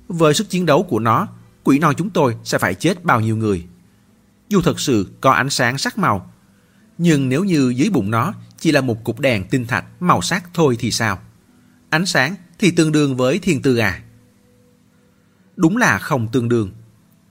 Với 0.08 0.34
sức 0.34 0.50
chiến 0.50 0.66
đấu 0.66 0.84
của 0.84 1.00
nó, 1.00 1.28
quỷ 1.64 1.80
non 1.80 1.96
chúng 1.98 2.10
tôi 2.10 2.36
sẽ 2.44 2.58
phải 2.58 2.76
chết 2.76 3.04
bao 3.04 3.22
nhiêu 3.22 3.38
người. 3.38 3.66
Dù 4.50 4.62
thật 4.62 4.80
sự 4.80 5.10
có 5.22 5.32
ánh 5.32 5.50
sáng 5.50 5.78
sắc 5.78 5.98
màu, 5.98 6.34
nhưng 6.98 7.30
nếu 7.30 7.44
như 7.44 7.74
dưới 7.76 7.90
bụng 7.90 8.12
nó 8.12 8.34
chỉ 8.62 8.72
là 8.72 8.82
một 8.82 9.04
cục 9.04 9.20
đèn 9.20 9.44
tinh 9.50 9.68
thạch 9.68 9.86
màu 10.00 10.22
sắc 10.22 10.50
thôi 10.54 10.78
thì 10.80 10.92
sao? 10.92 11.20
Ánh 11.90 12.06
sáng 12.06 12.36
thì 12.60 12.72
tương 12.72 12.92
đương 12.92 13.18
với 13.18 13.40
thiên 13.40 13.62
tư 13.62 13.78
à? 13.78 14.02
Đúng 15.56 15.78
là 15.78 16.00
không 16.00 16.28
tương 16.28 16.50
đương. 16.50 16.72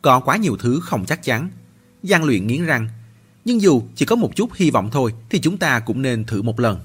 Có 0.02 0.20
quá 0.20 0.36
nhiều 0.36 0.56
thứ 0.56 0.80
không 0.82 1.06
chắc 1.06 1.22
chắn. 1.22 1.50
Giang 2.02 2.24
luyện 2.24 2.46
nghiến 2.46 2.64
răng. 2.64 2.88
Nhưng 3.44 3.60
dù 3.60 3.82
chỉ 3.94 4.04
có 4.04 4.16
một 4.16 4.36
chút 4.36 4.50
hy 4.54 4.70
vọng 4.70 4.90
thôi 4.92 5.14
thì 5.30 5.40
chúng 5.40 5.58
ta 5.58 5.80
cũng 5.80 6.02
nên 6.02 6.24
thử 6.24 6.42
một 6.42 6.60
lần. 6.60 6.80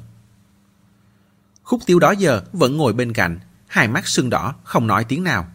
Khúc 1.64 1.82
tiêu 1.86 2.00
đó 2.00 2.12
giờ 2.12 2.44
vẫn 2.54 2.78
ngồi 2.78 2.94
bên 2.94 3.14
cạnh, 3.14 3.40
hai 3.68 3.88
mắt 3.88 4.08
sưng 4.08 4.30
đỏ, 4.30 4.56
không 4.64 4.88
nói 4.88 5.04
tiếng 5.04 5.24
nào. 5.24 5.48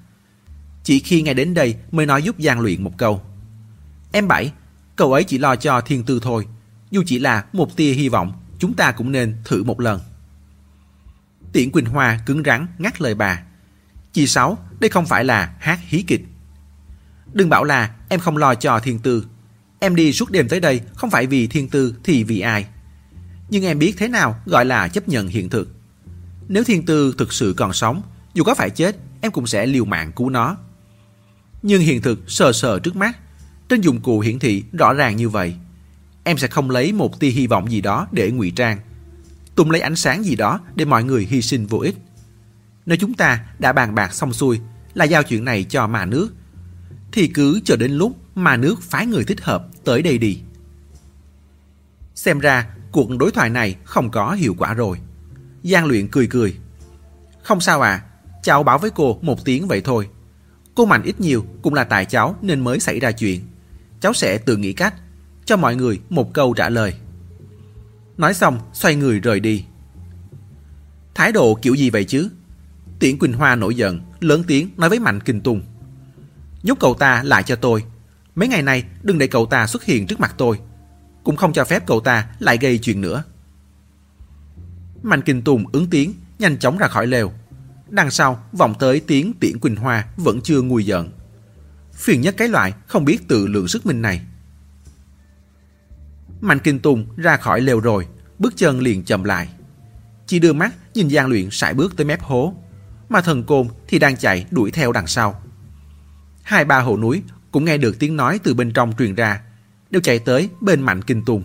Chỉ 0.85 0.99
khi 0.99 1.23
nghe 1.23 1.35
đến 1.35 1.55
đây 1.55 1.77
mới 1.91 2.07
nói 2.07 2.23
giúp 2.23 2.37
Giang 2.39 2.61
luyện 2.61 2.85
một 2.85 2.99
câu. 2.99 3.23
Em 4.13 4.29
Bảy, 4.29 4.53
cậu 4.97 5.13
ấy 5.13 5.25
chỉ 5.25 5.39
lo 5.39 5.57
cho 5.57 5.81
thiên 5.81 6.05
tư 6.05 6.21
thôi. 6.23 6.47
Dù 6.91 7.03
chỉ 7.07 7.19
là 7.19 7.45
một 7.53 7.77
tia 7.77 7.93
hy 7.93 8.09
vọng 8.09 8.33
chúng 8.61 8.75
ta 8.75 8.93
cũng 8.93 9.13
nên 9.13 9.37
thử 9.45 9.65
một 9.65 9.81
lần. 9.81 10.01
Tiễn 11.53 11.71
Quỳnh 11.71 11.87
Hoa 11.87 12.21
cứng 12.27 12.43
rắn 12.45 12.67
ngắt 12.79 13.01
lời 13.01 13.15
bà. 13.15 13.43
Chị 14.13 14.27
Sáu, 14.27 14.59
đây 14.81 14.91
không 14.91 15.07
phải 15.07 15.25
là 15.25 15.55
hát 15.59 15.79
hí 15.83 16.03
kịch. 16.03 16.25
Đừng 17.33 17.49
bảo 17.49 17.65
là 17.65 17.95
em 18.09 18.21
không 18.21 18.37
lo 18.37 18.55
cho 18.55 18.81
thiên 18.81 18.99
tư. 18.99 19.27
Em 19.79 19.97
đi 19.97 20.13
suốt 20.13 20.31
đêm 20.31 20.49
tới 20.49 20.61
đây 20.61 20.81
không 20.95 21.11
phải 21.11 21.27
vì 21.27 21.47
thiên 21.47 21.69
tư 21.69 21.95
thì 22.05 22.25
vì 22.25 22.41
ai. 22.41 22.67
Nhưng 23.51 23.65
em 23.65 23.79
biết 23.79 23.95
thế 23.99 24.09
nào 24.09 24.41
gọi 24.47 24.65
là 24.65 24.89
chấp 24.89 25.09
nhận 25.09 25.29
hiện 25.29 25.49
thực. 25.49 25.69
Nếu 26.49 26.65
thiên 26.65 26.87
tư 26.87 27.15
thực 27.19 27.33
sự 27.33 27.55
còn 27.57 27.73
sống, 27.73 28.03
dù 28.35 28.45
có 28.45 28.55
phải 28.55 28.71
chết, 28.71 28.97
em 29.21 29.33
cũng 29.33 29.47
sẽ 29.47 29.67
liều 29.67 29.85
mạng 29.85 30.13
cứu 30.17 30.31
nó. 30.31 30.57
Nhưng 31.63 31.83
hiện 31.83 32.03
thực 32.03 32.31
sờ 32.31 32.53
sờ 32.53 32.79
trước 32.79 32.97
mắt, 32.97 33.19
trên 33.69 33.81
dụng 33.81 34.01
cụ 34.01 34.21
hiển 34.21 34.39
thị 34.39 34.65
rõ 34.73 34.93
ràng 34.93 35.17
như 35.17 35.29
vậy 35.29 35.55
em 36.31 36.39
sẽ 36.39 36.49
không 36.49 36.71
lấy 36.71 36.93
một 36.93 37.21
tia 37.21 37.29
hy 37.29 37.47
vọng 37.47 37.71
gì 37.71 37.81
đó 37.81 38.07
để 38.13 38.31
ngụy 38.31 38.51
trang. 38.51 38.79
Tung 39.55 39.71
lấy 39.71 39.81
ánh 39.81 39.97
sáng 39.97 40.25
gì 40.25 40.37
đó 40.37 40.61
để 40.75 40.85
mọi 40.85 41.05
người 41.05 41.27
hy 41.31 41.43
sinh 41.43 41.67
vô 41.67 41.79
ích. 41.79 41.97
Nếu 42.87 42.97
chúng 43.01 43.15
ta 43.15 43.45
đã 43.59 43.73
bàn 43.73 43.95
bạc 43.95 44.15
xong 44.15 44.33
xuôi 44.33 44.61
là 44.95 45.05
giao 45.05 45.23
chuyện 45.23 45.45
này 45.45 45.65
cho 45.65 45.87
mà 45.87 46.05
nước, 46.05 46.29
thì 47.13 47.29
cứ 47.29 47.61
chờ 47.65 47.77
đến 47.77 47.93
lúc 47.93 48.17
mà 48.35 48.57
nước 48.57 48.83
phái 48.83 49.07
người 49.07 49.25
thích 49.25 49.41
hợp 49.41 49.67
tới 49.85 50.03
đây 50.03 50.19
đi. 50.19 50.41
Xem 52.15 52.39
ra 52.39 52.67
cuộc 52.93 53.11
đối 53.19 53.31
thoại 53.31 53.51
này 53.51 53.77
không 53.85 54.11
có 54.11 54.33
hiệu 54.33 54.55
quả 54.59 54.75
rồi. 54.75 54.99
Giang 55.63 55.87
luyện 55.87 56.09
cười 56.09 56.27
cười. 56.27 56.57
Không 57.43 57.61
sao 57.61 57.81
à, 57.81 58.03
cháu 58.43 58.63
bảo 58.63 58.79
với 58.79 58.91
cô 58.91 59.19
một 59.23 59.45
tiếng 59.45 59.69
vậy 59.69 59.81
thôi. 59.81 60.09
Cô 60.75 60.85
Mạnh 60.85 61.03
ít 61.03 61.21
nhiều 61.21 61.47
cũng 61.63 61.75
là 61.75 61.85
tại 61.85 62.05
cháu 62.05 62.37
nên 62.43 62.61
mới 62.61 62.81
xảy 62.81 63.01
ra 63.01 63.13
chuyện. 63.13 63.41
Cháu 64.01 64.13
sẽ 64.13 64.39
tự 64.39 64.57
nghĩ 64.57 64.73
cách 64.73 64.95
cho 65.51 65.57
mọi 65.57 65.77
người 65.77 66.01
một 66.11 66.33
câu 66.33 66.55
trả 66.55 66.69
lời. 66.69 66.95
Nói 68.17 68.35
xong, 68.35 68.59
xoay 68.73 68.97
người 68.97 69.21
rời 69.21 69.41
đi. 69.41 69.65
Thái 71.15 71.33
độ 71.33 71.55
kiểu 71.63 71.75
gì 71.75 71.91
vậy 71.91 72.05
chứ? 72.05 72.29
Tiễn 72.99 73.19
Quỳnh 73.19 73.33
Hoa 73.33 73.55
nổi 73.55 73.75
giận, 73.75 74.01
lớn 74.21 74.45
tiếng 74.47 74.71
nói 74.77 74.89
với 74.89 74.99
Mạnh 74.99 75.21
Kinh 75.21 75.41
Tùng. 75.41 75.63
"Giúp 76.63 76.79
cậu 76.81 76.95
ta 76.95 77.23
lại 77.23 77.43
cho 77.43 77.57
tôi. 77.57 77.85
Mấy 78.35 78.49
ngày 78.49 78.63
nay 78.63 78.85
đừng 79.03 79.19
để 79.19 79.27
cậu 79.27 79.47
ta 79.47 79.67
xuất 79.67 79.85
hiện 79.85 80.07
trước 80.07 80.21
mặt 80.21 80.35
tôi. 80.39 80.59
Cũng 81.25 81.37
không 81.37 81.53
cho 81.53 81.65
phép 81.65 81.87
cậu 81.87 82.01
ta 82.01 82.29
lại 82.39 82.59
gây 82.61 82.79
chuyện 82.79 83.01
nữa. 83.01 83.25
Mạnh 85.03 85.23
Kinh 85.23 85.43
Tùng 85.43 85.65
ứng 85.73 85.91
tiếng, 85.91 86.15
nhanh 86.39 86.59
chóng 86.59 86.79
ra 86.79 86.89
khỏi 86.89 87.07
lều. 87.07 87.33
Đằng 87.89 88.11
sau 88.11 88.45
vòng 88.53 88.75
tới 88.79 89.01
tiếng 89.01 89.33
Tiễn 89.41 89.59
Quỳnh 89.59 89.77
Hoa 89.77 90.07
vẫn 90.17 90.41
chưa 90.41 90.63
nguôi 90.63 90.85
giận. 90.85 91.11
Phiền 91.93 92.21
nhất 92.21 92.35
cái 92.39 92.49
loại 92.49 92.75
không 92.87 93.05
biết 93.05 93.29
tự 93.29 93.47
lượng 93.47 93.69
sức 93.69 93.87
mình 93.87 94.03
này. 94.03 94.21
Mạnh 96.41 96.59
Kinh 96.59 96.81
Tùng 96.81 97.07
ra 97.17 97.37
khỏi 97.37 97.61
lều 97.61 97.81
rồi, 97.81 98.07
bước 98.39 98.53
chân 98.57 98.81
liền 98.81 99.05
chậm 99.05 99.25
lại. 99.25 99.49
Chỉ 100.27 100.39
đưa 100.39 100.53
mắt 100.53 100.75
nhìn 100.95 101.11
Giang 101.11 101.27
Luyện 101.27 101.51
sải 101.51 101.75
bước 101.75 101.97
tới 101.97 102.07
mép 102.07 102.23
hố, 102.23 102.55
mà 103.09 103.21
thần 103.21 103.45
côn 103.45 103.69
thì 103.89 103.99
đang 103.99 104.17
chạy 104.17 104.47
đuổi 104.51 104.71
theo 104.71 104.93
đằng 104.93 105.07
sau. 105.07 105.43
Hai 106.43 106.65
ba 106.65 106.81
hộ 106.81 106.97
núi 106.97 107.23
cũng 107.51 107.65
nghe 107.65 107.79
được 107.79 107.99
tiếng 107.99 108.17
nói 108.17 108.41
từ 108.43 108.55
bên 108.55 108.73
trong 108.73 108.93
truyền 108.99 109.15
ra, 109.15 109.41
đều 109.91 110.03
chạy 110.03 110.19
tới 110.19 110.51
bên 110.61 110.83
Mạnh 110.83 111.03
Kinh 111.03 111.25
Tùng. 111.25 111.45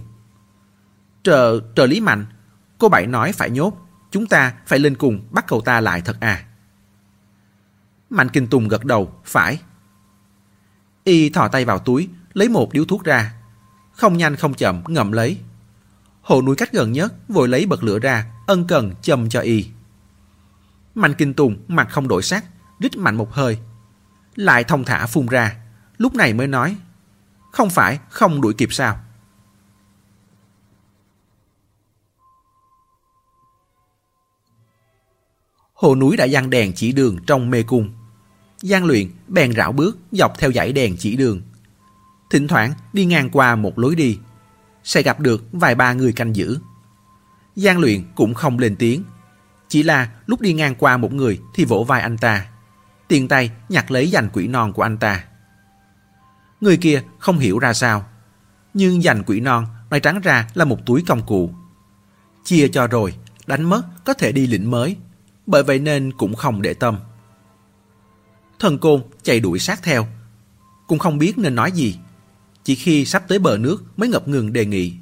Trợ, 1.23 1.59
trợ 1.75 1.85
lý 1.85 2.01
Mạnh, 2.01 2.25
cô 2.77 2.89
Bảy 2.89 3.07
nói 3.07 3.31
phải 3.31 3.49
nhốt, 3.49 3.73
chúng 4.11 4.27
ta 4.27 4.53
phải 4.65 4.79
lên 4.79 4.95
cùng 4.95 5.27
bắt 5.31 5.45
cậu 5.47 5.61
ta 5.61 5.81
lại 5.81 6.01
thật 6.01 6.17
à. 6.19 6.45
Mạnh 8.09 8.29
Kinh 8.29 8.47
Tùng 8.47 8.67
gật 8.67 8.85
đầu, 8.85 9.21
phải. 9.25 9.59
Y 11.03 11.29
thò 11.29 11.47
tay 11.47 11.65
vào 11.65 11.79
túi, 11.79 12.09
lấy 12.33 12.49
một 12.49 12.73
điếu 12.73 12.85
thuốc 12.85 13.03
ra. 13.03 13.33
Không 13.95 14.17
nhanh 14.17 14.35
không 14.35 14.53
chậm 14.53 14.83
ngậm 14.87 15.11
lấy. 15.11 15.37
hồ 16.21 16.41
núi 16.41 16.55
cách 16.55 16.71
gần 16.71 16.91
nhất 16.91 17.13
vội 17.27 17.47
lấy 17.47 17.65
bật 17.65 17.83
lửa 17.83 17.99
ra, 17.99 18.25
ân 18.47 18.67
cần 18.67 18.93
châm 19.01 19.29
cho 19.29 19.39
Y. 19.39 19.67
Mạnh 20.95 21.13
Kinh 21.17 21.33
Tùng 21.33 21.57
mặt 21.67 21.87
không 21.91 22.07
đổi 22.07 22.23
sắc, 22.23 22.45
rít 22.79 22.97
mạnh 22.97 23.15
một 23.15 23.33
hơi. 23.33 23.59
Lại 24.35 24.63
thông 24.63 24.83
thả 24.83 25.05
phun 25.05 25.25
ra, 25.25 25.55
lúc 25.97 26.15
này 26.15 26.33
mới 26.33 26.47
nói. 26.47 26.77
Không 27.51 27.69
phải 27.69 27.99
không 28.09 28.41
đuổi 28.41 28.53
kịp 28.53 28.73
sao? 28.73 28.99
Hồ 35.73 35.95
núi 35.95 36.17
đã 36.17 36.25
giăng 36.25 36.49
đèn 36.49 36.73
chỉ 36.73 36.91
đường 36.91 37.17
trong 37.27 37.49
mê 37.49 37.63
cung. 37.63 37.93
Giang 38.57 38.85
luyện 38.85 39.11
bèn 39.27 39.53
rảo 39.53 39.71
bước 39.71 39.97
dọc 40.11 40.39
theo 40.39 40.51
dãy 40.51 40.73
đèn 40.73 40.95
chỉ 40.97 41.15
đường. 41.15 41.41
Thỉnh 42.35 42.47
thoảng 42.47 42.73
đi 42.93 43.05
ngang 43.05 43.29
qua 43.29 43.55
một 43.55 43.79
lối 43.79 43.95
đi, 43.95 44.19
sẽ 44.83 45.01
gặp 45.01 45.19
được 45.19 45.43
vài 45.51 45.75
ba 45.75 45.93
người 45.93 46.13
canh 46.13 46.35
giữ. 46.35 46.59
Giang 47.55 47.79
luyện 47.79 48.03
cũng 48.15 48.33
không 48.33 48.59
lên 48.59 48.75
tiếng, 48.75 49.03
chỉ 49.67 49.83
là 49.83 50.09
lúc 50.25 50.41
đi 50.41 50.53
ngang 50.53 50.75
qua 50.75 50.97
một 50.97 51.13
người 51.13 51.41
thì 51.53 51.65
vỗ 51.65 51.83
vai 51.83 52.01
anh 52.01 52.17
ta, 52.17 52.45
tiền 53.07 53.27
tay 53.27 53.51
nhặt 53.69 53.91
lấy 53.91 54.11
dành 54.11 54.29
quỷ 54.33 54.47
non 54.47 54.73
của 54.73 54.81
anh 54.81 54.97
ta. 54.97 55.23
Người 56.61 56.77
kia 56.77 57.03
không 57.19 57.39
hiểu 57.39 57.59
ra 57.59 57.73
sao, 57.73 58.05
nhưng 58.73 59.03
dành 59.03 59.23
quỷ 59.23 59.39
non 59.39 59.65
nói 59.89 59.99
trắng 59.99 60.21
ra 60.21 60.47
là 60.53 60.65
một 60.65 60.85
túi 60.85 61.03
công 61.07 61.25
cụ. 61.25 61.49
Chia 62.43 62.67
cho 62.67 62.87
rồi, 62.87 63.15
đánh 63.47 63.63
mất 63.63 63.83
có 64.05 64.13
thể 64.13 64.31
đi 64.31 64.47
lĩnh 64.47 64.71
mới, 64.71 64.97
bởi 65.47 65.63
vậy 65.63 65.79
nên 65.79 66.11
cũng 66.17 66.35
không 66.35 66.61
để 66.61 66.73
tâm. 66.73 66.99
Thần 68.59 68.77
côn 68.77 69.03
chạy 69.23 69.39
đuổi 69.39 69.59
sát 69.59 69.83
theo, 69.83 70.07
cũng 70.87 70.99
không 70.99 71.17
biết 71.17 71.37
nên 71.37 71.55
nói 71.55 71.71
gì. 71.71 71.99
Chỉ 72.65 72.75
khi 72.75 73.05
sắp 73.05 73.23
tới 73.27 73.39
bờ 73.39 73.57
nước 73.57 73.83
mới 73.97 74.09
ngập 74.09 74.27
ngừng 74.27 74.53
đề 74.53 74.65
nghị. 74.65 74.93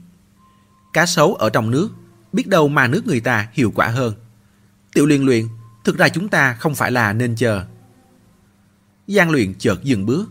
Cá 0.93 1.05
sấu 1.05 1.35
ở 1.35 1.49
trong 1.49 1.71
nước, 1.71 1.89
biết 2.33 2.47
đâu 2.47 2.67
mà 2.67 2.87
nước 2.87 3.07
người 3.07 3.19
ta 3.19 3.47
hiệu 3.53 3.71
quả 3.75 3.87
hơn. 3.87 4.13
Tiểu 4.93 5.05
liên 5.05 5.25
luyện, 5.25 5.47
thực 5.83 5.97
ra 5.97 6.09
chúng 6.09 6.29
ta 6.29 6.53
không 6.53 6.75
phải 6.75 6.91
là 6.91 7.13
nên 7.13 7.35
chờ. 7.35 7.65
Giang 9.07 9.29
luyện 9.29 9.53
chợt 9.53 9.83
dừng 9.83 10.05
bước. 10.05 10.25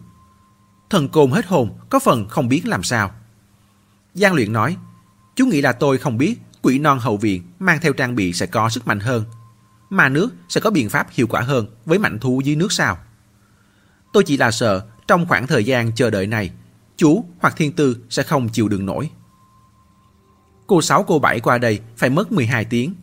Thần 0.91 1.09
côn 1.09 1.31
hết 1.31 1.47
hồn, 1.47 1.79
có 1.91 1.99
phần 1.99 2.29
không 2.29 2.49
biết 2.49 2.67
làm 2.67 2.83
sao. 2.83 3.15
Giang 4.15 4.35
luyện 4.35 4.53
nói, 4.53 4.77
chú 5.37 5.47
nghĩ 5.47 5.61
là 5.61 5.73
tôi 5.73 5.99
không 5.99 6.19
biết 6.19 6.37
quỷ 6.63 6.79
non 6.79 6.99
hậu 6.99 7.17
viện 7.17 7.43
mang 7.59 7.79
theo 7.83 7.93
trang 7.93 8.15
bị 8.15 8.33
sẽ 8.33 8.47
có 8.47 8.69
sức 8.69 8.87
mạnh 8.87 9.01
hơn. 9.01 9.25
Mà 9.91 10.09
nước 10.09 10.31
sẽ 10.49 10.61
có 10.61 10.71
biện 10.71 10.91
pháp 10.91 11.07
hiệu 11.11 11.27
quả 11.27 11.41
hơn 11.41 11.67
với 11.85 11.99
mạnh 11.99 12.19
thú 12.19 12.41
dưới 12.45 12.57
nước 12.57 12.73
sao? 12.73 12.99
Tôi 14.13 14.25
chỉ 14.25 14.37
là 14.37 14.51
sợ 14.51 14.87
trong 15.09 15.27
khoảng 15.27 15.47
thời 15.47 15.65
gian 15.65 15.93
chờ 15.95 16.11
đợi 16.11 16.27
này, 16.27 16.51
chú 17.03 17.25
hoặc 17.41 17.55
thiên 17.57 17.73
tư 17.73 17.97
sẽ 18.11 18.23
không 18.23 18.49
chịu 18.49 18.69
đựng 18.69 18.87
nổi. 18.87 19.11
Cô 20.67 20.83
sáu 20.83 21.03
cô 21.03 21.19
bảy 21.19 21.41
qua 21.41 21.59
đây 21.59 21.81
phải 21.97 22.11
mất 22.11 22.33
12 22.33 22.65
tiếng, 22.65 22.95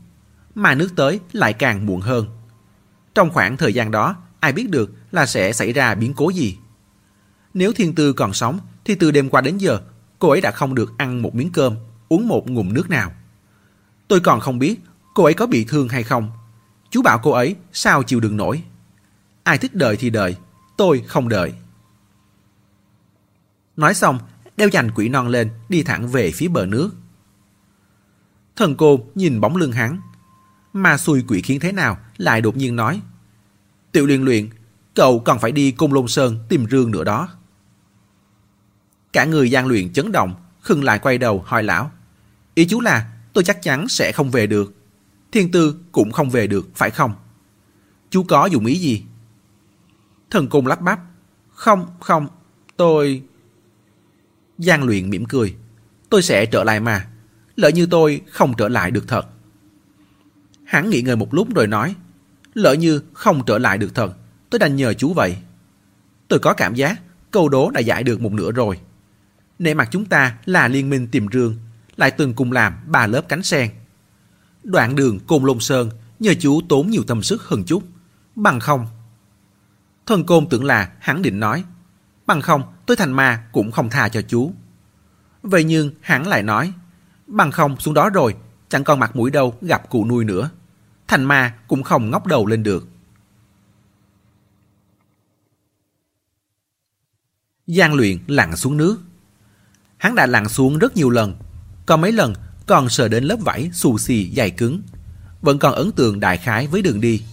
mà 0.55 0.75
nước 0.75 0.89
tới 0.95 1.19
lại 1.31 1.53
càng 1.53 1.85
muộn 1.85 2.01
hơn. 2.01 2.25
Trong 3.15 3.29
khoảng 3.29 3.57
thời 3.57 3.73
gian 3.73 3.91
đó, 3.91 4.15
ai 4.39 4.51
biết 4.51 4.69
được 4.69 4.93
là 5.11 5.25
sẽ 5.25 5.53
xảy 5.53 5.73
ra 5.73 5.95
biến 5.95 6.13
cố 6.13 6.29
gì. 6.29 6.57
Nếu 7.53 7.71
thiên 7.73 7.95
tư 7.95 8.13
còn 8.13 8.33
sống, 8.33 8.59
thì 8.85 8.95
từ 8.95 9.11
đêm 9.11 9.29
qua 9.29 9.41
đến 9.41 9.57
giờ, 9.57 9.79
cô 10.19 10.29
ấy 10.29 10.41
đã 10.41 10.51
không 10.51 10.75
được 10.75 10.97
ăn 10.97 11.21
một 11.21 11.35
miếng 11.35 11.51
cơm, 11.51 11.75
uống 12.09 12.27
một 12.27 12.49
ngụm 12.49 12.73
nước 12.73 12.89
nào. 12.89 13.11
Tôi 14.07 14.19
còn 14.19 14.39
không 14.39 14.59
biết 14.59 14.79
cô 15.13 15.23
ấy 15.23 15.33
có 15.33 15.47
bị 15.47 15.65
thương 15.65 15.89
hay 15.89 16.03
không. 16.03 16.31
Chú 16.89 17.01
bảo 17.01 17.19
cô 17.23 17.31
ấy 17.31 17.55
sao 17.73 18.03
chịu 18.03 18.19
đựng 18.19 18.37
nổi. 18.37 18.63
Ai 19.43 19.57
thích 19.57 19.75
đợi 19.75 19.97
thì 19.97 20.09
đợi, 20.09 20.35
tôi 20.77 21.03
không 21.07 21.29
đợi. 21.29 21.53
Nói 23.79 23.93
xong, 23.93 24.19
đeo 24.57 24.67
dành 24.67 24.91
quỷ 24.95 25.09
non 25.09 25.27
lên, 25.27 25.49
đi 25.69 25.83
thẳng 25.83 26.07
về 26.07 26.31
phía 26.31 26.47
bờ 26.47 26.65
nước. 26.65 26.91
Thần 28.55 28.75
cô 28.75 28.99
nhìn 29.15 29.41
bóng 29.41 29.55
lưng 29.55 29.71
hắn. 29.71 30.01
Mà 30.73 30.97
xui 30.97 31.23
quỷ 31.27 31.41
khiến 31.41 31.59
thế 31.59 31.71
nào, 31.71 31.97
lại 32.17 32.41
đột 32.41 32.57
nhiên 32.57 32.75
nói. 32.75 33.01
Tiểu 33.91 34.05
liên 34.05 34.23
luyện, 34.23 34.49
cậu 34.95 35.19
còn 35.19 35.39
phải 35.39 35.51
đi 35.51 35.71
cung 35.71 35.93
lôn 35.93 36.07
sơn 36.07 36.39
tìm 36.49 36.65
rương 36.71 36.91
nữa 36.91 37.03
đó. 37.03 37.29
Cả 39.13 39.25
người 39.25 39.51
gian 39.51 39.67
luyện 39.67 39.93
chấn 39.93 40.11
động, 40.11 40.35
khưng 40.61 40.83
lại 40.83 40.99
quay 40.99 41.17
đầu 41.17 41.43
hỏi 41.45 41.63
lão. 41.63 41.91
Ý 42.55 42.65
chú 42.65 42.81
là 42.81 43.11
tôi 43.33 43.43
chắc 43.43 43.61
chắn 43.61 43.87
sẽ 43.87 44.11
không 44.11 44.31
về 44.31 44.47
được. 44.47 44.73
Thiên 45.31 45.51
tư 45.51 45.79
cũng 45.91 46.11
không 46.11 46.29
về 46.29 46.47
được, 46.47 46.69
phải 46.75 46.89
không? 46.89 47.13
Chú 48.09 48.23
có 48.23 48.45
dùng 48.45 48.65
ý 48.65 48.75
gì? 48.75 49.03
Thần 50.29 50.47
cung 50.47 50.67
lắp 50.67 50.81
bắp. 50.81 50.99
Không, 51.49 51.87
không, 51.99 52.27
tôi... 52.77 53.28
Giang 54.59 54.83
luyện 54.83 55.09
mỉm 55.09 55.25
cười. 55.25 55.55
Tôi 56.09 56.21
sẽ 56.21 56.45
trở 56.45 56.63
lại 56.63 56.79
mà. 56.79 57.07
Lỡ 57.55 57.69
như 57.69 57.85
tôi 57.85 58.21
không 58.29 58.53
trở 58.57 58.67
lại 58.67 58.91
được 58.91 59.07
thật. 59.07 59.27
Hắn 60.63 60.89
nghĩ 60.89 61.01
ngợi 61.01 61.15
một 61.15 61.33
lúc 61.33 61.55
rồi 61.55 61.67
nói. 61.67 61.95
Lỡ 62.53 62.73
như 62.73 63.01
không 63.13 63.45
trở 63.45 63.57
lại 63.57 63.77
được 63.77 63.95
thật, 63.95 64.13
tôi 64.49 64.59
đành 64.59 64.75
nhờ 64.75 64.93
chú 64.93 65.13
vậy. 65.13 65.37
Tôi 66.27 66.39
có 66.39 66.53
cảm 66.53 66.75
giác 66.75 67.01
câu 67.31 67.49
đố 67.49 67.69
đã 67.71 67.79
giải 67.79 68.03
được 68.03 68.21
một 68.21 68.33
nửa 68.33 68.51
rồi. 68.51 68.79
Nể 69.59 69.73
mặt 69.73 69.87
chúng 69.91 70.05
ta 70.05 70.37
là 70.45 70.67
liên 70.67 70.89
minh 70.89 71.07
tìm 71.07 71.27
rương, 71.33 71.55
lại 71.97 72.11
từng 72.11 72.33
cùng 72.33 72.51
làm 72.51 72.73
ba 72.85 73.07
lớp 73.07 73.21
cánh 73.29 73.43
sen. 73.43 73.69
Đoạn 74.63 74.95
đường 74.95 75.19
Côn 75.19 75.43
Lôn 75.43 75.59
Sơn 75.59 75.89
nhờ 76.19 76.33
chú 76.39 76.61
tốn 76.69 76.89
nhiều 76.89 77.03
tâm 77.07 77.23
sức 77.23 77.43
hơn 77.43 77.63
chút. 77.63 77.83
Bằng 78.35 78.59
không. 78.59 78.87
Thần 80.05 80.25
côn 80.25 80.49
tưởng 80.49 80.65
là 80.65 80.91
hắn 80.99 81.21
định 81.21 81.39
nói. 81.39 81.63
Bằng 82.29 82.41
không 82.41 82.63
tôi 82.85 82.97
thành 82.97 83.11
ma 83.11 83.43
cũng 83.51 83.71
không 83.71 83.89
tha 83.89 84.09
cho 84.09 84.21
chú. 84.21 84.53
Vậy 85.43 85.63
nhưng 85.63 85.91
hắn 86.01 86.27
lại 86.27 86.43
nói. 86.43 86.73
Bằng 87.27 87.51
không 87.51 87.79
xuống 87.79 87.93
đó 87.93 88.09
rồi 88.09 88.35
chẳng 88.69 88.83
còn 88.83 88.99
mặt 88.99 89.15
mũi 89.15 89.31
đâu 89.31 89.55
gặp 89.61 89.89
cụ 89.89 90.05
nuôi 90.05 90.25
nữa. 90.25 90.49
Thành 91.07 91.23
ma 91.23 91.53
cũng 91.67 91.83
không 91.83 92.09
ngóc 92.09 92.27
đầu 92.27 92.45
lên 92.45 92.63
được. 92.63 92.87
Giang 97.67 97.93
luyện 97.93 98.17
lặn 98.27 98.55
xuống 98.55 98.77
nước. 98.77 98.97
Hắn 99.97 100.15
đã 100.15 100.25
lặn 100.25 100.49
xuống 100.49 100.79
rất 100.79 100.95
nhiều 100.95 101.09
lần, 101.09 101.35
có 101.85 101.97
mấy 101.97 102.11
lần 102.11 102.33
còn 102.67 102.89
sờ 102.89 103.07
đến 103.07 103.23
lớp 103.23 103.37
vải 103.39 103.69
xù 103.73 103.97
xì 103.97 104.31
dày 104.35 104.51
cứng, 104.51 104.81
vẫn 105.41 105.59
còn 105.59 105.73
ấn 105.73 105.91
tượng 105.91 106.19
đại 106.19 106.37
khái 106.37 106.67
với 106.67 106.81
đường 106.81 107.01
đi. 107.01 107.23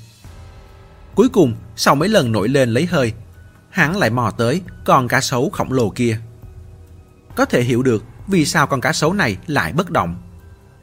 Cuối 1.14 1.28
cùng, 1.28 1.54
sau 1.76 1.94
mấy 1.94 2.08
lần 2.08 2.32
nổi 2.32 2.48
lên 2.48 2.68
lấy 2.68 2.86
hơi, 2.86 3.12
hắn 3.76 3.96
lại 3.96 4.10
mò 4.10 4.30
tới 4.30 4.60
con 4.84 5.08
cá 5.08 5.20
sấu 5.20 5.50
khổng 5.50 5.72
lồ 5.72 5.90
kia. 5.90 6.18
Có 7.36 7.44
thể 7.44 7.62
hiểu 7.62 7.82
được 7.82 8.04
vì 8.26 8.44
sao 8.44 8.66
con 8.66 8.80
cá 8.80 8.92
sấu 8.92 9.12
này 9.12 9.36
lại 9.46 9.72
bất 9.72 9.90
động. 9.90 10.16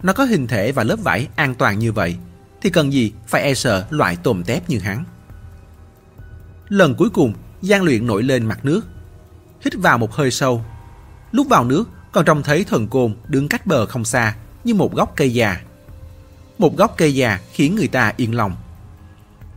Nó 0.03 0.13
có 0.13 0.23
hình 0.23 0.47
thể 0.47 0.71
và 0.71 0.83
lớp 0.83 0.95
vải 1.03 1.27
an 1.35 1.55
toàn 1.55 1.79
như 1.79 1.91
vậy, 1.91 2.15
thì 2.61 2.69
cần 2.69 2.93
gì 2.93 3.13
phải 3.27 3.41
e 3.41 3.53
sợ 3.53 3.85
loại 3.89 4.17
tôm 4.23 4.43
tép 4.43 4.69
như 4.69 4.79
hắn. 4.79 5.03
Lần 6.69 6.95
cuối 6.95 7.09
cùng, 7.09 7.33
Giang 7.61 7.83
Luyện 7.83 8.07
nổi 8.07 8.23
lên 8.23 8.45
mặt 8.45 8.65
nước, 8.65 8.81
hít 9.61 9.73
vào 9.73 9.97
một 9.97 10.13
hơi 10.13 10.31
sâu. 10.31 10.65
Lúc 11.31 11.47
vào 11.49 11.63
nước, 11.63 11.89
còn 12.11 12.25
trông 12.25 12.43
thấy 12.43 12.63
thần 12.63 12.87
côn 12.87 13.15
đứng 13.27 13.47
cách 13.47 13.65
bờ 13.65 13.85
không 13.85 14.05
xa, 14.05 14.35
như 14.63 14.73
một 14.73 14.95
gốc 14.95 15.13
cây 15.15 15.33
già. 15.33 15.61
Một 16.57 16.77
gốc 16.77 16.93
cây 16.97 17.15
già 17.15 17.39
khiến 17.51 17.75
người 17.75 17.87
ta 17.87 18.13
yên 18.17 18.35
lòng. 18.35 18.55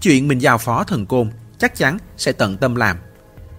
Chuyện 0.01 0.29
mình 0.29 0.39
giao 0.39 0.59
phó 0.59 0.85
thần 0.85 1.07
côn 1.07 1.31
chắc 1.59 1.77
chắn 1.77 1.99
sẽ 2.17 2.33
tận 2.33 2.57
tâm 2.57 2.75
làm. 2.75 2.97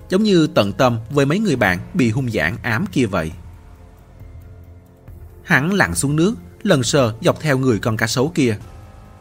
Giống 0.09 0.23
như 0.23 0.47
tận 0.47 0.73
tâm 0.73 0.99
với 1.09 1.25
mấy 1.25 1.39
người 1.39 1.55
bạn 1.55 1.79
bị 1.93 2.11
hung 2.11 2.31
giảng 2.31 2.57
ám 2.61 2.85
kia 2.91 3.05
vậy. 3.05 3.31
Hắn 5.43 5.73
lặn 5.73 5.95
xuống 5.95 6.15
nước, 6.15 6.35
lần 6.63 6.83
sờ 6.83 7.13
dọc 7.21 7.39
theo 7.39 7.57
người 7.57 7.79
con 7.79 7.97
cá 7.97 8.07
sấu 8.07 8.31
kia. 8.35 8.57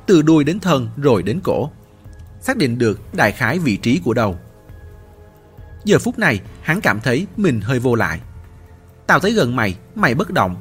từ 0.07 0.23
đuôi 0.23 0.45
đến 0.45 0.61
thân 0.61 0.89
rồi 0.97 1.23
đến 1.23 1.41
cổ. 1.45 1.71
Xác 2.41 2.57
định 2.57 2.79
được 2.79 3.15
đại 3.15 3.33
khái 3.33 3.59
vị 3.59 3.77
trí 3.77 4.01
của 4.05 4.15
đầu. 4.15 4.39
Giờ 5.85 5.99
phút 5.99 6.19
này, 6.19 6.41
hắn 6.63 6.81
cảm 6.81 7.01
thấy 7.01 7.27
mình 7.37 7.61
hơi 7.61 7.79
vô 7.79 7.95
lại. 7.95 8.21
Tao 9.07 9.21
tới 9.21 9.33
gần 9.33 9.57
mày, 9.57 9.77
mày 9.95 10.15
bất 10.15 10.31
động. 10.31 10.57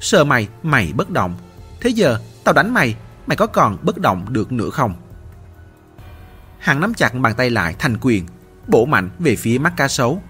Sờ 0.00 0.24
mày, 0.24 0.48
mày 0.62 0.92
bất 0.96 1.10
động. 1.10 1.34
Thế 1.80 1.90
giờ, 1.90 2.18
tao 2.44 2.52
đánh 2.52 2.74
mày, 2.74 2.96
mày 3.26 3.36
có 3.36 3.46
còn 3.46 3.78
bất 3.82 3.98
động 3.98 4.26
được 4.28 4.52
nữa 4.52 4.70
không? 4.70 4.94
Hắn 6.58 6.80
nắm 6.80 6.94
chặt 6.94 7.14
bàn 7.14 7.34
tay 7.36 7.50
lại 7.50 7.74
thành 7.78 7.96
quyền, 8.00 8.26
bổ 8.66 8.84
mạnh 8.84 9.10
về 9.18 9.36
phía 9.36 9.58
mắt 9.58 9.72
cá 9.76 9.88
sấu. 9.88 10.22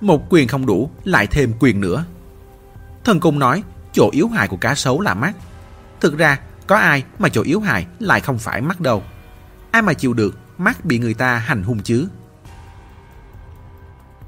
Một 0.00 0.22
quyền 0.30 0.48
không 0.48 0.66
đủ, 0.66 0.90
lại 1.04 1.26
thêm 1.26 1.52
quyền 1.60 1.80
nữa. 1.80 2.04
Thần 3.04 3.20
cung 3.20 3.38
nói, 3.38 3.62
chỗ 3.92 4.08
yếu 4.12 4.28
hại 4.28 4.48
của 4.48 4.56
cá 4.56 4.74
sấu 4.74 5.00
là 5.00 5.14
mắt. 5.14 5.32
Thực 6.00 6.18
ra, 6.18 6.38
có 6.66 6.76
ai 6.76 7.04
mà 7.18 7.28
chỗ 7.28 7.42
yếu 7.42 7.60
hại 7.60 7.86
lại 7.98 8.20
không 8.20 8.38
phải 8.38 8.60
mắt 8.60 8.80
đâu. 8.80 9.02
Ai 9.70 9.82
mà 9.82 9.92
chịu 9.92 10.14
được 10.14 10.38
mắt 10.58 10.84
bị 10.84 10.98
người 10.98 11.14
ta 11.14 11.38
hành 11.38 11.62
hung 11.62 11.82
chứ? 11.82 12.08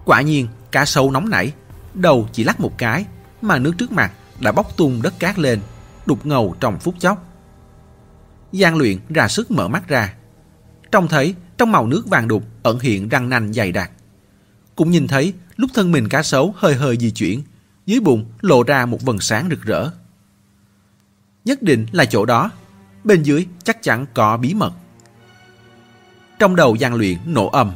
Quả 0.04 0.20
nhiên, 0.20 0.48
cá 0.70 0.84
sấu 0.84 1.10
nóng 1.10 1.30
nảy, 1.30 1.52
đầu 1.94 2.28
chỉ 2.32 2.44
lắc 2.44 2.60
một 2.60 2.78
cái, 2.78 3.06
mà 3.42 3.58
nước 3.58 3.72
trước 3.78 3.92
mặt 3.92 4.12
đã 4.40 4.52
bốc 4.52 4.76
tung 4.76 5.02
đất 5.02 5.14
cát 5.18 5.38
lên, 5.38 5.60
đục 6.06 6.26
ngầu 6.26 6.56
trong 6.60 6.78
phút 6.78 6.94
chốc. 6.98 7.24
Giang 8.52 8.76
luyện 8.76 8.98
ra 9.08 9.28
sức 9.28 9.50
mở 9.50 9.68
mắt 9.68 9.88
ra. 9.88 10.14
Trông 10.92 11.08
thấy 11.08 11.34
trong 11.58 11.72
màu 11.72 11.86
nước 11.86 12.06
vàng 12.06 12.28
đục 12.28 12.44
ẩn 12.62 12.78
hiện 12.78 13.08
răng 13.08 13.28
nanh 13.28 13.52
dày 13.52 13.72
đặc. 13.72 13.90
Cũng 14.76 14.90
nhìn 14.90 15.06
thấy 15.06 15.32
lúc 15.56 15.70
thân 15.74 15.92
mình 15.92 16.08
cá 16.08 16.22
sấu 16.22 16.54
hơi 16.56 16.74
hơi 16.74 16.96
di 16.96 17.10
chuyển, 17.10 17.42
dưới 17.86 18.00
bụng 18.00 18.26
lộ 18.40 18.62
ra 18.62 18.86
một 18.86 19.02
vần 19.02 19.20
sáng 19.20 19.48
rực 19.50 19.62
rỡ. 19.62 19.90
Nhất 21.44 21.62
định 21.62 21.86
là 21.92 22.04
chỗ 22.04 22.24
đó, 22.24 22.50
bên 23.04 23.22
dưới 23.22 23.46
chắc 23.64 23.82
chắn 23.82 24.06
có 24.14 24.36
bí 24.36 24.54
mật. 24.54 24.72
Trong 26.38 26.56
đầu 26.56 26.74
gian 26.74 26.94
luyện 26.94 27.18
nổ 27.26 27.48
âm. 27.48 27.72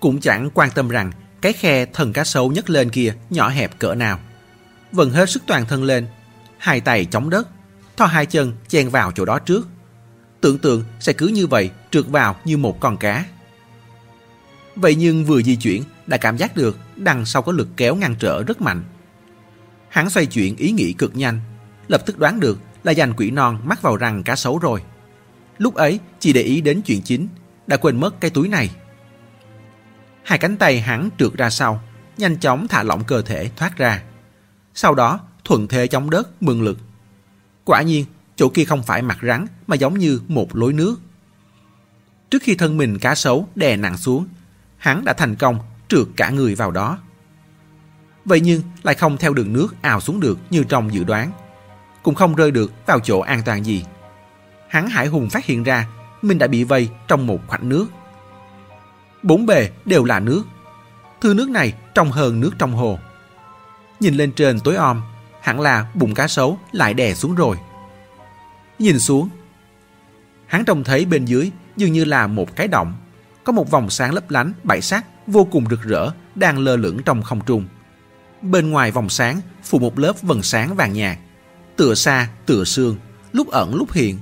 Cũng 0.00 0.20
chẳng 0.20 0.50
quan 0.54 0.70
tâm 0.74 0.88
rằng 0.88 1.12
cái 1.40 1.52
khe 1.52 1.86
thần 1.86 2.12
cá 2.12 2.24
sấu 2.24 2.52
nhấc 2.52 2.70
lên 2.70 2.90
kia 2.90 3.14
nhỏ 3.30 3.48
hẹp 3.48 3.78
cỡ 3.78 3.94
nào. 3.94 4.20
Vần 4.92 5.10
hết 5.10 5.30
sức 5.30 5.42
toàn 5.46 5.66
thân 5.66 5.84
lên, 5.84 6.06
hai 6.58 6.80
tay 6.80 7.04
chống 7.04 7.30
đất, 7.30 7.48
thò 7.96 8.06
hai 8.06 8.26
chân 8.26 8.52
chen 8.68 8.88
vào 8.88 9.12
chỗ 9.12 9.24
đó 9.24 9.38
trước. 9.38 9.68
Tưởng 10.40 10.58
tượng 10.58 10.84
sẽ 11.00 11.12
cứ 11.12 11.26
như 11.26 11.46
vậy 11.46 11.70
trượt 11.96 12.08
vào 12.08 12.36
như 12.44 12.56
một 12.56 12.80
con 12.80 12.96
cá. 12.96 13.24
Vậy 14.76 14.94
nhưng 14.94 15.24
vừa 15.24 15.42
di 15.42 15.56
chuyển 15.56 15.82
đã 16.06 16.16
cảm 16.16 16.36
giác 16.36 16.56
được 16.56 16.78
đằng 16.96 17.24
sau 17.26 17.42
có 17.42 17.52
lực 17.52 17.68
kéo 17.76 17.94
ngăn 17.94 18.14
trở 18.18 18.42
rất 18.42 18.60
mạnh. 18.60 18.82
Hắn 19.88 20.10
xoay 20.10 20.26
chuyển 20.26 20.56
ý 20.56 20.70
nghĩ 20.72 20.92
cực 20.92 21.16
nhanh, 21.16 21.40
lập 21.88 22.02
tức 22.06 22.18
đoán 22.18 22.40
được 22.40 22.58
là 22.84 22.92
dành 22.92 23.12
quỷ 23.16 23.30
non 23.30 23.60
mắc 23.64 23.82
vào 23.82 23.96
răng 23.96 24.22
cá 24.22 24.36
sấu 24.36 24.58
rồi. 24.58 24.82
Lúc 25.58 25.74
ấy 25.74 26.00
chỉ 26.20 26.32
để 26.32 26.42
ý 26.42 26.60
đến 26.60 26.82
chuyện 26.82 27.02
chính, 27.02 27.28
đã 27.66 27.76
quên 27.76 28.00
mất 28.00 28.20
cái 28.20 28.30
túi 28.30 28.48
này. 28.48 28.70
Hai 30.22 30.38
cánh 30.38 30.56
tay 30.56 30.80
hắn 30.80 31.08
trượt 31.18 31.32
ra 31.32 31.50
sau, 31.50 31.82
nhanh 32.16 32.38
chóng 32.38 32.68
thả 32.68 32.82
lỏng 32.82 33.04
cơ 33.04 33.22
thể 33.22 33.50
thoát 33.56 33.76
ra. 33.76 34.02
Sau 34.74 34.94
đó 34.94 35.20
thuận 35.44 35.68
thế 35.68 35.86
chống 35.86 36.10
đất 36.10 36.42
mượn 36.42 36.64
lực. 36.64 36.78
Quả 37.64 37.82
nhiên, 37.82 38.04
chỗ 38.36 38.48
kia 38.48 38.64
không 38.64 38.82
phải 38.82 39.02
mặt 39.02 39.18
rắn 39.22 39.46
mà 39.66 39.76
giống 39.76 39.98
như 39.98 40.20
một 40.28 40.56
lối 40.56 40.72
nước. 40.72 41.00
Trước 42.30 42.42
khi 42.42 42.54
thân 42.54 42.76
mình 42.76 42.98
cá 42.98 43.14
sấu 43.14 43.48
đè 43.54 43.76
nặng 43.76 43.96
xuống, 43.96 44.26
hắn 44.76 45.04
đã 45.04 45.12
thành 45.12 45.36
công 45.36 45.58
trượt 45.88 46.06
cả 46.16 46.30
người 46.30 46.54
vào 46.54 46.70
đó. 46.70 46.98
Vậy 48.24 48.40
nhưng 48.40 48.62
lại 48.82 48.94
không 48.94 49.16
theo 49.16 49.34
đường 49.34 49.52
nước 49.52 49.82
ào 49.82 50.00
xuống 50.00 50.20
được 50.20 50.38
như 50.50 50.64
trong 50.64 50.94
dự 50.94 51.04
đoán. 51.04 51.30
Cũng 52.02 52.14
không 52.14 52.34
rơi 52.34 52.50
được 52.50 52.72
vào 52.86 53.00
chỗ 53.00 53.20
an 53.20 53.42
toàn 53.44 53.64
gì. 53.64 53.84
Hắn 54.68 54.88
hải 54.88 55.06
hùng 55.06 55.30
phát 55.30 55.44
hiện 55.44 55.62
ra 55.62 55.88
mình 56.22 56.38
đã 56.38 56.46
bị 56.46 56.64
vây 56.64 56.88
trong 57.08 57.26
một 57.26 57.40
khoảnh 57.46 57.68
nước. 57.68 57.86
Bốn 59.22 59.46
bề 59.46 59.70
đều 59.84 60.04
là 60.04 60.20
nước. 60.20 60.42
Thứ 61.20 61.34
nước 61.34 61.48
này 61.48 61.74
trong 61.94 62.10
hơn 62.10 62.40
nước 62.40 62.50
trong 62.58 62.72
hồ. 62.72 62.98
Nhìn 64.00 64.14
lên 64.14 64.32
trên 64.32 64.60
tối 64.60 64.76
om, 64.76 65.02
hẳn 65.40 65.60
là 65.60 65.90
bụng 65.94 66.14
cá 66.14 66.28
sấu 66.28 66.58
lại 66.72 66.94
đè 66.94 67.14
xuống 67.14 67.34
rồi. 67.34 67.56
Nhìn 68.78 68.98
xuống, 68.98 69.28
hắn 70.46 70.64
trông 70.64 70.84
thấy 70.84 71.04
bên 71.04 71.24
dưới 71.24 71.50
dường 71.76 71.92
như 71.92 72.04
là 72.04 72.26
một 72.26 72.56
cái 72.56 72.68
động, 72.68 72.94
có 73.44 73.52
một 73.52 73.70
vòng 73.70 73.90
sáng 73.90 74.14
lấp 74.14 74.30
lánh 74.30 74.52
bảy 74.62 74.80
sắc 74.80 75.04
vô 75.26 75.44
cùng 75.44 75.64
rực 75.70 75.82
rỡ 75.82 76.10
đang 76.34 76.58
lơ 76.58 76.76
lửng 76.76 77.02
trong 77.04 77.22
không 77.22 77.40
trung. 77.46 77.64
Bên 78.42 78.70
ngoài 78.70 78.90
vòng 78.90 79.08
sáng 79.08 79.40
phủ 79.64 79.78
một 79.78 79.98
lớp 79.98 80.22
vầng 80.22 80.42
sáng 80.42 80.74
vàng 80.74 80.92
nhạt, 80.92 81.18
tựa 81.76 81.94
xa 81.94 82.28
tựa 82.46 82.64
xương, 82.64 82.96
lúc 83.32 83.50
ẩn 83.50 83.74
lúc 83.74 83.92
hiện, 83.92 84.18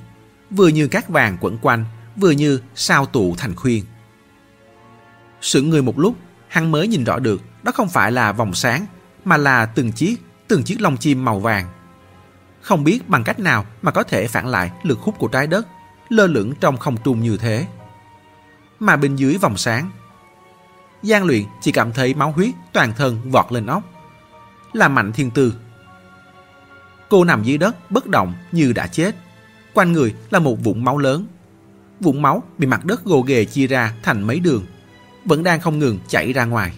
vừa 0.50 0.68
như 0.68 0.88
cát 0.88 1.08
vàng 1.08 1.38
quẩn 1.40 1.58
quanh, 1.58 1.84
vừa 2.16 2.30
như 2.30 2.60
sao 2.74 3.06
tụ 3.06 3.34
thành 3.38 3.56
khuyên. 3.56 3.84
Sững 5.40 5.70
người 5.70 5.82
một 5.82 5.98
lúc, 5.98 6.16
hắn 6.48 6.70
mới 6.70 6.88
nhìn 6.88 7.04
rõ 7.04 7.18
được 7.18 7.40
đó 7.62 7.72
không 7.72 7.88
phải 7.88 8.12
là 8.12 8.32
vòng 8.32 8.54
sáng, 8.54 8.86
mà 9.24 9.36
là 9.36 9.66
từng 9.66 9.92
chiếc, 9.92 10.16
từng 10.48 10.62
chiếc 10.62 10.80
lông 10.80 10.96
chim 10.96 11.24
màu 11.24 11.40
vàng. 11.40 11.66
Không 12.60 12.84
biết 12.84 13.08
bằng 13.08 13.24
cách 13.24 13.38
nào 13.38 13.66
mà 13.82 13.90
có 13.90 14.02
thể 14.02 14.26
phản 14.26 14.46
lại 14.46 14.70
lực 14.82 14.98
hút 14.98 15.14
của 15.18 15.28
trái 15.28 15.46
đất, 15.46 15.66
lơ 16.08 16.26
lửng 16.26 16.54
trong 16.60 16.76
không 16.76 16.96
trung 17.04 17.20
như 17.20 17.36
thế. 17.36 17.66
Mà 18.80 18.96
bên 18.96 19.16
dưới 19.16 19.38
vòng 19.38 19.56
sáng, 19.56 19.90
Giang 21.04 21.24
luyện 21.24 21.44
chỉ 21.60 21.72
cảm 21.72 21.92
thấy 21.92 22.14
máu 22.14 22.32
huyết 22.32 22.54
toàn 22.72 22.92
thân 22.96 23.30
vọt 23.30 23.52
lên 23.52 23.66
óc. 23.66 23.82
Là 24.72 24.88
mạnh 24.88 25.12
thiên 25.12 25.30
tư. 25.30 25.54
Cô 27.08 27.24
nằm 27.24 27.44
dưới 27.44 27.58
đất 27.58 27.90
bất 27.90 28.06
động 28.06 28.34
như 28.52 28.72
đã 28.72 28.86
chết. 28.86 29.14
Quanh 29.74 29.92
người 29.92 30.14
là 30.30 30.38
một 30.38 30.64
vũng 30.64 30.84
máu 30.84 30.98
lớn. 30.98 31.26
Vũng 32.00 32.22
máu 32.22 32.42
bị 32.58 32.66
mặt 32.66 32.84
đất 32.84 33.04
gồ 33.04 33.20
ghề 33.20 33.44
chia 33.44 33.66
ra 33.66 33.94
thành 34.02 34.22
mấy 34.22 34.40
đường. 34.40 34.64
Vẫn 35.24 35.42
đang 35.42 35.60
không 35.60 35.78
ngừng 35.78 35.98
chảy 36.08 36.32
ra 36.32 36.44
ngoài. 36.44 36.72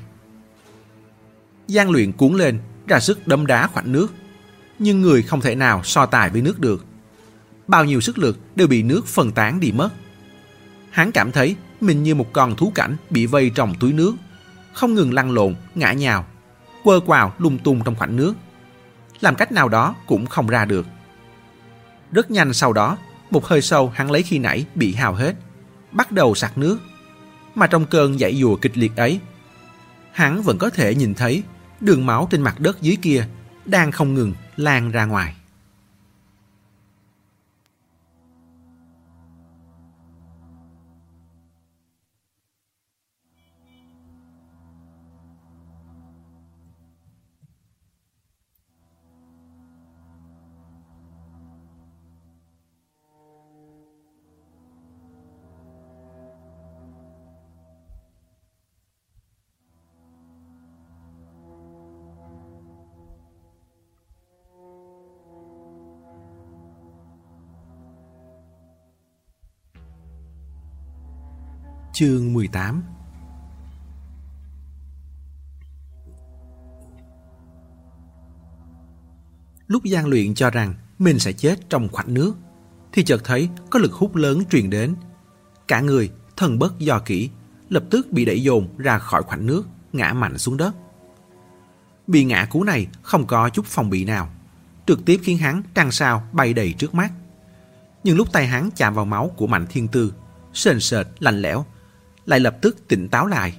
Giang 1.67 1.91
luyện 1.91 2.13
cuốn 2.13 2.35
lên, 2.35 2.59
ra 2.87 3.01
sức 3.01 3.27
đấm 3.27 3.47
đá 3.47 3.67
khoảnh 3.67 3.93
nước. 3.93 4.15
Nhưng 4.79 5.03
người 5.03 5.23
không 5.23 5.41
thể 5.41 5.55
nào 5.55 5.83
so 5.85 6.07
tài 6.07 6.31
với 6.31 6.43
nước 6.43 6.61
được. 6.61 6.85
Bao 7.69 7.85
nhiêu 7.85 8.01
sức 8.01 8.19
lực 8.19 8.39
đều 8.57 8.69
bị 8.69 8.83
nước 8.83 9.07
phân 9.07 9.33
tán 9.33 9.61
đi 9.61 9.73
mất. 9.73 9.91
Hắn 10.91 11.13
cảm 11.13 11.33
thấy 11.33 11.57
mình 11.81 12.03
như 12.03 12.15
một 12.15 12.33
con 12.33 12.57
thú 12.57 12.73
cảnh 12.75 12.97
bị 13.11 13.27
vây 13.27 13.51
trong 13.51 13.75
túi 13.81 13.93
nước, 13.93 14.15
không 14.73 14.95
ngừng 14.95 15.15
lăn 15.15 15.31
lộn, 15.31 15.55
ngã 15.75 15.93
nhào, 15.93 16.27
quơ 16.85 17.01
quào 17.07 17.33
lung 17.39 17.59
tung 17.59 17.85
trong 17.85 17.95
khoảnh 17.95 18.17
nước. 18.17 18.35
Làm 19.21 19.35
cách 19.35 19.53
nào 19.53 19.69
đó 19.69 19.95
cũng 20.07 20.27
không 20.27 20.47
ra 20.47 20.65
được. 20.65 20.87
Rất 22.13 22.31
nhanh 22.31 22.53
sau 22.53 22.73
đó, 22.73 22.99
một 23.31 23.47
hơi 23.47 23.63
sâu 23.63 23.93
hắn 23.95 24.11
lấy 24.11 24.23
khi 24.23 24.39
nãy 24.39 24.67
bị 24.75 24.95
hào 24.95 25.15
hết, 25.15 25.35
bắt 25.93 26.13
đầu 26.13 26.35
sặc 26.35 26.59
nước. 26.59 26.79
Mà 27.55 27.67
trong 27.67 27.87
cơn 27.87 28.19
dãy 28.19 28.37
dùa 28.41 28.57
kịch 28.57 28.79
liệt 28.79 28.97
ấy, 28.97 29.21
hắn 30.13 30.43
vẫn 30.43 30.59
có 30.59 30.71
thể 30.71 30.95
nhìn 30.95 31.15
thấy 31.15 31.43
đường 31.81 32.07
máu 32.07 32.29
trên 32.31 32.43
mặt 32.43 32.61
đất 32.61 32.83
dưới 32.83 32.97
kia 33.03 33.27
đang 33.65 33.93
không 33.93 34.15
ngừng 34.15 34.33
lan 34.57 34.91
ra 34.91 35.05
ngoài. 35.05 35.35
Chương 71.99 72.33
18 72.33 72.83
Lúc 79.67 79.85
gian 79.85 80.07
luyện 80.07 80.35
cho 80.35 80.51
rằng 80.51 80.75
mình 80.99 81.19
sẽ 81.19 81.33
chết 81.33 81.71
trong 81.71 81.89
khoảnh 81.89 82.15
nước, 82.15 82.35
thì 82.93 83.05
chợt 83.05 83.21
thấy 83.25 83.49
có 83.71 83.79
lực 83.79 83.93
hút 83.93 84.17
lớn 84.17 84.43
truyền 84.51 84.71
đến. 84.71 84.95
Cả 85.69 85.81
người, 85.81 86.11
thần 86.37 86.59
bất 86.59 86.79
do 86.79 86.99
kỹ, 86.99 87.31
lập 87.69 87.85
tức 87.91 88.13
bị 88.13 88.25
đẩy 88.25 88.43
dồn 88.43 88.69
ra 88.79 88.99
khỏi 88.99 89.23
khoảnh 89.23 89.47
nước, 89.47 89.67
ngã 89.93 90.13
mạnh 90.13 90.39
xuống 90.39 90.57
đất. 90.57 90.75
Bị 92.07 92.25
ngã 92.25 92.45
cú 92.45 92.65
này 92.65 92.87
không 93.03 93.27
có 93.27 93.49
chút 93.49 93.67
phòng 93.67 93.91
bị 93.91 94.05
nào, 94.05 94.31
trực 94.87 95.05
tiếp 95.05 95.21
khiến 95.23 95.39
hắn 95.39 95.63
trăng 95.75 95.91
sao 95.91 96.29
bay 96.33 96.55
đầy 96.55 96.73
trước 96.73 96.95
mắt. 96.95 97.13
Nhưng 98.05 98.17
lúc 98.17 98.33
tay 98.33 98.47
hắn 98.47 98.71
chạm 98.77 98.95
vào 98.95 99.05
máu 99.05 99.31
của 99.37 99.47
Mạnh 99.47 99.67
Thiên 99.69 99.89
Tư, 99.89 100.15
sền 100.53 100.81
sệt, 100.81 101.07
lạnh 101.19 101.43
lẽo, 101.43 101.65
lại 102.27 102.41
lập 102.41 102.57
tức 102.63 102.89
tỉnh 102.89 103.09
táo 103.09 103.27
lại, 103.27 103.59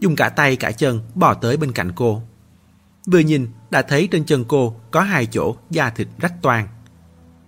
dùng 0.00 0.16
cả 0.16 0.28
tay 0.28 0.56
cả 0.56 0.72
chân 0.72 1.00
bò 1.14 1.34
tới 1.34 1.56
bên 1.56 1.72
cạnh 1.72 1.92
cô. 1.94 2.22
Vừa 3.06 3.18
nhìn 3.18 3.48
đã 3.70 3.82
thấy 3.82 4.08
trên 4.10 4.24
chân 4.24 4.44
cô 4.48 4.76
có 4.90 5.00
hai 5.00 5.26
chỗ 5.26 5.56
da 5.70 5.90
thịt 5.90 6.08
rách 6.18 6.42
toang. 6.42 6.68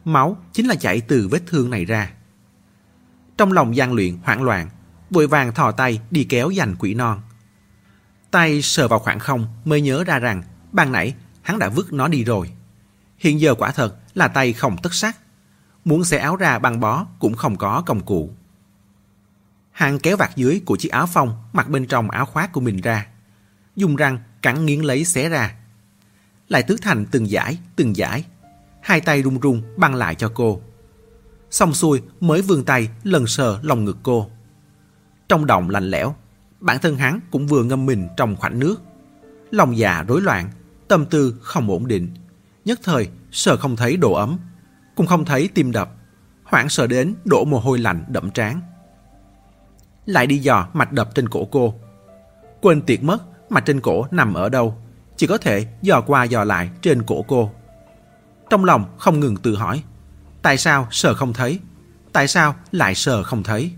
Máu 0.04 0.36
chính 0.52 0.66
là 0.66 0.74
chảy 0.74 1.00
từ 1.00 1.28
vết 1.30 1.42
thương 1.46 1.70
này 1.70 1.84
ra. 1.84 2.12
Trong 3.36 3.52
lòng 3.52 3.76
gian 3.76 3.92
luyện 3.92 4.16
hoảng 4.22 4.42
loạn, 4.42 4.68
vội 5.10 5.26
vàng 5.26 5.54
thò 5.54 5.72
tay 5.72 6.00
đi 6.10 6.24
kéo 6.24 6.52
giành 6.56 6.76
quỷ 6.78 6.94
non. 6.94 7.20
Tay 8.30 8.62
sờ 8.62 8.88
vào 8.88 8.98
khoảng 8.98 9.18
không 9.18 9.46
mới 9.64 9.80
nhớ 9.80 10.04
ra 10.04 10.18
rằng 10.18 10.42
ban 10.72 10.92
nãy 10.92 11.14
hắn 11.42 11.58
đã 11.58 11.68
vứt 11.68 11.92
nó 11.92 12.08
đi 12.08 12.24
rồi. 12.24 12.50
Hiện 13.18 13.40
giờ 13.40 13.54
quả 13.54 13.70
thật 13.70 13.96
là 14.14 14.28
tay 14.28 14.52
không 14.52 14.76
tất 14.82 14.94
sắc. 14.94 15.16
Muốn 15.84 16.04
xẻ 16.04 16.18
áo 16.18 16.36
ra 16.36 16.58
băng 16.58 16.80
bó 16.80 17.06
cũng 17.18 17.34
không 17.34 17.56
có 17.56 17.82
công 17.86 18.00
cụ. 18.00 18.30
Hắn 19.72 19.98
kéo 19.98 20.16
vạt 20.16 20.36
dưới 20.36 20.60
của 20.64 20.76
chiếc 20.76 20.92
áo 20.92 21.06
phong 21.06 21.42
mặc 21.52 21.68
bên 21.68 21.86
trong 21.86 22.10
áo 22.10 22.26
khoác 22.26 22.52
của 22.52 22.60
mình 22.60 22.80
ra. 22.80 23.06
Dùng 23.76 23.96
răng 23.96 24.18
cắn 24.42 24.66
nghiến 24.66 24.80
lấy 24.80 25.04
xé 25.04 25.28
ra. 25.28 25.54
Lại 26.48 26.62
tước 26.62 26.82
thành 26.82 27.06
từng 27.10 27.30
giải, 27.30 27.58
từng 27.76 27.96
giải. 27.96 28.24
Hai 28.80 29.00
tay 29.00 29.22
run 29.22 29.40
run 29.40 29.62
băng 29.76 29.94
lại 29.94 30.14
cho 30.14 30.32
cô. 30.34 30.60
Xong 31.50 31.74
xuôi 31.74 32.02
mới 32.20 32.42
vươn 32.42 32.64
tay 32.64 32.88
lần 33.02 33.26
sờ 33.26 33.60
lòng 33.62 33.84
ngực 33.84 33.98
cô. 34.02 34.30
Trong 35.28 35.46
động 35.46 35.70
lạnh 35.70 35.90
lẽo, 35.90 36.14
bản 36.60 36.78
thân 36.78 36.96
hắn 36.96 37.20
cũng 37.30 37.46
vừa 37.46 37.64
ngâm 37.64 37.86
mình 37.86 38.08
trong 38.16 38.36
khoảnh 38.36 38.58
nước. 38.58 38.82
Lòng 39.50 39.76
dạ 39.76 40.04
rối 40.08 40.20
loạn, 40.20 40.50
tâm 40.88 41.06
tư 41.06 41.36
không 41.42 41.70
ổn 41.70 41.88
định. 41.88 42.14
Nhất 42.64 42.80
thời 42.82 43.08
sợ 43.30 43.56
không 43.56 43.76
thấy 43.76 43.96
độ 43.96 44.12
ấm, 44.12 44.38
cũng 44.94 45.06
không 45.06 45.24
thấy 45.24 45.48
tim 45.54 45.72
đập. 45.72 45.92
Hoảng 46.44 46.68
sợ 46.68 46.86
đến 46.86 47.14
đổ 47.24 47.44
mồ 47.44 47.58
hôi 47.58 47.78
lạnh 47.78 48.04
đậm 48.08 48.30
trán. 48.30 48.60
Lại 50.06 50.26
đi 50.26 50.38
dò 50.38 50.68
mạch 50.72 50.92
đập 50.92 51.14
trên 51.14 51.28
cổ 51.28 51.44
cô. 51.44 51.74
Quên 52.60 52.82
tiệt 52.82 53.02
mất 53.02 53.50
mạch 53.50 53.64
trên 53.66 53.80
cổ 53.80 54.06
nằm 54.10 54.34
ở 54.34 54.48
đâu. 54.48 54.76
Chỉ 55.16 55.26
có 55.26 55.38
thể 55.38 55.66
dò 55.82 56.00
qua 56.00 56.24
dò 56.24 56.44
lại 56.44 56.70
trên 56.80 57.02
cổ 57.02 57.22
cô. 57.28 57.50
Trong 58.50 58.64
lòng 58.64 58.84
không 58.98 59.20
ngừng 59.20 59.36
tự 59.36 59.56
hỏi. 59.56 59.82
Tại 60.42 60.58
sao 60.58 60.88
sờ 60.90 61.14
không 61.14 61.32
thấy? 61.32 61.58
Tại 62.12 62.28
sao 62.28 62.54
lại 62.72 62.94
sờ 62.94 63.22
không 63.22 63.42
thấy? 63.42 63.72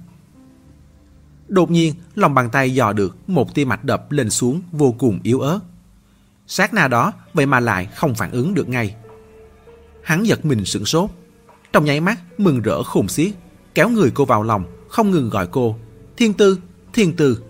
Đột 1.49 1.71
nhiên, 1.71 1.95
lòng 2.15 2.35
bàn 2.35 2.51
tay 2.51 2.75
dò 2.75 2.93
được 2.93 3.17
một 3.27 3.55
tia 3.55 3.65
mạch 3.65 3.85
đập 3.85 4.13
lên 4.13 4.31
xuống 4.31 4.63
vô 4.73 4.95
cùng 4.99 5.21
yếu 5.23 5.41
ớt. 5.41 5.61
Sát 6.47 6.75
na 6.75 6.89
đó, 6.89 7.13
vậy 7.35 7.47
mà 7.47 7.61
lại 7.61 7.87
không 7.87 8.15
phản 8.15 8.31
ứng 8.31 8.55
được 8.55 8.69
ngay. 8.69 8.95
Hắn 10.03 10.27
giật 10.27 10.45
mình 10.45 10.65
sửng 10.65 10.85
sốt. 10.85 11.11
Trong 11.73 11.85
nháy 11.85 12.01
mắt, 12.01 12.19
mừng 12.39 12.63
rỡ 12.63 12.83
khùng 12.83 13.09
xiết, 13.09 13.33
kéo 13.75 13.89
người 13.89 14.11
cô 14.15 14.25
vào 14.25 14.43
lòng, 14.43 14.65
không 14.89 15.11
ngừng 15.11 15.31
gọi 15.31 15.47
cô. 15.47 15.77
Thiên 16.17 16.35
tư, 16.35 16.59
thiên 16.93 17.17
tư. 17.17 17.43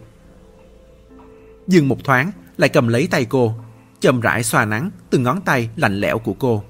Dừng 1.67 1.89
một 1.89 2.05
thoáng, 2.05 2.31
lại 2.57 2.69
cầm 2.69 2.89
lấy 2.89 3.07
tay 3.07 3.25
cô, 3.25 3.55
chậm 4.01 4.21
rãi 4.21 4.45
xoa 4.45 4.65
nắng 4.65 4.91
từng 5.11 5.23
ngón 5.23 5.41
tay 5.41 5.69
lạnh 5.77 6.01
lẽo 6.01 6.19
của 6.19 6.35
cô. 6.39 6.65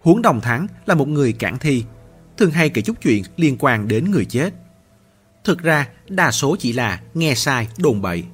Huống 0.00 0.22
đồng 0.22 0.40
thắng 0.40 0.66
là 0.86 0.94
một 0.94 1.08
người 1.08 1.32
cản 1.32 1.58
thi, 1.58 1.84
thường 2.36 2.50
hay 2.50 2.68
kể 2.68 2.82
chút 2.82 2.96
chuyện 3.02 3.22
liên 3.36 3.56
quan 3.58 3.88
đến 3.88 4.10
người 4.10 4.24
chết. 4.24 4.54
Thực 5.44 5.62
ra, 5.62 5.88
đa 6.08 6.30
số 6.30 6.56
chỉ 6.58 6.72
là 6.72 7.02
nghe 7.14 7.34
sai, 7.34 7.68
đồn 7.78 8.02
bậy. 8.02 8.24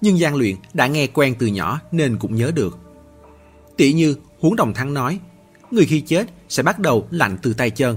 Nhưng 0.00 0.18
gian 0.18 0.34
Luyện 0.34 0.56
đã 0.74 0.86
nghe 0.86 1.06
quen 1.06 1.34
từ 1.38 1.46
nhỏ 1.46 1.80
nên 1.92 2.16
cũng 2.18 2.34
nhớ 2.34 2.52
được. 2.54 2.78
Tỷ 3.76 3.92
như 3.92 4.16
Huống 4.40 4.56
Đồng 4.56 4.74
Thắng 4.74 4.94
nói, 4.94 5.20
người 5.70 5.86
khi 5.86 6.00
chết 6.00 6.26
sẽ 6.48 6.62
bắt 6.62 6.78
đầu 6.78 7.08
lạnh 7.10 7.38
từ 7.42 7.54
tay 7.54 7.70
chân. 7.70 7.96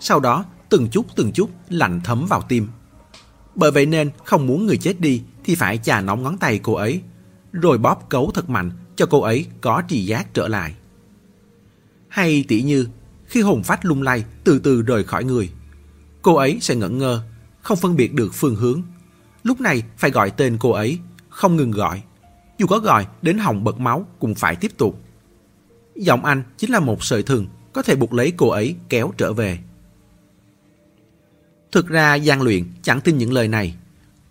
Sau 0.00 0.20
đó, 0.20 0.44
từng 0.68 0.88
chút 0.88 1.06
từng 1.16 1.32
chút 1.32 1.50
lạnh 1.68 2.00
thấm 2.04 2.26
vào 2.26 2.42
tim. 2.42 2.68
Bởi 3.56 3.70
vậy 3.70 3.86
nên 3.86 4.10
không 4.24 4.46
muốn 4.46 4.66
người 4.66 4.76
chết 4.76 5.00
đi 5.00 5.22
thì 5.44 5.54
phải 5.54 5.78
chà 5.78 6.00
nóng 6.00 6.22
ngón 6.22 6.38
tay 6.38 6.60
cô 6.62 6.74
ấy, 6.74 7.00
rồi 7.52 7.78
bóp 7.78 8.06
cấu 8.08 8.30
thật 8.34 8.50
mạnh 8.50 8.70
cho 8.96 9.06
cô 9.06 9.20
ấy 9.20 9.46
có 9.60 9.82
trì 9.88 10.04
giác 10.04 10.34
trở 10.34 10.48
lại. 10.48 10.74
Hay 12.08 12.44
tỷ 12.48 12.62
như, 12.62 12.88
khi 13.26 13.40
hồn 13.42 13.62
phách 13.62 13.84
lung 13.84 14.02
lay 14.02 14.24
từ 14.44 14.58
từ 14.58 14.82
rời 14.82 15.04
khỏi 15.04 15.24
người, 15.24 15.50
cô 16.22 16.34
ấy 16.34 16.58
sẽ 16.60 16.74
ngẩn 16.74 16.98
ngơ, 16.98 17.22
không 17.60 17.78
phân 17.78 17.96
biệt 17.96 18.14
được 18.14 18.34
phương 18.34 18.56
hướng. 18.56 18.82
Lúc 19.42 19.60
này 19.60 19.82
phải 19.96 20.10
gọi 20.10 20.30
tên 20.30 20.56
cô 20.60 20.70
ấy, 20.70 20.98
không 21.28 21.56
ngừng 21.56 21.70
gọi. 21.70 22.02
Dù 22.58 22.66
có 22.66 22.78
gọi 22.78 23.06
đến 23.22 23.38
hồng 23.38 23.64
bật 23.64 23.80
máu 23.80 24.06
cũng 24.18 24.34
phải 24.34 24.56
tiếp 24.56 24.72
tục. 24.78 25.00
Giọng 25.94 26.24
anh 26.24 26.42
chính 26.56 26.70
là 26.70 26.80
một 26.80 27.04
sợi 27.04 27.22
thừng 27.22 27.46
có 27.72 27.82
thể 27.82 27.96
buộc 27.96 28.12
lấy 28.12 28.32
cô 28.36 28.48
ấy 28.48 28.76
kéo 28.88 29.12
trở 29.16 29.32
về. 29.32 29.58
Thực 31.72 31.88
ra 31.88 32.18
Giang 32.18 32.42
Luyện 32.42 32.64
chẳng 32.82 33.00
tin 33.00 33.18
những 33.18 33.32
lời 33.32 33.48
này. 33.48 33.76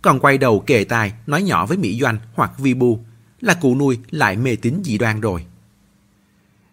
Còn 0.01 0.19
quay 0.19 0.37
đầu 0.37 0.59
kề 0.59 0.83
tai 0.83 1.13
nói 1.27 1.43
nhỏ 1.43 1.65
với 1.65 1.77
Mỹ 1.77 1.99
Doanh 2.01 2.19
hoặc 2.33 2.51
Vi 2.57 2.73
Bu 2.73 2.99
là 3.41 3.53
cụ 3.53 3.75
nuôi 3.75 3.99
lại 4.11 4.37
mê 4.37 4.55
tín 4.55 4.81
dị 4.83 4.97
đoan 4.97 5.21
rồi. 5.21 5.45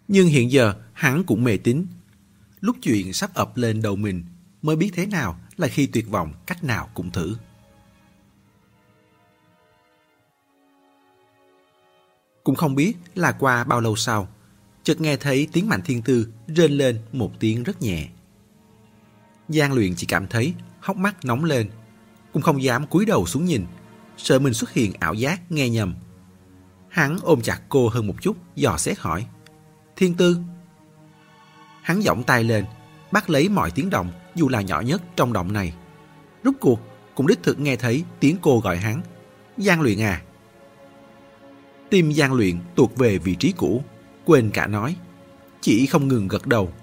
Nhưng 0.07 0.27
hiện 0.27 0.51
giờ 0.51 0.75
hắn 0.93 1.23
cũng 1.23 1.43
mê 1.43 1.57
tín. 1.57 1.85
Lúc 2.61 2.75
chuyện 2.81 3.13
sắp 3.13 3.33
ập 3.33 3.57
lên 3.57 3.81
đầu 3.81 3.95
mình 3.95 4.23
mới 4.61 4.75
biết 4.75 4.91
thế 4.93 5.05
nào 5.05 5.39
là 5.57 5.67
khi 5.67 5.85
tuyệt 5.85 6.09
vọng 6.09 6.33
cách 6.45 6.63
nào 6.63 6.89
cũng 6.93 7.11
thử. 7.11 7.35
Cũng 12.43 12.55
không 12.55 12.75
biết 12.75 12.93
là 13.15 13.31
qua 13.31 13.63
bao 13.63 13.81
lâu 13.81 13.95
sau, 13.95 14.27
chợt 14.83 15.01
nghe 15.01 15.17
thấy 15.17 15.47
tiếng 15.51 15.69
Mạnh 15.69 15.81
Thiên 15.85 16.01
Tư 16.01 16.27
rên 16.47 16.71
lên 16.71 16.99
một 17.11 17.31
tiếng 17.39 17.63
rất 17.63 17.81
nhẹ. 17.81 18.09
Giang 19.49 19.73
luyện 19.73 19.95
chỉ 19.95 20.07
cảm 20.07 20.27
thấy 20.27 20.53
hốc 20.79 20.97
mắt 20.97 21.25
nóng 21.25 21.43
lên, 21.43 21.69
cũng 22.33 22.41
không 22.41 22.63
dám 22.63 22.87
cúi 22.87 23.05
đầu 23.05 23.25
xuống 23.25 23.45
nhìn, 23.45 23.65
sợ 24.17 24.39
mình 24.39 24.53
xuất 24.53 24.73
hiện 24.73 24.93
ảo 24.99 25.13
giác 25.13 25.51
nghe 25.51 25.69
nhầm. 25.69 25.95
Hắn 26.89 27.17
ôm 27.21 27.41
chặt 27.41 27.61
cô 27.69 27.89
hơn 27.89 28.07
một 28.07 28.15
chút, 28.21 28.37
dò 28.55 28.77
xét 28.77 28.99
hỏi. 28.99 29.25
Thiên 29.95 30.13
Tư. 30.13 30.37
Hắn 31.81 32.03
giọng 32.03 32.23
tay 32.23 32.43
lên, 32.43 32.65
bắt 33.11 33.29
lấy 33.29 33.49
mọi 33.49 33.71
tiếng 33.71 33.89
động 33.89 34.11
dù 34.35 34.49
là 34.49 34.61
nhỏ 34.61 34.81
nhất 34.81 35.01
trong 35.15 35.33
động 35.33 35.53
này. 35.53 35.73
Rút 36.43 36.55
cuộc 36.59 36.79
cũng 37.15 37.27
đích 37.27 37.43
thực 37.43 37.59
nghe 37.59 37.75
thấy 37.75 38.03
tiếng 38.19 38.37
cô 38.41 38.59
gọi 38.59 38.77
hắn. 38.77 39.01
Giang 39.57 39.81
luyện 39.81 40.01
à. 40.01 40.21
Tim 41.89 42.13
Giang 42.13 42.33
luyện 42.33 42.59
tuột 42.75 42.89
về 42.95 43.17
vị 43.17 43.35
trí 43.35 43.53
cũ, 43.57 43.83
quên 44.25 44.49
cả 44.53 44.67
nói. 44.67 44.95
Chỉ 45.61 45.85
không 45.85 46.07
ngừng 46.07 46.27
gật 46.27 46.47
đầu. 46.47 46.73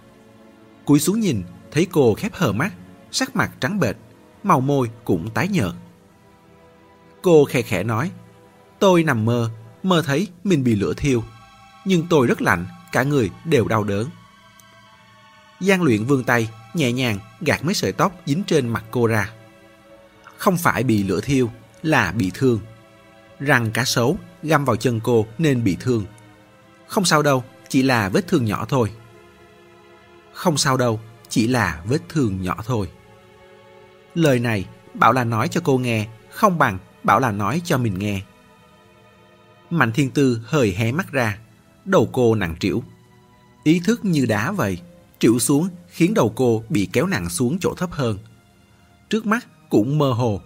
Cúi 0.84 1.00
xuống 1.00 1.20
nhìn, 1.20 1.42
thấy 1.70 1.86
cô 1.92 2.14
khép 2.14 2.34
hờ 2.34 2.52
mắt, 2.52 2.72
sắc 3.10 3.36
mặt 3.36 3.50
trắng 3.60 3.80
bệch, 3.80 3.96
màu 4.42 4.60
môi 4.60 4.90
cũng 5.04 5.30
tái 5.30 5.48
nhợt. 5.48 5.72
Cô 7.22 7.44
khẽ 7.44 7.62
khẽ 7.62 7.82
nói, 7.82 8.10
tôi 8.78 9.02
nằm 9.02 9.24
mơ, 9.24 9.50
mơ 9.82 10.02
thấy 10.06 10.28
mình 10.44 10.64
bị 10.64 10.74
lửa 10.74 10.92
thiêu. 10.96 11.24
Nhưng 11.84 12.06
tôi 12.10 12.26
rất 12.26 12.42
lạnh, 12.42 12.66
cả 12.92 13.02
người 13.02 13.30
đều 13.44 13.68
đau 13.68 13.84
đớn. 13.84 14.08
Giang 15.60 15.82
luyện 15.82 16.04
vươn 16.04 16.24
tay, 16.24 16.50
nhẹ 16.74 16.92
nhàng 16.92 17.18
gạt 17.40 17.64
mấy 17.64 17.74
sợi 17.74 17.92
tóc 17.92 18.12
dính 18.26 18.42
trên 18.46 18.68
mặt 18.68 18.84
cô 18.90 19.06
ra. 19.06 19.30
Không 20.36 20.56
phải 20.56 20.82
bị 20.82 21.02
lửa 21.02 21.20
thiêu, 21.20 21.50
là 21.82 22.12
bị 22.12 22.30
thương. 22.34 22.60
Răng 23.40 23.70
cá 23.70 23.84
sấu 23.84 24.18
găm 24.42 24.64
vào 24.64 24.76
chân 24.76 25.00
cô 25.00 25.26
nên 25.38 25.64
bị 25.64 25.76
thương. 25.80 26.04
Không 26.86 27.04
sao 27.04 27.22
đâu, 27.22 27.44
chỉ 27.68 27.82
là 27.82 28.08
vết 28.08 28.28
thương 28.28 28.44
nhỏ 28.44 28.66
thôi. 28.68 28.90
Không 30.32 30.56
sao 30.56 30.76
đâu, 30.76 31.00
chỉ 31.30 31.46
là 31.46 31.82
vết 31.86 31.98
thương 32.08 32.42
nhỏ 32.42 32.56
thôi. 32.66 32.90
Lời 34.14 34.38
này 34.38 34.66
bảo 34.94 35.12
là 35.12 35.24
nói 35.24 35.48
cho 35.48 35.60
cô 35.64 35.78
nghe, 35.78 36.06
không 36.30 36.58
bằng 36.58 36.78
bảo 37.04 37.20
là 37.20 37.30
nói 37.30 37.62
cho 37.64 37.78
mình 37.78 37.98
nghe. 37.98 38.20
Mạnh 39.70 39.92
thiên 39.92 40.10
tư 40.10 40.40
hơi 40.44 40.72
hé 40.72 40.92
mắt 40.92 41.12
ra, 41.12 41.38
đầu 41.84 42.08
cô 42.12 42.34
nặng 42.34 42.54
trĩu. 42.60 42.82
Ý 43.64 43.80
thức 43.84 44.04
như 44.04 44.26
đá 44.26 44.52
vậy, 44.52 44.78
trĩu 45.18 45.38
xuống 45.38 45.68
khiến 45.88 46.14
đầu 46.14 46.32
cô 46.36 46.64
bị 46.68 46.88
kéo 46.92 47.06
nặng 47.06 47.28
xuống 47.28 47.58
chỗ 47.60 47.74
thấp 47.74 47.90
hơn. 47.92 48.18
Trước 49.10 49.26
mắt 49.26 49.46
cũng 49.68 49.98
mơ 49.98 50.12
hồ. 50.12 50.40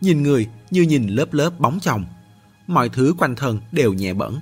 Nhìn 0.00 0.22
người 0.22 0.48
như 0.70 0.82
nhìn 0.82 1.06
lớp 1.06 1.34
lớp 1.34 1.60
bóng 1.60 1.80
chồng. 1.80 2.04
Mọi 2.66 2.88
thứ 2.88 3.14
quanh 3.18 3.36
thân 3.36 3.60
đều 3.72 3.92
nhẹ 3.92 4.14
bẩn. 4.14 4.40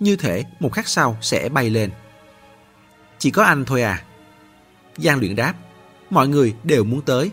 Như 0.00 0.16
thể 0.16 0.44
một 0.60 0.72
khắc 0.72 0.88
sau 0.88 1.16
sẽ 1.20 1.48
bay 1.48 1.70
lên. 1.70 1.90
Chỉ 3.18 3.30
có 3.30 3.44
anh 3.44 3.64
thôi 3.64 3.82
à? 3.82 4.04
Giang 5.02 5.20
luyện 5.20 5.36
đáp. 5.36 5.54
Mọi 6.10 6.28
người 6.28 6.54
đều 6.64 6.84
muốn 6.84 7.02
tới. 7.02 7.30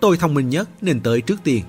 Tôi 0.00 0.16
thông 0.16 0.34
minh 0.34 0.48
nhất 0.48 0.68
nên 0.80 1.00
tới 1.00 1.20
trước 1.20 1.40
tiên. 1.44 1.64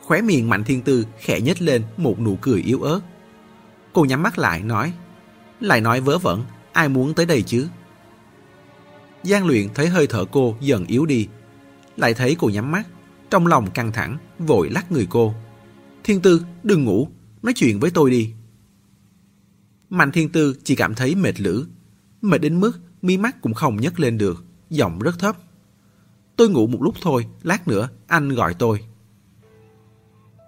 Khóe 0.00 0.22
miệng 0.22 0.48
Mạnh 0.48 0.64
Thiên 0.64 0.82
Tư 0.82 1.06
khẽ 1.18 1.40
nhếch 1.40 1.62
lên 1.62 1.82
một 1.96 2.20
nụ 2.20 2.38
cười 2.40 2.60
yếu 2.62 2.82
ớt. 2.82 3.00
Cô 3.92 4.04
nhắm 4.04 4.22
mắt 4.22 4.38
lại 4.38 4.62
nói. 4.62 4.92
Lại 5.60 5.80
nói 5.80 6.00
vớ 6.00 6.18
vẩn, 6.18 6.44
ai 6.72 6.88
muốn 6.88 7.14
tới 7.14 7.26
đây 7.26 7.42
chứ? 7.42 7.68
Giang 9.22 9.46
luyện 9.46 9.68
thấy 9.74 9.88
hơi 9.88 10.06
thở 10.06 10.24
cô 10.24 10.56
dần 10.60 10.86
yếu 10.86 11.06
đi. 11.06 11.28
Lại 11.96 12.14
thấy 12.14 12.36
cô 12.38 12.48
nhắm 12.48 12.72
mắt, 12.72 12.86
trong 13.30 13.46
lòng 13.46 13.70
căng 13.70 13.92
thẳng, 13.92 14.18
vội 14.38 14.70
lắc 14.70 14.92
người 14.92 15.06
cô. 15.10 15.34
Thiên 16.04 16.20
Tư, 16.20 16.42
đừng 16.62 16.84
ngủ, 16.84 17.08
nói 17.42 17.52
chuyện 17.56 17.80
với 17.80 17.90
tôi 17.90 18.10
đi. 18.10 18.32
Mạnh 19.90 20.12
Thiên 20.12 20.28
Tư 20.28 20.56
chỉ 20.64 20.74
cảm 20.74 20.94
thấy 20.94 21.14
mệt 21.14 21.40
lử. 21.40 21.66
Mệt 22.22 22.38
đến 22.38 22.60
mức 22.60 22.72
mi 23.02 23.16
mắt 23.16 23.40
cũng 23.42 23.54
không 23.54 23.76
nhấc 23.76 24.00
lên 24.00 24.18
được, 24.18 24.44
giọng 24.70 24.98
rất 24.98 25.18
thấp. 25.18 25.36
Tôi 26.36 26.50
ngủ 26.50 26.66
một 26.66 26.82
lúc 26.82 26.94
thôi, 27.00 27.26
lát 27.42 27.68
nữa 27.68 27.88
anh 28.06 28.28
gọi 28.28 28.54
tôi. 28.54 28.80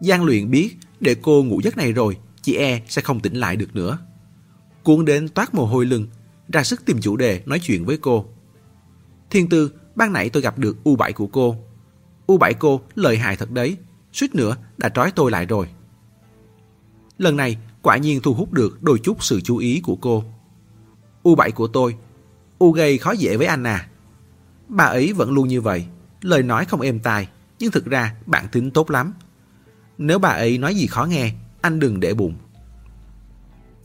Giang 0.01 0.25
luyện 0.25 0.51
biết 0.51 0.77
để 1.01 1.17
cô 1.23 1.43
ngủ 1.43 1.61
giấc 1.65 1.77
này 1.77 1.93
rồi, 1.93 2.19
chị 2.43 2.55
e 2.55 2.83
sẽ 2.89 3.03
không 3.03 3.21
tỉnh 3.21 3.35
lại 3.35 3.57
được 3.57 3.75
nữa. 3.75 3.99
Cuốn 4.83 5.05
đến 5.05 5.29
toát 5.29 5.55
mồ 5.55 5.67
hôi 5.67 5.87
lưng, 5.87 6.07
ra 6.53 6.65
sức 6.65 6.85
tìm 6.85 7.01
chủ 7.01 7.17
đề 7.17 7.43
nói 7.47 7.61
chuyện 7.63 7.85
với 7.85 7.99
cô. 7.99 8.27
Thiên 9.31 9.49
Tư, 9.49 9.73
ban 9.95 10.13
nãy 10.13 10.31
tôi 10.31 10.43
gặp 10.43 10.59
được 10.59 10.77
U7 10.85 11.13
của 11.13 11.27
cô. 11.27 11.57
U7 12.27 12.55
cô 12.59 12.81
lợi 12.95 13.17
hại 13.17 13.37
thật 13.37 13.51
đấy, 13.51 13.77
suýt 14.13 14.35
nữa 14.35 14.57
đã 14.79 14.89
trói 14.89 15.11
tôi 15.11 15.31
lại 15.31 15.47
rồi. 15.47 15.69
Lần 17.19 17.37
này 17.37 17.59
quả 17.83 17.97
nhiên 17.97 18.21
thu 18.23 18.35
hút 18.35 18.53
được 18.53 18.83
đôi 18.83 18.99
chút 18.99 19.25
sự 19.25 19.41
chú 19.41 19.57
ý 19.57 19.81
của 19.81 19.97
cô. 19.97 20.25
U7 21.23 21.51
của 21.51 21.67
tôi, 21.67 21.97
U 22.61 22.73
gây 22.73 22.99
khó 22.99 23.13
dễ 23.13 23.37
với 23.37 23.47
anh 23.47 23.65
à. 23.65 23.89
Bà 24.69 24.85
ấy 24.85 25.13
vẫn 25.13 25.31
luôn 25.31 25.49
như 25.49 25.61
vậy, 25.61 25.87
lời 26.21 26.43
nói 26.43 26.65
không 26.65 26.81
êm 26.81 27.01
tai, 27.01 27.29
nhưng 27.59 27.71
thực 27.71 27.85
ra 27.85 28.15
bạn 28.27 28.49
tính 28.53 28.71
tốt 28.71 28.91
lắm. 28.91 29.15
Nếu 29.99 30.19
bà 30.19 30.29
ấy 30.29 30.59
nói 30.59 30.75
gì 30.75 30.87
khó 30.87 31.05
nghe, 31.05 31.33
anh 31.61 31.81
đừng 31.81 32.01
để 32.01 32.15
bụng. 32.15 32.35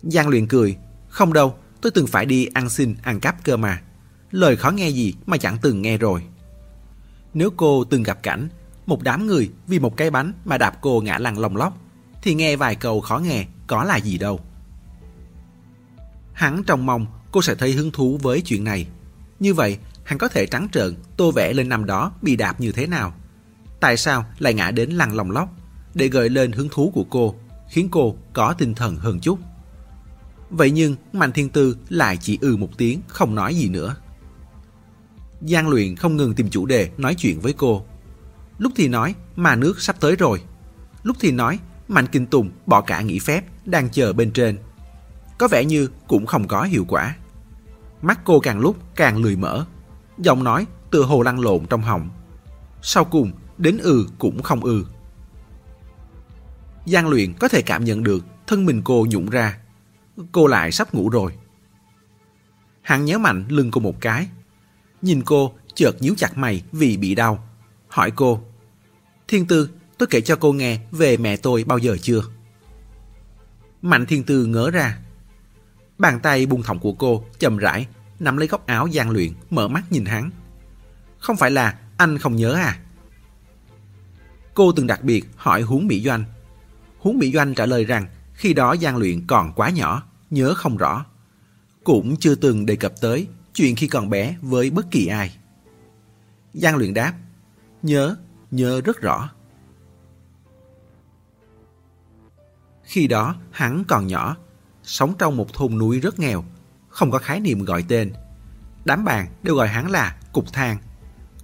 Giang 0.01 0.27
luyện 0.27 0.47
cười, 0.47 0.77
không 1.07 1.33
đâu, 1.33 1.55
tôi 1.81 1.91
từng 1.91 2.07
phải 2.07 2.25
đi 2.25 2.45
ăn 2.45 2.69
xin, 2.69 2.95
ăn 3.03 3.19
cắp 3.19 3.43
cơ 3.43 3.57
mà. 3.57 3.81
Lời 4.31 4.55
khó 4.55 4.71
nghe 4.71 4.89
gì 4.89 5.13
mà 5.25 5.37
chẳng 5.37 5.57
từng 5.61 5.81
nghe 5.81 5.97
rồi. 5.97 6.23
Nếu 7.33 7.49
cô 7.57 7.83
từng 7.83 8.03
gặp 8.03 8.23
cảnh, 8.23 8.49
một 8.85 9.03
đám 9.03 9.27
người 9.27 9.51
vì 9.67 9.79
một 9.79 9.97
cái 9.97 10.11
bánh 10.11 10.33
mà 10.45 10.57
đạp 10.57 10.77
cô 10.81 11.01
ngã 11.01 11.17
lăn 11.17 11.39
lòng 11.39 11.57
lóc, 11.57 11.77
thì 12.21 12.33
nghe 12.33 12.55
vài 12.55 12.75
câu 12.75 13.01
khó 13.01 13.17
nghe 13.17 13.45
có 13.67 13.83
là 13.83 13.97
gì 13.97 14.17
đâu. 14.17 14.39
Hắn 16.33 16.63
trông 16.63 16.85
mong 16.85 17.05
cô 17.35 17.41
sẽ 17.41 17.55
thấy 17.55 17.71
hứng 17.71 17.91
thú 17.91 18.19
với 18.21 18.41
chuyện 18.41 18.63
này. 18.63 18.87
Như 19.39 19.53
vậy, 19.53 19.77
hắn 20.03 20.17
có 20.17 20.27
thể 20.27 20.45
trắng 20.45 20.67
trợn 20.71 20.95
tô 21.17 21.31
vẽ 21.31 21.53
lên 21.53 21.69
năm 21.69 21.85
đó 21.85 22.11
bị 22.21 22.35
đạp 22.35 22.61
như 22.61 22.71
thế 22.71 22.87
nào. 22.87 23.13
Tại 23.79 23.97
sao 23.97 24.25
lại 24.39 24.53
ngã 24.53 24.71
đến 24.71 24.89
lăn 24.89 25.15
lòng 25.15 25.31
lóc 25.31 25.49
để 25.93 26.07
gợi 26.07 26.29
lên 26.29 26.51
hứng 26.51 26.69
thú 26.71 26.91
của 26.93 27.03
cô, 27.03 27.35
khiến 27.69 27.87
cô 27.91 28.15
có 28.33 28.53
tinh 28.53 28.75
thần 28.75 28.95
hơn 28.95 29.19
chút. 29.19 29.39
Vậy 30.49 30.71
nhưng 30.71 30.95
Mạnh 31.13 31.31
Thiên 31.31 31.49
Tư 31.49 31.77
lại 31.89 32.17
chỉ 32.21 32.37
ừ 32.41 32.57
một 32.57 32.69
tiếng, 32.77 33.01
không 33.07 33.35
nói 33.35 33.55
gì 33.55 33.69
nữa. 33.69 33.95
Giang 35.41 35.69
luyện 35.69 35.95
không 35.95 36.17
ngừng 36.17 36.33
tìm 36.33 36.49
chủ 36.49 36.65
đề 36.65 36.89
nói 36.97 37.15
chuyện 37.15 37.39
với 37.39 37.53
cô. 37.53 37.85
Lúc 38.57 38.73
thì 38.75 38.87
nói 38.87 39.15
mà 39.35 39.55
nước 39.55 39.81
sắp 39.81 39.95
tới 39.99 40.15
rồi. 40.15 40.41
Lúc 41.03 41.17
thì 41.19 41.31
nói 41.31 41.59
Mạnh 41.87 42.07
Kinh 42.07 42.25
Tùng 42.25 42.51
bỏ 42.65 42.81
cả 42.81 43.01
nghỉ 43.01 43.19
phép 43.19 43.45
đang 43.65 43.89
chờ 43.89 44.13
bên 44.13 44.31
trên. 44.31 44.57
Có 45.37 45.47
vẻ 45.47 45.65
như 45.65 45.89
cũng 46.07 46.25
không 46.25 46.47
có 46.47 46.63
hiệu 46.63 46.85
quả. 46.87 47.15
Mắt 48.05 48.19
cô 48.23 48.39
càng 48.39 48.59
lúc 48.59 48.77
càng 48.95 49.17
lười 49.17 49.35
mở. 49.35 49.65
Giọng 50.17 50.43
nói 50.43 50.67
tựa 50.91 51.03
hồ 51.03 51.21
lăn 51.21 51.39
lộn 51.39 51.65
trong 51.65 51.81
họng. 51.81 52.09
Sau 52.81 53.05
cùng 53.05 53.31
đến 53.57 53.77
ừ 53.77 54.07
cũng 54.19 54.43
không 54.43 54.63
ừ. 54.63 54.85
Giang 56.85 57.07
luyện 57.07 57.33
có 57.33 57.47
thể 57.47 57.61
cảm 57.61 57.83
nhận 57.83 58.03
được 58.03 58.25
thân 58.47 58.65
mình 58.65 58.81
cô 58.83 59.05
nhũng 59.09 59.29
ra. 59.29 59.57
Cô 60.31 60.47
lại 60.47 60.71
sắp 60.71 60.93
ngủ 60.93 61.09
rồi. 61.09 61.33
Hắn 62.81 63.05
nhéo 63.05 63.19
mạnh 63.19 63.45
lưng 63.49 63.71
cô 63.71 63.81
một 63.81 64.01
cái. 64.01 64.27
Nhìn 65.01 65.21
cô 65.25 65.53
chợt 65.75 65.95
nhíu 65.99 66.15
chặt 66.17 66.37
mày 66.37 66.63
vì 66.71 66.97
bị 66.97 67.15
đau. 67.15 67.47
Hỏi 67.87 68.11
cô. 68.11 68.41
Thiên 69.27 69.47
Tư, 69.47 69.69
tôi 69.97 70.07
kể 70.07 70.21
cho 70.21 70.35
cô 70.35 70.53
nghe 70.53 70.79
về 70.91 71.17
mẹ 71.17 71.37
tôi 71.37 71.63
bao 71.63 71.77
giờ 71.77 71.97
chưa? 72.01 72.21
Mạnh 73.81 74.05
Thiên 74.05 74.23
Tư 74.23 74.45
ngỡ 74.45 74.71
ra. 74.71 74.97
Bàn 75.97 76.19
tay 76.19 76.45
buông 76.45 76.63
thõng 76.63 76.79
của 76.79 76.93
cô 76.93 77.25
chậm 77.39 77.57
rãi 77.57 77.87
nắm 78.19 78.37
lấy 78.37 78.47
góc 78.47 78.67
áo 78.67 78.87
Giang 78.93 79.09
Luyện 79.09 79.33
mở 79.49 79.67
mắt 79.67 79.83
nhìn 79.89 80.05
hắn. 80.05 80.29
Không 81.19 81.37
phải 81.37 81.51
là 81.51 81.79
anh 81.97 82.17
không 82.17 82.35
nhớ 82.35 82.53
à? 82.53 82.79
Cô 84.53 84.71
từng 84.71 84.87
đặc 84.87 85.03
biệt 85.03 85.25
hỏi 85.35 85.61
Huống 85.61 85.87
Mỹ 85.87 86.01
Doanh. 86.01 86.23
Huống 86.99 87.17
Mỹ 87.17 87.31
Doanh 87.31 87.55
trả 87.55 87.65
lời 87.65 87.85
rằng 87.85 88.07
khi 88.33 88.53
đó 88.53 88.75
Giang 88.81 88.97
Luyện 88.97 89.27
còn 89.27 89.53
quá 89.53 89.69
nhỏ, 89.69 90.03
nhớ 90.29 90.53
không 90.53 90.77
rõ. 90.77 91.05
Cũng 91.83 92.15
chưa 92.19 92.35
từng 92.35 92.65
đề 92.65 92.75
cập 92.75 93.01
tới 93.01 93.27
chuyện 93.53 93.75
khi 93.75 93.87
còn 93.87 94.09
bé 94.09 94.37
với 94.41 94.69
bất 94.69 94.91
kỳ 94.91 95.07
ai. 95.07 95.37
Giang 96.53 96.75
Luyện 96.75 96.93
đáp, 96.93 97.13
nhớ, 97.83 98.15
nhớ 98.51 98.81
rất 98.81 99.01
rõ. 99.01 99.29
Khi 102.83 103.07
đó 103.07 103.35
hắn 103.51 103.83
còn 103.87 104.07
nhỏ, 104.07 104.37
sống 104.85 105.13
trong 105.17 105.37
một 105.37 105.53
thôn 105.53 105.77
núi 105.77 105.99
rất 105.99 106.19
nghèo, 106.19 106.43
không 106.89 107.11
có 107.11 107.17
khái 107.17 107.39
niệm 107.39 107.65
gọi 107.65 107.83
tên. 107.87 108.13
Đám 108.85 109.05
bạn 109.05 109.27
đều 109.43 109.55
gọi 109.55 109.67
hắn 109.67 109.91
là 109.91 110.15
Cục 110.33 110.53
Thang, 110.53 110.77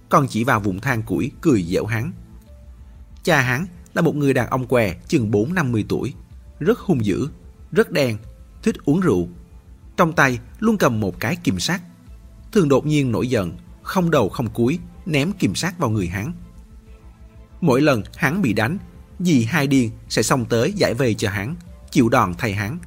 còn 0.08 0.26
chỉ 0.28 0.44
vào 0.44 0.60
vùng 0.60 0.80
than 0.80 1.02
củi 1.02 1.32
cười 1.40 1.62
dẻo 1.62 1.86
hắn. 1.86 2.12
Cha 3.22 3.40
hắn 3.40 3.66
là 3.94 4.02
một 4.02 4.16
người 4.16 4.34
đàn 4.34 4.50
ông 4.50 4.66
què 4.66 4.94
chừng 5.08 5.30
4-50 5.30 5.84
tuổi, 5.88 6.14
rất 6.60 6.78
hung 6.78 7.04
dữ, 7.04 7.28
rất 7.72 7.90
đen, 7.90 8.18
thích 8.62 8.76
uống 8.84 9.00
rượu. 9.00 9.28
Trong 9.96 10.12
tay 10.12 10.38
luôn 10.58 10.76
cầm 10.76 11.00
một 11.00 11.20
cái 11.20 11.36
kìm 11.36 11.60
sắt. 11.60 11.80
Thường 12.52 12.68
đột 12.68 12.86
nhiên 12.86 13.12
nổi 13.12 13.28
giận, 13.28 13.56
không 13.82 14.10
đầu 14.10 14.28
không 14.28 14.48
cuối, 14.50 14.78
ném 15.06 15.32
kìm 15.32 15.54
sắt 15.54 15.78
vào 15.78 15.90
người 15.90 16.06
hắn. 16.06 16.32
Mỗi 17.60 17.80
lần 17.80 18.02
hắn 18.16 18.42
bị 18.42 18.52
đánh, 18.52 18.78
dì 19.20 19.44
hai 19.44 19.66
điên 19.66 19.90
sẽ 20.08 20.22
xông 20.22 20.44
tới 20.44 20.72
giải 20.72 20.94
về 20.94 21.14
cho 21.14 21.30
hắn, 21.30 21.56
chịu 21.90 22.08
đòn 22.08 22.34
thay 22.38 22.54
hắn. 22.54 22.78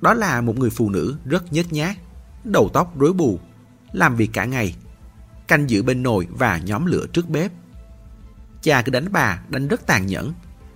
Đó 0.00 0.14
là 0.14 0.40
một 0.40 0.58
người 0.58 0.70
phụ 0.70 0.90
nữ 0.90 1.16
rất 1.24 1.52
nhếch 1.52 1.72
nhác, 1.72 1.98
đầu 2.44 2.70
tóc 2.72 2.98
rối 2.98 3.12
bù, 3.12 3.38
làm 3.92 4.16
việc 4.16 4.30
cả 4.32 4.44
ngày, 4.44 4.74
canh 5.48 5.70
giữ 5.70 5.82
bên 5.82 6.02
nồi 6.02 6.26
và 6.30 6.58
nhóm 6.58 6.86
lửa 6.86 7.06
trước 7.12 7.28
bếp. 7.28 7.52
Cha 8.62 8.82
cứ 8.82 8.90
đánh 8.90 9.12
bà, 9.12 9.42
đánh 9.48 9.68
rất 9.68 9.86
tàn 9.86 10.06
nhẫn, 10.06 10.32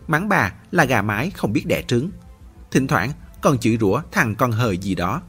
mắng 0.09 0.29
bà 0.29 0.53
là 0.71 0.85
gà 0.85 1.03
mái 1.03 1.31
không 1.31 1.53
biết 1.53 1.67
đẻ 1.67 1.83
trứng. 1.83 2.11
Thỉnh 2.71 2.87
thoảng 2.87 3.13
còn 3.43 3.59
chửi 3.59 3.79
rủa 3.81 4.03
thằng 4.13 4.35
con 4.35 4.53
hời 4.53 4.79
gì 4.79 4.95
đó. 4.95 5.23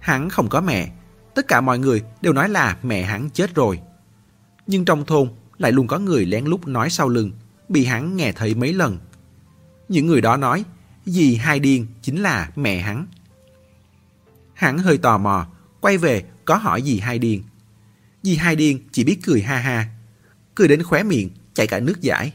Hắn 0.00 0.28
không 0.28 0.48
có 0.48 0.60
mẹ, 0.60 0.92
tất 1.34 1.48
cả 1.48 1.60
mọi 1.60 1.78
người 1.78 2.02
đều 2.20 2.32
nói 2.32 2.48
là 2.48 2.76
mẹ 2.82 3.02
hắn 3.02 3.30
chết 3.30 3.54
rồi. 3.54 3.80
Nhưng 4.66 4.84
trong 4.84 5.04
thôn 5.04 5.28
lại 5.58 5.72
luôn 5.72 5.86
có 5.86 5.98
người 5.98 6.26
lén 6.26 6.44
lút 6.44 6.68
nói 6.68 6.90
sau 6.90 7.08
lưng, 7.08 7.32
bị 7.68 7.84
hắn 7.84 8.16
nghe 8.16 8.32
thấy 8.32 8.54
mấy 8.54 8.72
lần. 8.72 8.98
Những 9.88 10.06
người 10.06 10.20
đó 10.20 10.36
nói, 10.36 10.64
dì 11.06 11.36
hai 11.36 11.60
điên 11.60 11.86
chính 12.02 12.22
là 12.22 12.50
mẹ 12.56 12.80
hắn. 12.80 13.06
Hắn 14.54 14.78
hơi 14.78 14.98
tò 14.98 15.18
mò, 15.18 15.46
quay 15.80 15.98
về 15.98 16.24
có 16.44 16.54
hỏi 16.54 16.82
dì 16.82 16.98
hai 16.98 17.18
điên. 17.18 17.42
Dì 18.22 18.36
hai 18.36 18.56
điên 18.56 18.88
chỉ 18.92 19.04
biết 19.04 19.18
cười 19.22 19.42
ha 19.42 19.56
ha, 19.56 19.86
cười 20.54 20.68
đến 20.68 20.82
khóe 20.82 21.02
miệng, 21.02 21.30
chảy 21.54 21.66
cả 21.66 21.80
nước 21.80 22.00
giải. 22.00 22.32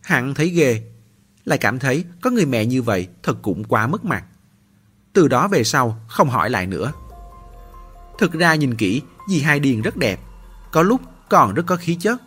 Hắn 0.00 0.34
thấy 0.34 0.48
ghê, 0.48 0.82
lại 1.44 1.58
cảm 1.58 1.78
thấy 1.78 2.04
có 2.20 2.30
người 2.30 2.46
mẹ 2.46 2.66
như 2.66 2.82
vậy 2.82 3.08
thật 3.22 3.42
cũng 3.42 3.64
quá 3.64 3.86
mất 3.86 4.04
mặt. 4.04 4.24
Từ 5.12 5.28
đó 5.28 5.48
về 5.48 5.64
sau 5.64 6.00
không 6.08 6.28
hỏi 6.28 6.50
lại 6.50 6.66
nữa. 6.66 6.92
Thực 8.18 8.32
ra 8.32 8.54
nhìn 8.54 8.74
kỹ, 8.74 9.02
dì 9.28 9.40
Hai 9.40 9.60
Điền 9.60 9.82
rất 9.82 9.96
đẹp, 9.96 10.20
có 10.72 10.82
lúc 10.82 11.00
còn 11.28 11.54
rất 11.54 11.66
có 11.66 11.76
khí 11.76 11.94
chất, 11.94 12.22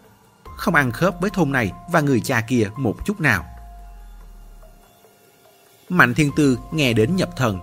không 0.57 0.75
ăn 0.75 0.91
khớp 0.91 1.15
với 1.21 1.29
thôn 1.29 1.51
này 1.51 1.71
và 1.91 2.01
người 2.01 2.19
cha 2.19 2.41
kia 2.41 2.69
một 2.77 3.05
chút 3.05 3.21
nào. 3.21 3.52
Mạnh 5.89 6.13
Thiên 6.13 6.31
Tư 6.35 6.57
nghe 6.71 6.93
đến 6.93 7.15
nhập 7.15 7.29
thần. 7.37 7.59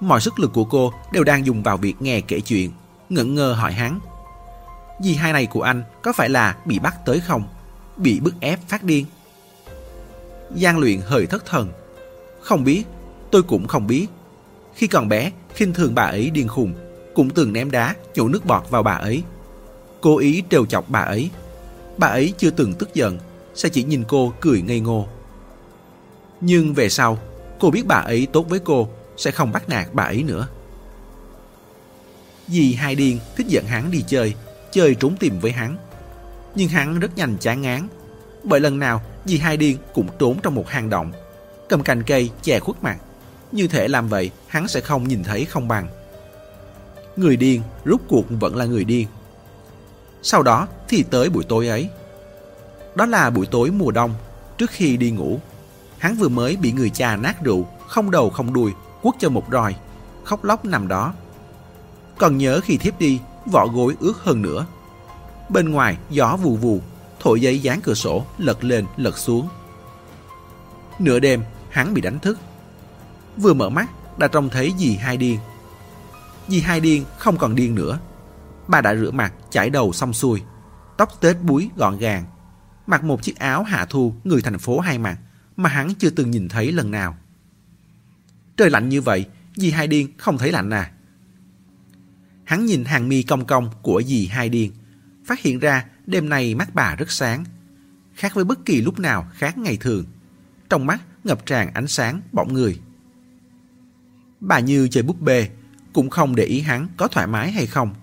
Mọi 0.00 0.20
sức 0.20 0.38
lực 0.38 0.52
của 0.52 0.64
cô 0.64 0.92
đều 1.12 1.24
đang 1.24 1.46
dùng 1.46 1.62
vào 1.62 1.76
việc 1.76 1.94
nghe 2.00 2.20
kể 2.20 2.40
chuyện, 2.40 2.70
ngẩn 3.08 3.34
ngơ 3.34 3.52
hỏi 3.52 3.72
hắn. 3.72 4.00
Dì 5.00 5.14
hai 5.14 5.32
này 5.32 5.46
của 5.46 5.62
anh 5.62 5.82
có 6.02 6.12
phải 6.12 6.28
là 6.28 6.56
bị 6.64 6.78
bắt 6.78 6.94
tới 7.06 7.20
không? 7.20 7.44
Bị 7.96 8.20
bức 8.20 8.34
ép 8.40 8.68
phát 8.68 8.82
điên? 8.82 9.06
Giang 10.56 10.78
luyện 10.78 11.00
hơi 11.00 11.26
thất 11.26 11.46
thần. 11.46 11.72
Không 12.40 12.64
biết, 12.64 12.84
tôi 13.30 13.42
cũng 13.42 13.66
không 13.66 13.86
biết. 13.86 14.06
Khi 14.74 14.86
còn 14.86 15.08
bé, 15.08 15.32
khinh 15.54 15.72
thường 15.72 15.94
bà 15.94 16.02
ấy 16.02 16.30
điên 16.30 16.48
khùng, 16.48 16.74
cũng 17.14 17.30
từng 17.30 17.52
ném 17.52 17.70
đá, 17.70 17.94
nhổ 18.14 18.28
nước 18.28 18.44
bọt 18.44 18.70
vào 18.70 18.82
bà 18.82 18.94
ấy. 18.94 19.22
Cố 20.00 20.18
ý 20.18 20.42
trêu 20.50 20.66
chọc 20.66 20.90
bà 20.90 21.00
ấy. 21.00 21.30
Bà 21.96 22.06
ấy 22.06 22.34
chưa 22.38 22.50
từng 22.50 22.74
tức 22.74 22.94
giận, 22.94 23.18
sẽ 23.54 23.68
chỉ 23.68 23.84
nhìn 23.84 24.04
cô 24.08 24.32
cười 24.40 24.62
ngây 24.62 24.80
ngô. 24.80 25.08
Nhưng 26.40 26.74
về 26.74 26.88
sau, 26.88 27.18
cô 27.64 27.70
biết 27.70 27.86
bà 27.86 27.96
ấy 27.96 28.26
tốt 28.32 28.46
với 28.48 28.58
cô, 28.58 28.88
sẽ 29.16 29.30
không 29.30 29.52
bắt 29.52 29.68
nạt 29.68 29.88
bà 29.92 30.04
ấy 30.04 30.22
nữa. 30.22 30.48
Dì 32.48 32.74
hai 32.74 32.94
điên 32.94 33.18
thích 33.36 33.46
dẫn 33.46 33.66
hắn 33.66 33.90
đi 33.90 34.04
chơi, 34.06 34.34
chơi 34.72 34.94
trốn 34.94 35.16
tìm 35.16 35.40
với 35.40 35.52
hắn. 35.52 35.76
Nhưng 36.54 36.68
hắn 36.68 36.98
rất 37.00 37.16
nhanh 37.16 37.36
chán 37.40 37.62
ngán, 37.62 37.88
bởi 38.42 38.60
lần 38.60 38.78
nào 38.78 39.02
dì 39.24 39.38
hai 39.38 39.56
điên 39.56 39.78
cũng 39.94 40.08
trốn 40.18 40.38
trong 40.42 40.54
một 40.54 40.68
hang 40.68 40.90
động, 40.90 41.12
cầm 41.68 41.82
cành 41.82 42.02
cây 42.02 42.30
che 42.42 42.60
khuất 42.60 42.82
mặt. 42.82 42.98
Như 43.52 43.68
thể 43.68 43.88
làm 43.88 44.08
vậy 44.08 44.30
hắn 44.46 44.68
sẽ 44.68 44.80
không 44.80 45.08
nhìn 45.08 45.24
thấy 45.24 45.44
không 45.44 45.68
bằng. 45.68 45.88
Người 47.16 47.36
điên 47.36 47.62
rút 47.84 48.00
cuộc 48.08 48.24
vẫn 48.28 48.56
là 48.56 48.64
người 48.64 48.84
điên. 48.84 49.06
Sau 50.22 50.42
đó 50.42 50.68
thì 50.88 51.02
tới 51.02 51.30
buổi 51.30 51.44
tối 51.48 51.68
ấy. 51.68 51.88
Đó 52.94 53.06
là 53.06 53.30
buổi 53.30 53.46
tối 53.46 53.70
mùa 53.70 53.90
đông, 53.90 54.14
trước 54.58 54.70
khi 54.70 54.96
đi 54.96 55.10
ngủ. 55.10 55.40
Hắn 56.04 56.14
vừa 56.14 56.28
mới 56.28 56.56
bị 56.56 56.72
người 56.72 56.90
cha 56.90 57.16
nát 57.16 57.42
rượu, 57.42 57.66
không 57.86 58.10
đầu 58.10 58.30
không 58.30 58.52
đuôi, 58.52 58.72
quất 59.02 59.14
cho 59.18 59.28
một 59.28 59.44
roi, 59.52 59.76
khóc 60.24 60.44
lóc 60.44 60.64
nằm 60.64 60.88
đó. 60.88 61.14
Còn 62.18 62.38
nhớ 62.38 62.60
khi 62.64 62.76
thiếp 62.76 62.98
đi, 62.98 63.20
vỏ 63.46 63.66
gối 63.66 63.96
ướt 64.00 64.16
hơn 64.22 64.42
nữa. 64.42 64.66
Bên 65.48 65.70
ngoài 65.70 65.96
gió 66.10 66.36
vù 66.42 66.56
vù, 66.56 66.80
thổi 67.20 67.40
giấy 67.40 67.58
dán 67.58 67.80
cửa 67.80 67.94
sổ, 67.94 68.24
lật 68.38 68.64
lên 68.64 68.86
lật 68.96 69.18
xuống. 69.18 69.48
Nửa 70.98 71.18
đêm, 71.18 71.42
hắn 71.70 71.94
bị 71.94 72.00
đánh 72.00 72.18
thức. 72.18 72.38
Vừa 73.36 73.54
mở 73.54 73.68
mắt, 73.68 74.18
đã 74.18 74.28
trông 74.28 74.50
thấy 74.50 74.72
dì 74.78 74.96
hai 74.96 75.16
điên. 75.16 75.38
Dì 76.48 76.60
hai 76.60 76.80
điên 76.80 77.04
không 77.18 77.36
còn 77.36 77.54
điên 77.54 77.74
nữa. 77.74 77.98
Bà 78.68 78.80
đã 78.80 78.94
rửa 78.94 79.10
mặt, 79.10 79.32
chải 79.50 79.70
đầu 79.70 79.92
xong 79.92 80.12
xuôi. 80.12 80.42
Tóc 80.96 81.20
tết 81.20 81.36
búi 81.42 81.70
gọn 81.76 81.98
gàng. 81.98 82.24
Mặc 82.86 83.04
một 83.04 83.22
chiếc 83.22 83.38
áo 83.38 83.62
hạ 83.62 83.86
thu 83.90 84.14
người 84.24 84.42
thành 84.42 84.58
phố 84.58 84.80
hay 84.80 84.98
mặt 84.98 85.16
mà 85.56 85.68
hắn 85.68 85.94
chưa 85.94 86.10
từng 86.10 86.30
nhìn 86.30 86.48
thấy 86.48 86.72
lần 86.72 86.90
nào. 86.90 87.16
Trời 88.56 88.70
lạnh 88.70 88.88
như 88.88 89.00
vậy, 89.00 89.26
dì 89.56 89.70
hai 89.70 89.86
điên 89.86 90.08
không 90.18 90.38
thấy 90.38 90.52
lạnh 90.52 90.70
à. 90.70 90.90
Hắn 92.44 92.66
nhìn 92.66 92.84
hàng 92.84 93.08
mi 93.08 93.22
cong 93.22 93.46
cong 93.46 93.70
của 93.82 94.02
dì 94.06 94.26
hai 94.26 94.48
điên, 94.48 94.72
phát 95.24 95.40
hiện 95.40 95.58
ra 95.58 95.84
đêm 96.06 96.28
nay 96.28 96.54
mắt 96.54 96.74
bà 96.74 96.96
rất 96.96 97.10
sáng, 97.10 97.44
khác 98.14 98.34
với 98.34 98.44
bất 98.44 98.64
kỳ 98.64 98.80
lúc 98.80 98.98
nào 98.98 99.26
khác 99.34 99.58
ngày 99.58 99.76
thường. 99.76 100.04
Trong 100.70 100.86
mắt 100.86 101.00
ngập 101.24 101.46
tràn 101.46 101.74
ánh 101.74 101.86
sáng 101.86 102.20
bỗng 102.32 102.52
người. 102.52 102.80
Bà 104.40 104.60
như 104.60 104.88
chơi 104.88 105.02
búp 105.02 105.20
bê, 105.20 105.48
cũng 105.92 106.10
không 106.10 106.36
để 106.36 106.44
ý 106.44 106.60
hắn 106.60 106.88
có 106.96 107.08
thoải 107.08 107.26
mái 107.26 107.52
hay 107.52 107.66
không. 107.66 107.94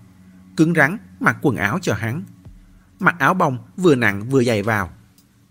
Cứng 0.56 0.74
rắn 0.74 0.98
mặc 1.20 1.36
quần 1.42 1.56
áo 1.56 1.78
cho 1.82 1.94
hắn. 1.94 2.22
Mặc 3.00 3.16
áo 3.18 3.34
bông 3.34 3.58
vừa 3.76 3.94
nặng 3.94 4.28
vừa 4.28 4.44
dày 4.44 4.62
vào. 4.62 4.90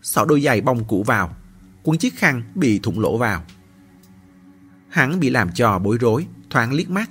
Xỏ 0.01 0.25
đôi 0.25 0.41
giày 0.41 0.61
bông 0.61 0.87
cũ 0.87 1.03
vào 1.03 1.35
cuốn 1.83 1.97
chiếc 1.97 2.15
khăn 2.15 2.43
bị 2.55 2.79
thủng 2.79 2.99
lỗ 2.99 3.17
vào. 3.17 3.43
Hắn 4.89 5.19
bị 5.19 5.29
làm 5.29 5.51
cho 5.51 5.79
bối 5.79 5.97
rối, 5.97 6.27
thoáng 6.49 6.73
liếc 6.73 6.89
mắt. 6.89 7.09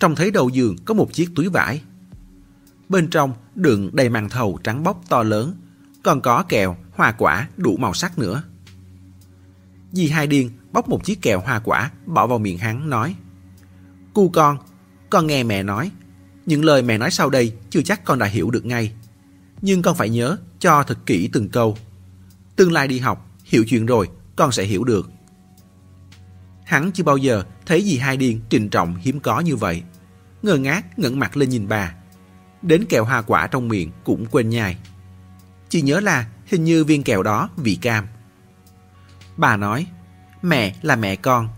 Trông 0.00 0.14
thấy 0.14 0.30
đầu 0.30 0.48
giường 0.48 0.76
có 0.84 0.94
một 0.94 1.12
chiếc 1.12 1.30
túi 1.34 1.48
vải. 1.48 1.82
Bên 2.88 3.10
trong 3.10 3.32
đựng 3.54 3.90
đầy 3.92 4.08
màn 4.08 4.28
thầu 4.28 4.58
trắng 4.64 4.82
bóc 4.82 5.02
to 5.08 5.22
lớn, 5.22 5.54
còn 6.02 6.20
có 6.20 6.42
kẹo, 6.42 6.76
hoa 6.92 7.12
quả 7.12 7.48
đủ 7.56 7.76
màu 7.76 7.94
sắc 7.94 8.18
nữa. 8.18 8.42
Dì 9.92 10.08
Hai 10.08 10.26
Điên 10.26 10.50
bóc 10.72 10.88
một 10.88 11.04
chiếc 11.04 11.22
kẹo 11.22 11.40
hoa 11.40 11.58
quả 11.58 11.90
bỏ 12.06 12.26
vào 12.26 12.38
miệng 12.38 12.58
hắn 12.58 12.90
nói 12.90 13.16
Cu 14.14 14.28
con, 14.28 14.58
con 15.10 15.26
nghe 15.26 15.42
mẹ 15.42 15.62
nói. 15.62 15.90
Những 16.46 16.64
lời 16.64 16.82
mẹ 16.82 16.98
nói 16.98 17.10
sau 17.10 17.30
đây 17.30 17.52
chưa 17.70 17.82
chắc 17.82 18.04
con 18.04 18.18
đã 18.18 18.26
hiểu 18.26 18.50
được 18.50 18.66
ngay. 18.66 18.92
Nhưng 19.62 19.82
con 19.82 19.96
phải 19.96 20.10
nhớ 20.10 20.36
cho 20.58 20.82
thật 20.82 20.98
kỹ 21.06 21.28
từng 21.32 21.48
câu. 21.48 21.76
Tương 22.56 22.72
lai 22.72 22.88
đi 22.88 22.98
học, 22.98 23.29
hiểu 23.50 23.64
chuyện 23.68 23.86
rồi, 23.86 24.08
con 24.36 24.52
sẽ 24.52 24.64
hiểu 24.64 24.84
được. 24.84 25.10
Hắn 26.64 26.92
chưa 26.92 27.04
bao 27.04 27.16
giờ 27.16 27.44
thấy 27.66 27.84
gì 27.84 27.98
hai 27.98 28.16
điên 28.16 28.40
trình 28.48 28.68
trọng 28.68 28.96
hiếm 28.96 29.20
có 29.20 29.40
như 29.40 29.56
vậy. 29.56 29.82
Ngơ 30.42 30.56
ngác 30.56 30.98
ngẩng 30.98 31.18
mặt 31.18 31.36
lên 31.36 31.48
nhìn 31.48 31.68
bà. 31.68 31.94
Đến 32.62 32.84
kẹo 32.84 33.04
hoa 33.04 33.22
quả 33.22 33.46
trong 33.46 33.68
miệng 33.68 33.90
cũng 34.04 34.26
quên 34.30 34.48
nhai. 34.48 34.76
Chỉ 35.68 35.82
nhớ 35.82 36.00
là 36.00 36.26
hình 36.46 36.64
như 36.64 36.84
viên 36.84 37.02
kẹo 37.02 37.22
đó 37.22 37.50
vị 37.56 37.78
cam. 37.82 38.06
Bà 39.36 39.56
nói, 39.56 39.86
mẹ 40.42 40.74
là 40.82 40.96
mẹ 40.96 41.16
con, 41.16 41.48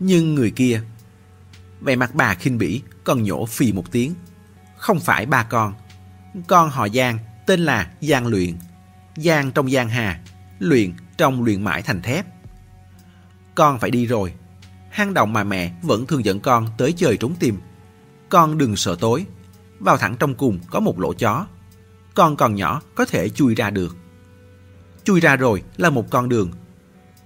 nhưng 0.00 0.34
người 0.34 0.50
kia. 0.50 0.82
Vẻ 1.80 1.96
mặt 1.96 2.14
bà 2.14 2.34
khinh 2.34 2.58
bỉ, 2.58 2.82
còn 3.04 3.22
nhổ 3.22 3.46
phì 3.46 3.72
một 3.72 3.92
tiếng. 3.92 4.14
Không 4.76 5.00
phải 5.00 5.26
ba 5.26 5.42
con. 5.42 5.74
Con 6.46 6.70
họ 6.70 6.88
Giang, 6.88 7.18
tên 7.46 7.60
là 7.60 7.90
Giang 8.00 8.26
Luyện. 8.26 8.56
Giang 9.16 9.52
trong 9.52 9.70
Giang 9.70 9.88
Hà, 9.88 10.20
Luyện 10.58 10.92
trong 11.16 11.44
luyện 11.44 11.62
mãi 11.62 11.82
thành 11.82 12.02
thép. 12.02 12.26
Con 13.54 13.78
phải 13.78 13.90
đi 13.90 14.06
rồi, 14.06 14.32
hang 14.90 15.14
động 15.14 15.32
mà 15.32 15.44
mẹ 15.44 15.72
vẫn 15.82 16.06
thường 16.06 16.24
dẫn 16.24 16.40
con 16.40 16.66
tới 16.78 16.92
chơi 16.92 17.16
trốn 17.16 17.34
tìm. 17.40 17.58
Con 18.28 18.58
đừng 18.58 18.76
sợ 18.76 18.96
tối, 19.00 19.26
vào 19.80 19.96
thẳng 19.96 20.16
trong 20.18 20.34
cùng 20.34 20.58
có 20.70 20.80
một 20.80 21.00
lỗ 21.00 21.12
chó. 21.12 21.46
Con 22.14 22.36
còn 22.36 22.54
nhỏ 22.54 22.82
có 22.94 23.04
thể 23.04 23.28
chui 23.28 23.54
ra 23.54 23.70
được. 23.70 23.96
Chui 25.04 25.20
ra 25.20 25.36
rồi 25.36 25.62
là 25.76 25.90
một 25.90 26.10
con 26.10 26.28
đường. 26.28 26.50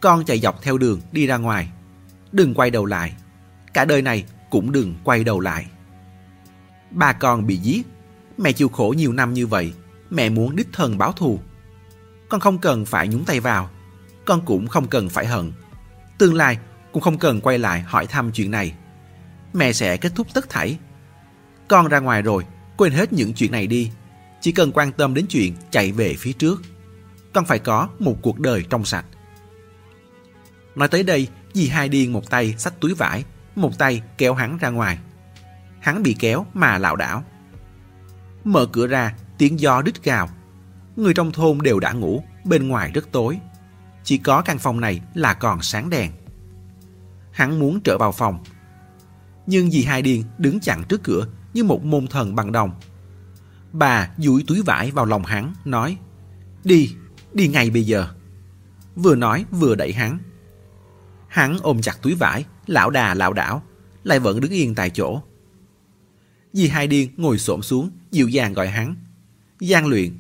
Con 0.01 0.25
chạy 0.25 0.39
dọc 0.39 0.63
theo 0.63 0.79
đường 0.79 1.01
đi 1.13 1.27
ra 1.27 1.37
ngoài. 1.37 1.71
Đừng 2.33 2.55
quay 2.55 2.71
đầu 2.71 2.85
lại. 2.85 3.15
Cả 3.75 3.85
đời 3.85 4.03
này 4.03 4.25
cũng 4.51 4.73
đừng 4.73 4.95
quay 5.05 5.25
đầu 5.25 5.41
lại. 5.41 5.67
Ba 6.91 7.13
con 7.13 7.47
bị 7.47 7.57
giết. 7.57 7.87
Mẹ 8.39 8.53
chịu 8.53 8.69
khổ 8.69 8.95
nhiều 8.97 9.13
năm 9.13 9.35
như 9.35 9.47
vậy. 9.47 9.73
Mẹ 10.11 10.29
muốn 10.29 10.57
đích 10.57 10.69
thân 10.73 10.99
báo 10.99 11.13
thù. 11.13 11.41
Con 12.31 12.41
không 12.41 12.59
cần 12.59 12.85
phải 12.85 13.09
nhúng 13.09 13.25
tay 13.25 13.41
vào. 13.41 13.71
Con 14.25 14.45
cũng 14.45 14.69
không 14.69 14.87
cần 14.87 15.09
phải 15.09 15.27
hận. 15.27 15.53
Tương 16.19 16.35
lai 16.35 16.59
cũng 16.93 17.03
không 17.03 17.19
cần 17.19 17.41
quay 17.41 17.59
lại 17.59 17.81
hỏi 17.81 18.07
thăm 18.07 18.33
chuyện 18.33 18.51
này. 18.51 18.75
Mẹ 19.53 19.73
sẽ 19.73 19.97
kết 19.97 20.13
thúc 20.15 20.27
tất 20.35 20.49
thảy. 20.49 20.79
Con 21.69 21.89
ra 21.89 21.99
ngoài 21.99 22.23
rồi, 22.23 22.45
quên 22.77 22.93
hết 22.93 23.13
những 23.13 23.35
chuyện 23.35 23.53
này 23.53 23.67
đi. 23.67 23.91
Chỉ 24.41 24.53
cần 24.53 24.73
quan 24.73 24.93
tâm 24.93 25.15
đến 25.15 25.27
chuyện 25.29 25.57
chạy 25.71 25.93
về 25.93 26.15
phía 26.19 26.33
trước. 26.33 26.63
Con 27.33 27.45
phải 27.45 27.59
có 27.59 27.89
một 27.99 28.17
cuộc 28.23 28.41
đời 28.41 28.65
trong 28.71 28.85
sạch. 28.85 29.05
Nói 30.75 30.89
tới 30.89 31.03
đây, 31.03 31.29
dì 31.53 31.69
hai 31.69 31.89
điên 31.89 32.13
một 32.13 32.31
tay 32.31 32.55
xách 32.59 32.81
túi 32.81 32.95
vải, 32.95 33.25
một 33.57 33.79
tay 33.79 34.03
kéo 34.19 34.35
hắn 34.35 34.59
ra 34.59 34.69
ngoài. 34.69 34.99
Hắn 35.81 36.03
bị 36.03 36.17
kéo 36.19 36.47
mà 36.55 36.79
lảo 36.79 36.97
đảo. 36.97 37.25
Mở 38.45 38.67
cửa 38.73 38.87
ra, 38.87 39.15
tiếng 39.39 39.61
gió 39.61 39.83
đít 39.83 40.05
gào. 40.05 40.29
Người 41.01 41.15
trong 41.15 41.33
thôn 41.33 41.59
đều 41.63 41.81
đã 41.81 41.93
ngủ, 41.93 42.23
bên 42.45 42.69
ngoài 42.69 42.91
rất 42.95 43.13
tối. 43.13 43.39
Chỉ 44.05 44.19
có 44.19 44.43
căn 44.43 44.59
phòng 44.59 44.81
này 44.81 45.01
là 45.15 45.35
còn 45.35 45.63
sáng 45.63 45.91
đèn. 45.91 46.13
Hắn 47.31 47.59
muốn 47.59 47.81
trở 47.81 47.99
vào 47.99 48.13
phòng. 48.13 48.45
Nhưng 49.47 49.71
dì 49.71 49.85
Hai 49.85 50.03
Điên 50.03 50.25
đứng 50.39 50.61
chặn 50.61 50.85
trước 50.89 51.03
cửa 51.03 51.27
như 51.55 51.65
một 51.65 51.85
môn 51.85 52.07
thần 52.07 52.35
bằng 52.35 52.53
đồng. 52.53 52.73
Bà 53.73 54.11
duỗi 54.19 54.45
túi 54.47 54.63
vải 54.63 54.91
vào 54.91 55.05
lòng 55.05 55.25
hắn, 55.25 55.55
nói 55.65 55.99
Đi, 56.65 56.95
đi 57.33 57.49
ngay 57.49 57.71
bây 57.71 57.85
giờ. 57.85 58.09
Vừa 58.97 59.15
nói 59.15 59.45
vừa 59.51 59.75
đẩy 59.75 59.93
hắn. 59.93 60.19
Hắn 61.29 61.59
ôm 61.63 61.83
chặt 61.83 62.03
túi 62.03 62.15
vải, 62.15 62.45
lão 62.67 62.91
đà 62.91 63.15
lão 63.15 63.33
đảo, 63.33 63.63
lại 64.05 64.19
vẫn 64.19 64.41
đứng 64.41 64.53
yên 64.53 64.75
tại 64.75 64.91
chỗ. 64.91 65.23
Dì 66.53 66.69
Hai 66.69 66.87
Điên 66.87 67.11
ngồi 67.17 67.39
xổm 67.39 67.63
xuống, 67.63 67.91
dịu 68.11 68.29
dàng 68.29 68.53
gọi 68.53 68.69
hắn. 68.69 68.95
Giang 69.61 69.87
luyện. 69.87 70.19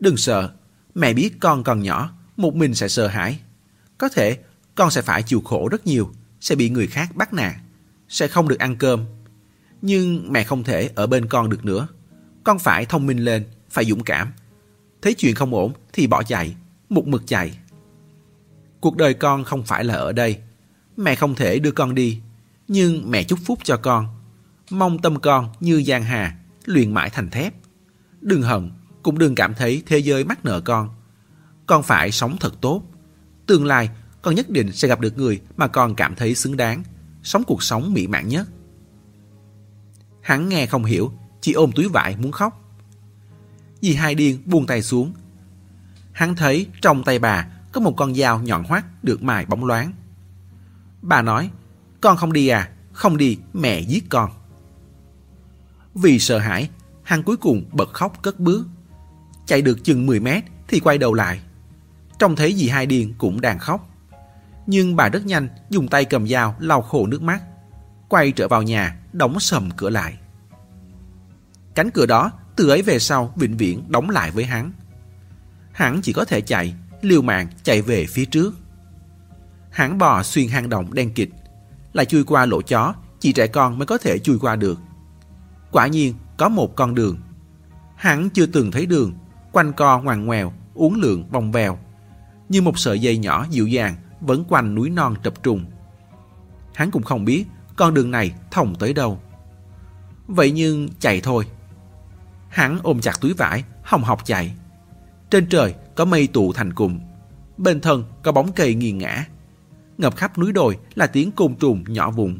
Đừng 0.00 0.16
sợ, 0.16 0.50
mẹ 0.94 1.12
biết 1.12 1.40
con 1.40 1.64
còn 1.64 1.82
nhỏ, 1.82 2.12
một 2.36 2.54
mình 2.54 2.74
sẽ 2.74 2.88
sợ 2.88 3.06
hãi. 3.06 3.40
Có 3.98 4.08
thể 4.08 4.38
con 4.74 4.90
sẽ 4.90 5.02
phải 5.02 5.22
chịu 5.22 5.40
khổ 5.40 5.68
rất 5.68 5.86
nhiều, 5.86 6.10
sẽ 6.40 6.54
bị 6.54 6.70
người 6.70 6.86
khác 6.86 7.16
bắt 7.16 7.32
nạt, 7.32 7.54
sẽ 8.08 8.28
không 8.28 8.48
được 8.48 8.58
ăn 8.58 8.76
cơm. 8.76 9.04
Nhưng 9.82 10.32
mẹ 10.32 10.44
không 10.44 10.64
thể 10.64 10.90
ở 10.94 11.06
bên 11.06 11.26
con 11.26 11.50
được 11.50 11.64
nữa. 11.64 11.88
Con 12.44 12.58
phải 12.58 12.86
thông 12.86 13.06
minh 13.06 13.18
lên, 13.18 13.44
phải 13.70 13.84
dũng 13.84 14.04
cảm. 14.04 14.32
Thấy 15.02 15.14
chuyện 15.14 15.34
không 15.34 15.54
ổn 15.54 15.72
thì 15.92 16.06
bỏ 16.06 16.22
chạy, 16.22 16.56
một 16.88 17.06
mực 17.06 17.26
chạy. 17.26 17.58
Cuộc 18.80 18.96
đời 18.96 19.14
con 19.14 19.44
không 19.44 19.62
phải 19.64 19.84
là 19.84 19.94
ở 19.94 20.12
đây. 20.12 20.38
Mẹ 20.96 21.14
không 21.14 21.34
thể 21.34 21.58
đưa 21.58 21.70
con 21.70 21.94
đi, 21.94 22.20
nhưng 22.68 23.10
mẹ 23.10 23.24
chúc 23.24 23.38
phúc 23.44 23.58
cho 23.64 23.76
con. 23.76 24.06
Mong 24.70 24.98
tâm 24.98 25.20
con 25.20 25.48
như 25.60 25.82
giang 25.82 26.04
hà, 26.04 26.36
luyện 26.64 26.94
mãi 26.94 27.10
thành 27.10 27.30
thép. 27.30 27.54
Đừng 28.20 28.42
hận, 28.42 28.70
cũng 29.06 29.18
đừng 29.18 29.34
cảm 29.34 29.54
thấy 29.54 29.82
thế 29.86 29.98
giới 29.98 30.24
mắc 30.24 30.44
nợ 30.44 30.60
con. 30.60 30.90
Con 31.66 31.82
phải 31.82 32.10
sống 32.12 32.36
thật 32.40 32.54
tốt. 32.60 32.82
Tương 33.46 33.64
lai, 33.64 33.90
con 34.22 34.34
nhất 34.34 34.50
định 34.50 34.72
sẽ 34.72 34.88
gặp 34.88 35.00
được 35.00 35.18
người 35.18 35.40
mà 35.56 35.66
con 35.66 35.94
cảm 35.94 36.14
thấy 36.14 36.34
xứng 36.34 36.56
đáng, 36.56 36.82
sống 37.22 37.42
cuộc 37.46 37.62
sống 37.62 37.94
mỹ 37.94 38.06
mãn 38.06 38.28
nhất. 38.28 38.48
Hắn 40.22 40.48
nghe 40.48 40.66
không 40.66 40.84
hiểu, 40.84 41.12
chỉ 41.40 41.52
ôm 41.52 41.72
túi 41.72 41.88
vải 41.88 42.16
muốn 42.16 42.32
khóc. 42.32 42.76
Dì 43.80 43.94
hai 43.94 44.14
điên 44.14 44.42
buông 44.44 44.66
tay 44.66 44.82
xuống. 44.82 45.12
Hắn 46.12 46.36
thấy 46.36 46.66
trong 46.82 47.04
tay 47.04 47.18
bà 47.18 47.48
có 47.72 47.80
một 47.80 47.94
con 47.96 48.14
dao 48.14 48.40
nhọn 48.42 48.64
hoắt 48.64 49.04
được 49.04 49.22
mài 49.22 49.46
bóng 49.46 49.64
loáng. 49.64 49.92
Bà 51.02 51.22
nói, 51.22 51.50
con 52.00 52.16
không 52.16 52.32
đi 52.32 52.48
à, 52.48 52.70
không 52.92 53.16
đi, 53.16 53.38
mẹ 53.52 53.80
giết 53.80 54.04
con. 54.08 54.30
Vì 55.94 56.18
sợ 56.18 56.38
hãi, 56.38 56.70
hắn 57.02 57.22
cuối 57.22 57.36
cùng 57.36 57.64
bật 57.72 57.92
khóc 57.92 58.22
cất 58.22 58.40
bước. 58.40 58.66
Chạy 59.46 59.62
được 59.62 59.84
chừng 59.84 60.06
10 60.06 60.20
mét 60.20 60.44
thì 60.68 60.80
quay 60.80 60.98
đầu 60.98 61.14
lại. 61.14 61.40
Trông 62.18 62.36
thấy 62.36 62.54
dì 62.54 62.68
hai 62.68 62.86
điền 62.86 63.12
cũng 63.18 63.40
đang 63.40 63.58
khóc. 63.58 63.88
Nhưng 64.66 64.96
bà 64.96 65.08
rất 65.08 65.26
nhanh 65.26 65.48
dùng 65.70 65.88
tay 65.88 66.04
cầm 66.04 66.28
dao 66.28 66.56
lau 66.58 66.82
khổ 66.82 67.06
nước 67.06 67.22
mắt. 67.22 67.42
Quay 68.08 68.32
trở 68.32 68.48
vào 68.48 68.62
nhà, 68.62 68.96
đóng 69.12 69.40
sầm 69.40 69.70
cửa 69.76 69.90
lại. 69.90 70.18
Cánh 71.74 71.90
cửa 71.90 72.06
đó 72.06 72.32
từ 72.56 72.68
ấy 72.68 72.82
về 72.82 72.98
sau 72.98 73.32
vĩnh 73.36 73.56
viễn 73.56 73.84
đóng 73.88 74.10
lại 74.10 74.30
với 74.30 74.44
hắn. 74.44 74.72
Hắn 75.72 76.00
chỉ 76.02 76.12
có 76.12 76.24
thể 76.24 76.40
chạy, 76.40 76.74
liều 77.00 77.22
mạng 77.22 77.48
chạy 77.62 77.82
về 77.82 78.06
phía 78.06 78.24
trước. 78.24 78.54
Hắn 79.70 79.98
bò 79.98 80.22
xuyên 80.22 80.48
hang 80.48 80.68
động 80.68 80.94
đen 80.94 81.10
kịch, 81.14 81.30
lại 81.92 82.06
chui 82.06 82.24
qua 82.24 82.46
lỗ 82.46 82.62
chó, 82.62 82.94
chỉ 83.20 83.32
trẻ 83.32 83.46
con 83.46 83.78
mới 83.78 83.86
có 83.86 83.98
thể 83.98 84.18
chui 84.18 84.38
qua 84.38 84.56
được. 84.56 84.80
Quả 85.72 85.86
nhiên 85.86 86.14
có 86.36 86.48
một 86.48 86.76
con 86.76 86.94
đường. 86.94 87.18
Hắn 87.96 88.30
chưa 88.30 88.46
từng 88.46 88.70
thấy 88.70 88.86
đường, 88.86 89.12
quanh 89.56 89.72
co 89.72 89.98
ngoằn 89.98 90.26
ngoèo, 90.26 90.52
uốn 90.74 90.94
lượn 90.94 91.24
vòng 91.30 91.52
vèo, 91.52 91.78
như 92.48 92.62
một 92.62 92.78
sợi 92.78 92.98
dây 92.98 93.18
nhỏ 93.18 93.46
dịu 93.50 93.66
dàng 93.66 93.94
vẫn 94.20 94.44
quanh 94.48 94.74
núi 94.74 94.90
non 94.90 95.14
trập 95.24 95.42
trùng. 95.42 95.64
Hắn 96.74 96.90
cũng 96.90 97.02
không 97.02 97.24
biết 97.24 97.44
con 97.76 97.94
đường 97.94 98.10
này 98.10 98.34
thông 98.50 98.74
tới 98.74 98.92
đâu. 98.92 99.20
Vậy 100.26 100.50
nhưng 100.50 100.88
chạy 100.98 101.20
thôi. 101.20 101.46
Hắn 102.48 102.78
ôm 102.82 103.00
chặt 103.00 103.20
túi 103.20 103.32
vải, 103.32 103.64
hồng 103.82 104.04
học 104.04 104.24
chạy. 104.24 104.54
Trên 105.30 105.46
trời 105.48 105.74
có 105.94 106.04
mây 106.04 106.26
tụ 106.26 106.52
thành 106.52 106.72
cụm. 106.72 106.98
Bên 107.56 107.80
thân 107.80 108.04
có 108.22 108.32
bóng 108.32 108.52
cây 108.52 108.74
nghiêng 108.74 108.98
ngã. 108.98 109.26
Ngập 109.98 110.16
khắp 110.16 110.38
núi 110.38 110.52
đồi 110.52 110.78
là 110.94 111.06
tiếng 111.06 111.32
côn 111.32 111.54
trùng 111.54 111.84
nhỏ 111.88 112.10
vụn. 112.10 112.38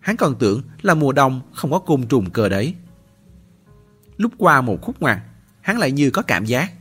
Hắn 0.00 0.16
còn 0.16 0.34
tưởng 0.38 0.62
là 0.82 0.94
mùa 0.94 1.12
đông 1.12 1.40
không 1.54 1.70
có 1.70 1.78
côn 1.78 2.06
trùng 2.06 2.30
cơ 2.30 2.48
đấy. 2.48 2.74
Lúc 4.16 4.32
qua 4.38 4.60
một 4.60 4.78
khúc 4.82 5.00
ngoặt, 5.00 5.18
hắn 5.62 5.78
lại 5.78 5.92
như 5.92 6.10
có 6.10 6.22
cảm 6.22 6.44
giác. 6.44 6.72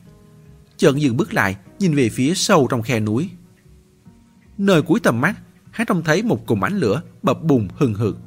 Chợt 0.78 0.96
dừng 0.96 1.18
bước 1.18 1.34
lại, 1.34 1.56
nhìn 1.80 1.96
về 1.96 2.10
phía 2.10 2.34
sâu 2.34 2.68
trong 2.70 2.82
khe 2.82 3.00
núi. 3.00 3.30
Nơi 4.58 4.82
cuối 4.82 5.00
tầm 5.00 5.22
mắt, 5.22 5.36
hắn 5.72 5.88
trông 5.88 6.04
thấy 6.04 6.24
một 6.24 6.46
cụm 6.46 6.64
ánh 6.64 6.78
lửa 6.78 7.02
bập 7.24 7.44
bùng 7.44 7.68
hừng 7.78 7.94
hực, 7.94 8.18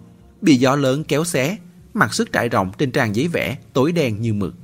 bị 0.40 0.56
gió 0.56 0.76
lớn 0.76 1.04
kéo 1.04 1.24
xé, 1.24 1.56
mặc 1.94 2.14
sức 2.14 2.32
trải 2.32 2.48
rộng 2.48 2.72
trên 2.78 2.92
trang 2.92 3.16
giấy 3.16 3.28
vẽ 3.28 3.58
tối 3.72 3.92
đen 3.92 4.20
như 4.20 4.34
mực. 4.34 4.54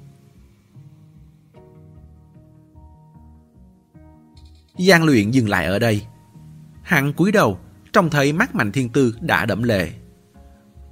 Giang 4.78 5.04
luyện 5.04 5.30
dừng 5.30 5.48
lại 5.48 5.66
ở 5.66 5.78
đây. 5.78 6.06
Hắn 6.82 7.12
cúi 7.12 7.32
đầu, 7.32 7.58
trông 7.92 8.10
thấy 8.10 8.32
mắt 8.32 8.54
Mạnh 8.54 8.72
Thiên 8.72 8.88
Tư 8.88 9.14
đã 9.20 9.46
đẫm 9.46 9.62
lệ. 9.62 9.90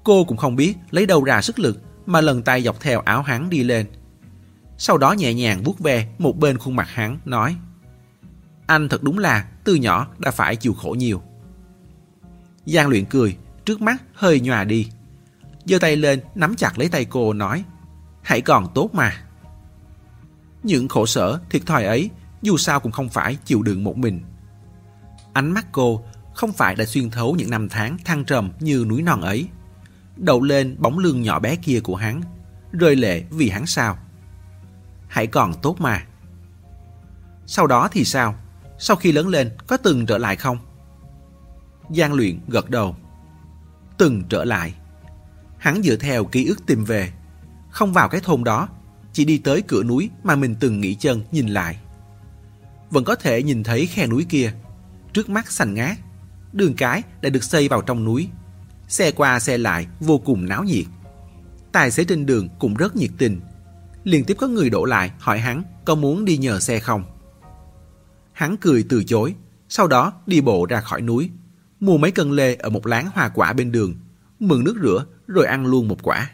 Cô 0.04 0.24
cũng 0.24 0.36
không 0.36 0.56
biết 0.56 0.74
lấy 0.90 1.06
đâu 1.06 1.24
ra 1.24 1.42
sức 1.42 1.58
lực 1.58 1.82
mà 2.06 2.20
lần 2.20 2.42
tay 2.42 2.62
dọc 2.62 2.80
theo 2.80 3.00
áo 3.00 3.22
hắn 3.22 3.50
đi 3.50 3.62
lên. 3.64 3.86
Sau 4.78 4.98
đó 4.98 5.12
nhẹ 5.12 5.34
nhàng 5.34 5.62
vuốt 5.62 5.78
ve 5.78 6.08
một 6.18 6.38
bên 6.38 6.58
khuôn 6.58 6.76
mặt 6.76 6.88
hắn, 6.88 7.18
nói 7.24 7.56
Anh 8.66 8.88
thật 8.88 9.02
đúng 9.02 9.18
là 9.18 9.48
từ 9.64 9.74
nhỏ 9.74 10.06
đã 10.18 10.30
phải 10.30 10.56
chịu 10.56 10.74
khổ 10.74 10.90
nhiều. 10.98 11.22
Giang 12.66 12.88
luyện 12.88 13.04
cười, 13.04 13.36
trước 13.64 13.80
mắt 13.80 14.02
hơi 14.14 14.40
nhòa 14.40 14.64
đi. 14.64 14.88
giơ 15.64 15.78
tay 15.78 15.96
lên 15.96 16.20
nắm 16.34 16.56
chặt 16.56 16.78
lấy 16.78 16.88
tay 16.88 17.04
cô 17.04 17.32
nói 17.32 17.64
Hãy 18.22 18.40
còn 18.40 18.66
tốt 18.74 18.90
mà. 18.92 19.12
Những 20.62 20.88
khổ 20.88 21.06
sở, 21.06 21.40
thiệt 21.50 21.66
thòi 21.66 21.84
ấy 21.84 22.10
dù 22.42 22.56
sao 22.56 22.80
cũng 22.80 22.92
không 22.92 23.08
phải 23.08 23.36
chịu 23.44 23.62
đựng 23.62 23.84
một 23.84 23.96
mình. 23.96 24.20
Ánh 25.32 25.50
mắt 25.50 25.66
cô 25.72 26.04
không 26.34 26.52
phải 26.52 26.74
đã 26.74 26.84
xuyên 26.84 27.10
thấu 27.10 27.34
những 27.34 27.50
năm 27.50 27.68
tháng 27.68 27.96
thăng 28.04 28.24
trầm 28.24 28.52
như 28.60 28.84
núi 28.88 29.02
non 29.02 29.20
ấy. 29.20 29.48
Đậu 30.16 30.42
lên 30.42 30.76
bóng 30.78 30.98
lưng 30.98 31.22
nhỏ 31.22 31.38
bé 31.38 31.56
kia 31.56 31.80
của 31.80 31.96
hắn, 31.96 32.20
rơi 32.72 32.96
lệ 32.96 33.22
vì 33.30 33.48
hắn 33.48 33.66
sao. 33.66 33.98
Hãy 35.08 35.26
còn 35.26 35.54
tốt 35.62 35.76
mà. 35.78 36.06
Sau 37.46 37.66
đó 37.66 37.88
thì 37.92 38.04
sao? 38.04 38.34
Sau 38.78 38.96
khi 38.96 39.12
lớn 39.12 39.28
lên 39.28 39.50
có 39.66 39.76
từng 39.76 40.06
trở 40.06 40.18
lại 40.18 40.36
không? 40.36 40.58
Giang 41.90 42.14
luyện 42.14 42.40
gật 42.48 42.70
đầu. 42.70 42.96
Từng 43.98 44.22
trở 44.28 44.44
lại. 44.44 44.74
Hắn 45.58 45.82
dựa 45.82 45.96
theo 45.96 46.24
ký 46.24 46.46
ức 46.46 46.66
tìm 46.66 46.84
về. 46.84 47.12
Không 47.70 47.92
vào 47.92 48.08
cái 48.08 48.20
thôn 48.20 48.44
đó, 48.44 48.68
chỉ 49.12 49.24
đi 49.24 49.38
tới 49.38 49.62
cửa 49.62 49.82
núi 49.82 50.10
mà 50.22 50.36
mình 50.36 50.56
từng 50.60 50.80
nghỉ 50.80 50.94
chân 50.94 51.22
nhìn 51.32 51.48
lại 51.48 51.78
vẫn 52.90 53.04
có 53.04 53.14
thể 53.14 53.42
nhìn 53.42 53.62
thấy 53.62 53.86
khe 53.86 54.06
núi 54.06 54.26
kia. 54.28 54.52
Trước 55.12 55.30
mắt 55.30 55.52
xanh 55.52 55.74
ngát, 55.74 55.98
đường 56.52 56.74
cái 56.74 57.02
đã 57.20 57.30
được 57.30 57.44
xây 57.44 57.68
vào 57.68 57.82
trong 57.82 58.04
núi. 58.04 58.28
Xe 58.88 59.10
qua 59.10 59.40
xe 59.40 59.58
lại 59.58 59.86
vô 60.00 60.18
cùng 60.18 60.48
náo 60.48 60.64
nhiệt. 60.64 60.84
Tài 61.72 61.90
xế 61.90 62.04
trên 62.04 62.26
đường 62.26 62.48
cũng 62.58 62.74
rất 62.74 62.96
nhiệt 62.96 63.10
tình. 63.18 63.40
Liên 64.08 64.24
tiếp 64.24 64.34
có 64.34 64.46
người 64.46 64.70
đổ 64.70 64.84
lại 64.84 65.12
hỏi 65.18 65.38
hắn 65.38 65.62
có 65.84 65.94
muốn 65.94 66.24
đi 66.24 66.36
nhờ 66.36 66.60
xe 66.60 66.80
không. 66.80 67.04
Hắn 68.32 68.56
cười 68.56 68.84
từ 68.88 69.04
chối, 69.04 69.34
sau 69.68 69.86
đó 69.86 70.12
đi 70.26 70.40
bộ 70.40 70.66
ra 70.66 70.80
khỏi 70.80 71.00
núi, 71.00 71.30
mua 71.80 71.98
mấy 71.98 72.10
cân 72.10 72.30
lê 72.30 72.54
ở 72.54 72.70
một 72.70 72.86
láng 72.86 73.08
hoa 73.14 73.28
quả 73.28 73.52
bên 73.52 73.72
đường, 73.72 73.94
mượn 74.40 74.64
nước 74.64 74.76
rửa 74.82 75.04
rồi 75.26 75.46
ăn 75.46 75.66
luôn 75.66 75.88
một 75.88 76.02
quả. 76.02 76.30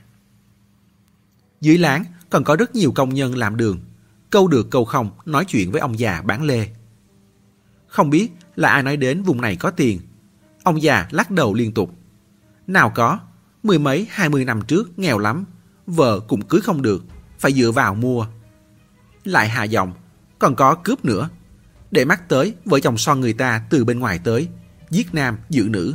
Dưới 1.61 1.79
láng 1.79 2.05
còn 2.31 2.45
có 2.45 2.57
rất 2.57 2.75
nhiều 2.75 2.93
công 2.93 3.15
nhân 3.15 3.37
làm 3.37 3.57
đường 3.57 3.81
câu 4.31 4.49
được 4.49 4.71
câu 4.71 4.85
không 4.85 5.11
nói 5.25 5.45
chuyện 5.45 5.73
với 5.73 5.81
ông 5.81 5.99
già 5.99 6.23
bán 6.23 6.43
lê. 6.43 6.69
Không 7.87 8.11
biết 8.11 8.33
là 8.57 8.69
ai 8.69 8.83
nói 8.83 8.97
đến 8.97 9.23
vùng 9.23 9.41
này 9.41 9.57
có 9.57 9.71
tiền. 9.71 10.01
Ông 10.63 10.83
già 10.83 11.09
lắc 11.11 11.31
đầu 11.31 11.55
liên 11.55 11.75
tục. 11.75 11.95
Nào 12.67 12.93
có, 12.95 13.19
mười 13.63 13.79
mấy 13.79 14.07
hai 14.11 14.29
mươi 14.29 14.45
năm 14.45 14.63
trước 14.63 14.99
nghèo 14.99 15.19
lắm, 15.19 15.45
vợ 15.87 16.21
cũng 16.21 16.43
cưới 16.43 16.61
không 16.61 16.83
được, 16.83 17.05
phải 17.45 17.53
dựa 17.53 17.71
vào 17.71 17.95
mua. 17.95 18.27
Lại 19.25 19.49
hạ 19.49 19.65
giọng, 19.65 19.93
còn 20.39 20.55
có 20.57 20.75
cướp 20.75 21.05
nữa. 21.05 21.29
Để 21.91 22.05
mắt 22.05 22.29
tới, 22.29 22.55
vợ 22.65 22.81
chồng 22.81 22.99
son 22.99 23.21
người 23.21 23.33
ta 23.33 23.63
từ 23.71 23.85
bên 23.85 23.99
ngoài 23.99 24.21
tới, 24.25 24.49
giết 24.91 25.15
nam, 25.15 25.39
giữ 25.51 25.69
nữ. 25.71 25.95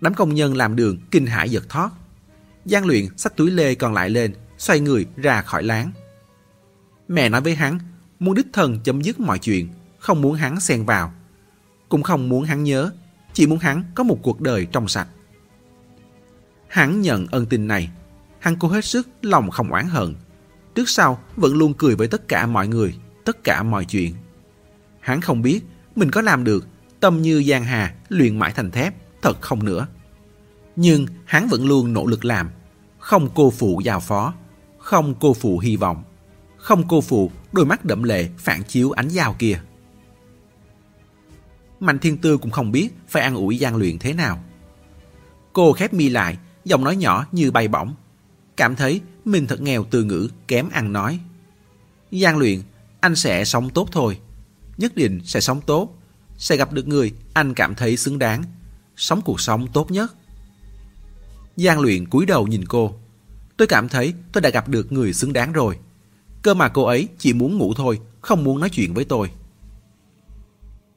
Đám 0.00 0.14
công 0.14 0.34
nhân 0.34 0.56
làm 0.56 0.76
đường 0.76 0.98
kinh 1.10 1.26
hãi 1.26 1.50
giật 1.50 1.68
thoát. 1.68 1.90
Giang 2.64 2.86
luyện 2.86 3.06
xách 3.16 3.36
túi 3.36 3.50
lê 3.50 3.74
còn 3.74 3.94
lại 3.94 4.10
lên, 4.10 4.34
xoay 4.58 4.80
người 4.80 5.06
ra 5.16 5.42
khỏi 5.42 5.62
láng. 5.62 5.92
Mẹ 7.08 7.28
nói 7.28 7.40
với 7.40 7.54
hắn, 7.54 7.78
muốn 8.18 8.34
đích 8.34 8.46
thân 8.52 8.80
chấm 8.84 9.02
dứt 9.02 9.20
mọi 9.20 9.38
chuyện, 9.38 9.68
không 9.98 10.22
muốn 10.22 10.34
hắn 10.34 10.60
xen 10.60 10.84
vào. 10.84 11.14
Cũng 11.88 12.02
không 12.02 12.28
muốn 12.28 12.44
hắn 12.44 12.64
nhớ, 12.64 12.90
chỉ 13.32 13.46
muốn 13.46 13.58
hắn 13.58 13.84
có 13.94 14.04
một 14.04 14.18
cuộc 14.22 14.40
đời 14.40 14.66
trong 14.72 14.88
sạch. 14.88 15.08
Hắn 16.68 17.00
nhận 17.00 17.26
ân 17.30 17.46
tình 17.46 17.68
này, 17.68 17.90
hắn 18.44 18.56
cố 18.56 18.68
hết 18.68 18.84
sức 18.84 19.08
lòng 19.22 19.50
không 19.50 19.72
oán 19.72 19.86
hận. 19.86 20.14
Trước 20.74 20.88
sau 20.88 21.20
vẫn 21.36 21.56
luôn 21.56 21.74
cười 21.74 21.96
với 21.96 22.08
tất 22.08 22.28
cả 22.28 22.46
mọi 22.46 22.68
người, 22.68 22.94
tất 23.24 23.44
cả 23.44 23.62
mọi 23.62 23.84
chuyện. 23.84 24.14
Hắn 25.00 25.20
không 25.20 25.42
biết 25.42 25.60
mình 25.96 26.10
có 26.10 26.20
làm 26.20 26.44
được 26.44 26.66
tâm 27.00 27.22
như 27.22 27.42
giang 27.42 27.64
hà 27.64 27.94
luyện 28.08 28.38
mãi 28.38 28.52
thành 28.56 28.70
thép, 28.70 28.94
thật 29.22 29.40
không 29.40 29.64
nữa. 29.64 29.86
Nhưng 30.76 31.06
hắn 31.24 31.48
vẫn 31.48 31.66
luôn 31.66 31.92
nỗ 31.92 32.06
lực 32.06 32.24
làm, 32.24 32.50
không 32.98 33.28
cô 33.34 33.50
phụ 33.50 33.80
giao 33.84 34.00
phó, 34.00 34.34
không 34.78 35.14
cô 35.20 35.34
phụ 35.34 35.58
hy 35.58 35.76
vọng 35.76 36.04
không 36.56 36.88
cô 36.88 37.00
phụ 37.00 37.30
đôi 37.52 37.66
mắt 37.66 37.84
đậm 37.84 38.02
lệ 38.02 38.28
phản 38.38 38.62
chiếu 38.62 38.90
ánh 38.90 39.10
dao 39.10 39.36
kia. 39.38 39.60
Mạnh 41.80 41.98
Thiên 41.98 42.18
Tư 42.18 42.38
cũng 42.38 42.50
không 42.50 42.72
biết 42.72 42.88
phải 43.08 43.22
ăn 43.22 43.34
ủi 43.34 43.58
gian 43.58 43.76
luyện 43.76 43.98
thế 43.98 44.12
nào. 44.12 44.44
Cô 45.52 45.72
khép 45.72 45.94
mi 45.94 46.08
lại, 46.08 46.38
giọng 46.64 46.84
nói 46.84 46.96
nhỏ 46.96 47.26
như 47.32 47.50
bay 47.50 47.68
bổng. 47.68 47.94
Cảm 48.56 48.76
thấy 48.76 49.00
mình 49.24 49.46
thật 49.46 49.60
nghèo 49.60 49.84
từ 49.84 50.04
ngữ, 50.04 50.28
kém 50.48 50.68
ăn 50.70 50.92
nói. 50.92 51.20
gian 52.10 52.38
luyện, 52.38 52.62
anh 53.00 53.16
sẽ 53.16 53.44
sống 53.44 53.70
tốt 53.70 53.88
thôi. 53.92 54.18
Nhất 54.76 54.96
định 54.96 55.20
sẽ 55.24 55.40
sống 55.40 55.60
tốt. 55.60 55.98
Sẽ 56.36 56.56
gặp 56.56 56.72
được 56.72 56.88
người 56.88 57.12
anh 57.32 57.54
cảm 57.54 57.74
thấy 57.74 57.96
xứng 57.96 58.18
đáng. 58.18 58.44
Sống 58.96 59.20
cuộc 59.24 59.40
sống 59.40 59.66
tốt 59.72 59.90
nhất. 59.90 60.14
gian 61.56 61.80
luyện 61.80 62.08
cúi 62.08 62.26
đầu 62.26 62.46
nhìn 62.46 62.64
cô. 62.64 62.94
Tôi 63.56 63.68
cảm 63.68 63.88
thấy 63.88 64.14
tôi 64.32 64.40
đã 64.42 64.50
gặp 64.50 64.68
được 64.68 64.92
người 64.92 65.12
xứng 65.12 65.32
đáng 65.32 65.52
rồi. 65.52 65.78
Cơ 66.42 66.54
mà 66.54 66.68
cô 66.68 66.82
ấy 66.84 67.08
chỉ 67.18 67.32
muốn 67.32 67.58
ngủ 67.58 67.74
thôi, 67.76 68.00
không 68.20 68.44
muốn 68.44 68.60
nói 68.60 68.70
chuyện 68.70 68.94
với 68.94 69.04
tôi. 69.04 69.30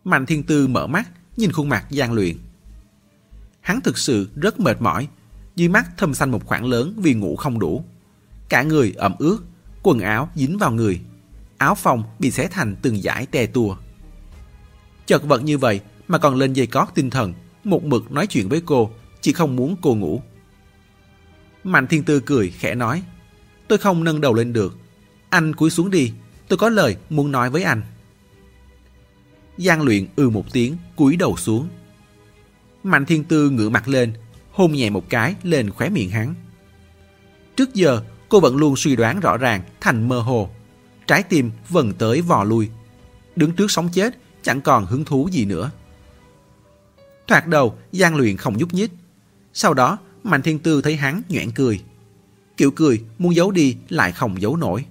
Mạnh 0.04 0.26
Thiên 0.26 0.44
Tư 0.44 0.68
mở 0.68 0.88
mắt, 0.88 1.10
nhìn 1.38 1.52
khuôn 1.52 1.70
mặt 1.70 1.86
gian 1.90 2.14
luyện. 2.14 2.38
Hắn 3.62 3.82
thực 3.82 3.98
sự 3.98 4.30
rất 4.36 4.60
mệt 4.60 4.82
mỏi, 4.82 5.08
dưới 5.58 5.68
mắt 5.68 5.98
thâm 5.98 6.14
xanh 6.14 6.32
một 6.32 6.46
khoảng 6.46 6.66
lớn 6.66 6.94
vì 6.98 7.14
ngủ 7.14 7.36
không 7.36 7.60
đủ. 7.60 7.84
Cả 8.50 8.64
người 8.64 8.94
ẩm 8.98 9.16
ướt, 9.20 9.38
quần 9.84 10.00
áo 10.00 10.30
dính 10.36 10.58
vào 10.58 10.72
người, 10.72 11.00
áo 11.58 11.76
phòng 11.76 12.04
bị 12.20 12.32
xé 12.32 12.48
thành 12.48 12.76
từng 12.82 13.02
dải 13.02 13.26
tè 13.26 13.46
tua. 13.46 13.76
Chật 15.06 15.24
vật 15.24 15.44
như 15.44 15.58
vậy 15.58 15.82
mà 16.08 16.18
còn 16.18 16.36
lên 16.36 16.54
dây 16.54 16.68
cót 16.68 16.88
tinh 16.96 17.10
thần, 17.10 17.34
một 17.64 17.84
mực 17.84 18.12
nói 18.12 18.28
chuyện 18.28 18.50
với 18.50 18.62
cô, 18.66 18.92
chỉ 19.22 19.34
không 19.34 19.56
muốn 19.56 19.76
cô 19.82 19.96
ngủ. 19.96 20.22
Mạnh 21.64 21.88
Thiên 21.88 22.04
Tư 22.04 22.20
cười 22.20 22.50
khẽ 22.50 22.76
nói, 22.76 23.04
tôi 23.68 23.78
không 23.78 24.04
nâng 24.04 24.22
đầu 24.22 24.34
lên 24.34 24.54
được, 24.54 24.78
anh 25.30 25.56
cúi 25.56 25.70
xuống 25.70 25.92
đi, 25.92 26.14
tôi 26.48 26.58
có 26.58 26.70
lời 26.70 26.98
muốn 27.10 27.32
nói 27.32 27.50
với 27.50 27.64
anh. 27.64 27.82
Giang 29.58 29.82
luyện 29.82 30.06
ư 30.16 30.24
ừ 30.24 30.30
một 30.30 30.46
tiếng, 30.54 30.78
cúi 30.96 31.16
đầu 31.16 31.38
xuống. 31.38 31.68
Mạnh 32.84 33.06
thiên 33.06 33.24
tư 33.24 33.50
ngửa 33.50 33.70
mặt 33.70 33.88
lên, 33.88 34.14
hôn 34.58 34.74
nhẹ 34.74 34.90
một 34.90 35.10
cái 35.10 35.36
lên 35.44 35.70
khóe 35.70 35.90
miệng 35.90 36.10
hắn. 36.10 36.34
Trước 37.56 37.74
giờ, 37.74 38.02
cô 38.30 38.40
vẫn 38.40 38.58
luôn 38.58 38.76
suy 38.76 38.96
đoán 38.96 39.20
rõ 39.20 39.38
ràng, 39.38 39.62
thành 39.82 40.10
mơ 40.10 40.20
hồ. 40.20 40.50
Trái 41.08 41.24
tim 41.24 41.52
vần 41.70 41.94
tới 41.94 42.22
vò 42.22 42.44
lui. 42.44 42.70
Đứng 43.36 43.52
trước 43.52 43.72
sống 43.72 43.90
chết, 43.94 44.18
chẳng 44.42 44.62
còn 44.62 44.86
hứng 44.86 45.06
thú 45.06 45.30
gì 45.32 45.46
nữa. 45.46 45.72
Thoạt 47.28 47.48
đầu, 47.48 47.78
gian 47.92 48.16
luyện 48.16 48.38
không 48.38 48.58
nhúc 48.58 48.74
nhích. 48.74 48.92
Sau 49.54 49.74
đó, 49.74 49.98
Mạnh 50.24 50.42
thiên 50.42 50.60
tư 50.60 50.82
thấy 50.82 50.96
hắn 50.96 51.22
nhoẻn 51.30 51.52
cười. 51.52 51.84
Kiểu 52.58 52.72
cười 52.72 53.04
muốn 53.18 53.36
giấu 53.36 53.52
đi 53.52 53.78
lại 53.90 54.12
không 54.12 54.42
giấu 54.42 54.56
nổi. 54.56 54.86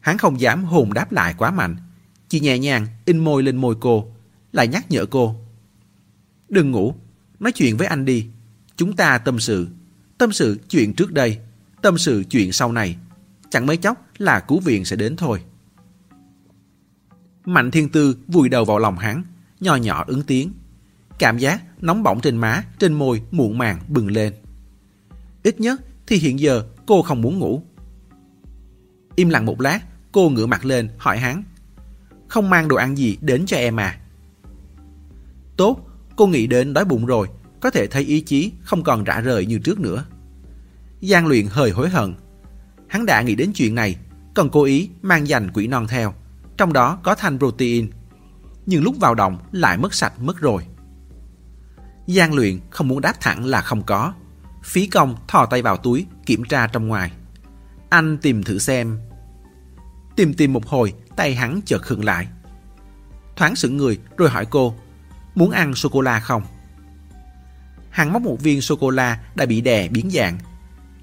Hắn 0.00 0.18
không 0.18 0.40
dám 0.40 0.64
hồn 0.64 0.92
đáp 0.92 1.12
lại 1.12 1.34
quá 1.38 1.50
mạnh, 1.50 1.76
chỉ 2.28 2.40
nhẹ 2.40 2.58
nhàng 2.58 2.86
in 3.04 3.18
môi 3.18 3.42
lên 3.42 3.56
môi 3.56 3.76
cô, 3.80 4.12
lại 4.52 4.68
nhắc 4.68 4.90
nhở 4.90 5.06
cô. 5.06 5.36
Đừng 6.48 6.70
ngủ, 6.70 6.94
nói 7.40 7.52
chuyện 7.52 7.76
với 7.76 7.86
anh 7.86 8.04
đi. 8.04 8.26
Chúng 8.80 8.96
ta 8.96 9.18
tâm 9.18 9.38
sự, 9.38 9.68
tâm 10.18 10.32
sự 10.32 10.58
chuyện 10.68 10.94
trước 10.94 11.12
đây, 11.12 11.38
tâm 11.82 11.98
sự 11.98 12.24
chuyện 12.30 12.52
sau 12.52 12.72
này. 12.72 12.96
Chẳng 13.50 13.66
mấy 13.66 13.76
chốc 13.76 14.06
là 14.18 14.40
cứu 14.40 14.60
viện 14.60 14.84
sẽ 14.84 14.96
đến 14.96 15.16
thôi. 15.16 15.42
Mạnh 17.44 17.70
thiên 17.70 17.88
tư 17.88 18.16
vùi 18.28 18.48
đầu 18.48 18.64
vào 18.64 18.78
lòng 18.78 18.98
hắn, 18.98 19.22
nhỏ 19.60 19.76
nhỏ 19.76 20.04
ứng 20.06 20.22
tiếng. 20.22 20.52
Cảm 21.18 21.38
giác 21.38 21.62
nóng 21.82 22.02
bỏng 22.02 22.20
trên 22.20 22.36
má, 22.36 22.64
trên 22.78 22.92
môi 22.92 23.22
muộn 23.30 23.58
màng 23.58 23.80
bừng 23.88 24.10
lên. 24.10 24.32
Ít 25.42 25.60
nhất 25.60 25.80
thì 26.06 26.16
hiện 26.16 26.40
giờ 26.40 26.64
cô 26.86 27.02
không 27.02 27.20
muốn 27.20 27.38
ngủ. 27.38 27.62
Im 29.16 29.28
lặng 29.28 29.46
một 29.46 29.60
lát, 29.60 29.80
Cô 30.12 30.28
ngửa 30.28 30.46
mặt 30.46 30.64
lên 30.64 30.88
hỏi 30.98 31.18
hắn 31.18 31.42
Không 32.28 32.50
mang 32.50 32.68
đồ 32.68 32.76
ăn 32.76 32.96
gì 32.96 33.18
đến 33.20 33.46
cho 33.46 33.56
em 33.56 33.80
à 33.80 34.00
Tốt 35.56 35.88
Cô 36.16 36.26
nghĩ 36.26 36.46
đến 36.46 36.72
đói 36.72 36.84
bụng 36.84 37.06
rồi 37.06 37.28
có 37.60 37.70
thể 37.70 37.86
thấy 37.86 38.02
ý 38.02 38.20
chí 38.20 38.52
không 38.62 38.82
còn 38.82 39.04
rã 39.04 39.20
rời 39.20 39.46
như 39.46 39.58
trước 39.58 39.80
nữa. 39.80 40.04
Giang 41.02 41.26
luyện 41.26 41.46
hơi 41.46 41.70
hối 41.70 41.88
hận. 41.88 42.14
Hắn 42.88 43.06
đã 43.06 43.22
nghĩ 43.22 43.34
đến 43.34 43.52
chuyện 43.54 43.74
này, 43.74 43.96
còn 44.34 44.50
cố 44.50 44.64
ý 44.64 44.90
mang 45.02 45.28
dành 45.28 45.50
quỷ 45.54 45.66
non 45.66 45.86
theo, 45.88 46.14
trong 46.56 46.72
đó 46.72 46.98
có 47.02 47.14
thanh 47.14 47.38
protein. 47.38 47.90
Nhưng 48.66 48.82
lúc 48.82 48.96
vào 49.00 49.14
động 49.14 49.38
lại 49.52 49.78
mất 49.78 49.94
sạch 49.94 50.20
mất 50.20 50.38
rồi. 50.38 50.66
Giang 52.06 52.34
luyện 52.34 52.60
không 52.70 52.88
muốn 52.88 53.00
đáp 53.00 53.20
thẳng 53.20 53.44
là 53.44 53.60
không 53.60 53.82
có. 53.82 54.12
Phí 54.64 54.86
công 54.86 55.16
thò 55.28 55.46
tay 55.46 55.62
vào 55.62 55.76
túi, 55.76 56.06
kiểm 56.26 56.44
tra 56.44 56.66
trong 56.66 56.88
ngoài. 56.88 57.12
Anh 57.90 58.18
tìm 58.18 58.42
thử 58.42 58.58
xem. 58.58 58.98
Tìm 60.16 60.34
tìm 60.34 60.52
một 60.52 60.66
hồi, 60.66 60.94
tay 61.16 61.34
hắn 61.34 61.60
chợt 61.64 61.82
khựng 61.82 62.04
lại. 62.04 62.28
Thoáng 63.36 63.56
sững 63.56 63.76
người 63.76 63.98
rồi 64.16 64.28
hỏi 64.28 64.46
cô, 64.50 64.74
muốn 65.34 65.50
ăn 65.50 65.74
sô-cô-la 65.74 66.20
không? 66.20 66.42
Hắn 67.90 68.12
móc 68.12 68.22
một 68.22 68.36
viên 68.40 68.60
sô-cô-la 68.60 69.20
đã 69.34 69.46
bị 69.46 69.60
đè 69.60 69.88
biến 69.88 70.10
dạng. 70.10 70.38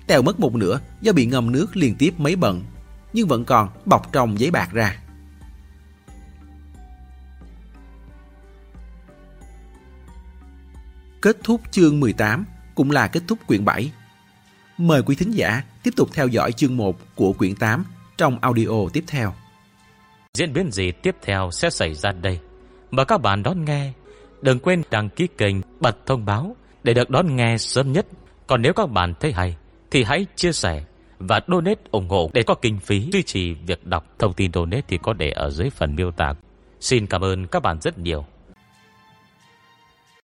Tèo 0.07 0.21
mất 0.21 0.39
một 0.39 0.55
nửa 0.55 0.79
do 1.01 1.13
bị 1.13 1.25
ngâm 1.25 1.51
nước 1.51 1.77
liên 1.77 1.95
tiếp 1.99 2.13
mấy 2.17 2.35
bận, 2.35 2.63
nhưng 3.13 3.27
vẫn 3.27 3.45
còn 3.45 3.69
bọc 3.85 4.13
trong 4.13 4.39
giấy 4.39 4.51
bạc 4.51 4.69
ra. 4.73 4.97
Kết 11.21 11.37
thúc 11.43 11.61
chương 11.71 11.99
18 11.99 12.45
cũng 12.75 12.91
là 12.91 13.07
kết 13.07 13.23
thúc 13.27 13.39
quyển 13.47 13.65
7. 13.65 13.91
Mời 14.77 15.03
quý 15.03 15.15
thính 15.15 15.31
giả 15.31 15.63
tiếp 15.83 15.91
tục 15.95 16.09
theo 16.13 16.27
dõi 16.27 16.51
chương 16.51 16.77
1 16.77 17.15
của 17.15 17.33
quyển 17.33 17.55
8 17.55 17.83
trong 18.17 18.39
audio 18.39 18.89
tiếp 18.93 19.03
theo. 19.07 19.33
Diễn 20.33 20.53
biến 20.53 20.71
gì 20.71 20.91
tiếp 20.91 21.15
theo 21.21 21.49
sẽ 21.51 21.69
xảy 21.69 21.93
ra 21.93 22.11
đây? 22.11 22.39
Mời 22.91 23.05
các 23.05 23.21
bạn 23.21 23.43
đón 23.43 23.65
nghe. 23.65 23.91
Đừng 24.41 24.59
quên 24.59 24.83
đăng 24.91 25.09
ký 25.09 25.27
kênh, 25.37 25.55
bật 25.79 25.97
thông 26.05 26.25
báo 26.25 26.55
để 26.87 26.93
được 26.93 27.09
đón 27.09 27.35
nghe 27.35 27.57
sớm 27.57 27.91
nhất. 27.91 28.05
Còn 28.47 28.61
nếu 28.61 28.73
các 28.73 28.89
bạn 28.89 29.13
thấy 29.19 29.31
hay, 29.31 29.55
thì 29.91 30.03
hãy 30.03 30.25
chia 30.35 30.51
sẻ 30.51 30.83
và 31.19 31.39
donate 31.47 31.81
ủng 31.91 32.09
hộ 32.09 32.29
để 32.33 32.43
có 32.43 32.53
kinh 32.53 32.79
phí 32.79 33.09
duy 33.11 33.23
trì 33.23 33.53
việc 33.53 33.85
đọc. 33.85 34.05
Thông 34.19 34.33
tin 34.33 34.51
donate 34.53 34.81
thì 34.87 34.97
có 35.03 35.13
để 35.13 35.29
ở 35.29 35.49
dưới 35.49 35.69
phần 35.69 35.95
miêu 35.95 36.11
tả. 36.11 36.33
Xin 36.79 37.07
cảm 37.07 37.23
ơn 37.23 37.47
các 37.47 37.63
bạn 37.63 37.77
rất 37.81 37.97
nhiều. 37.97 38.25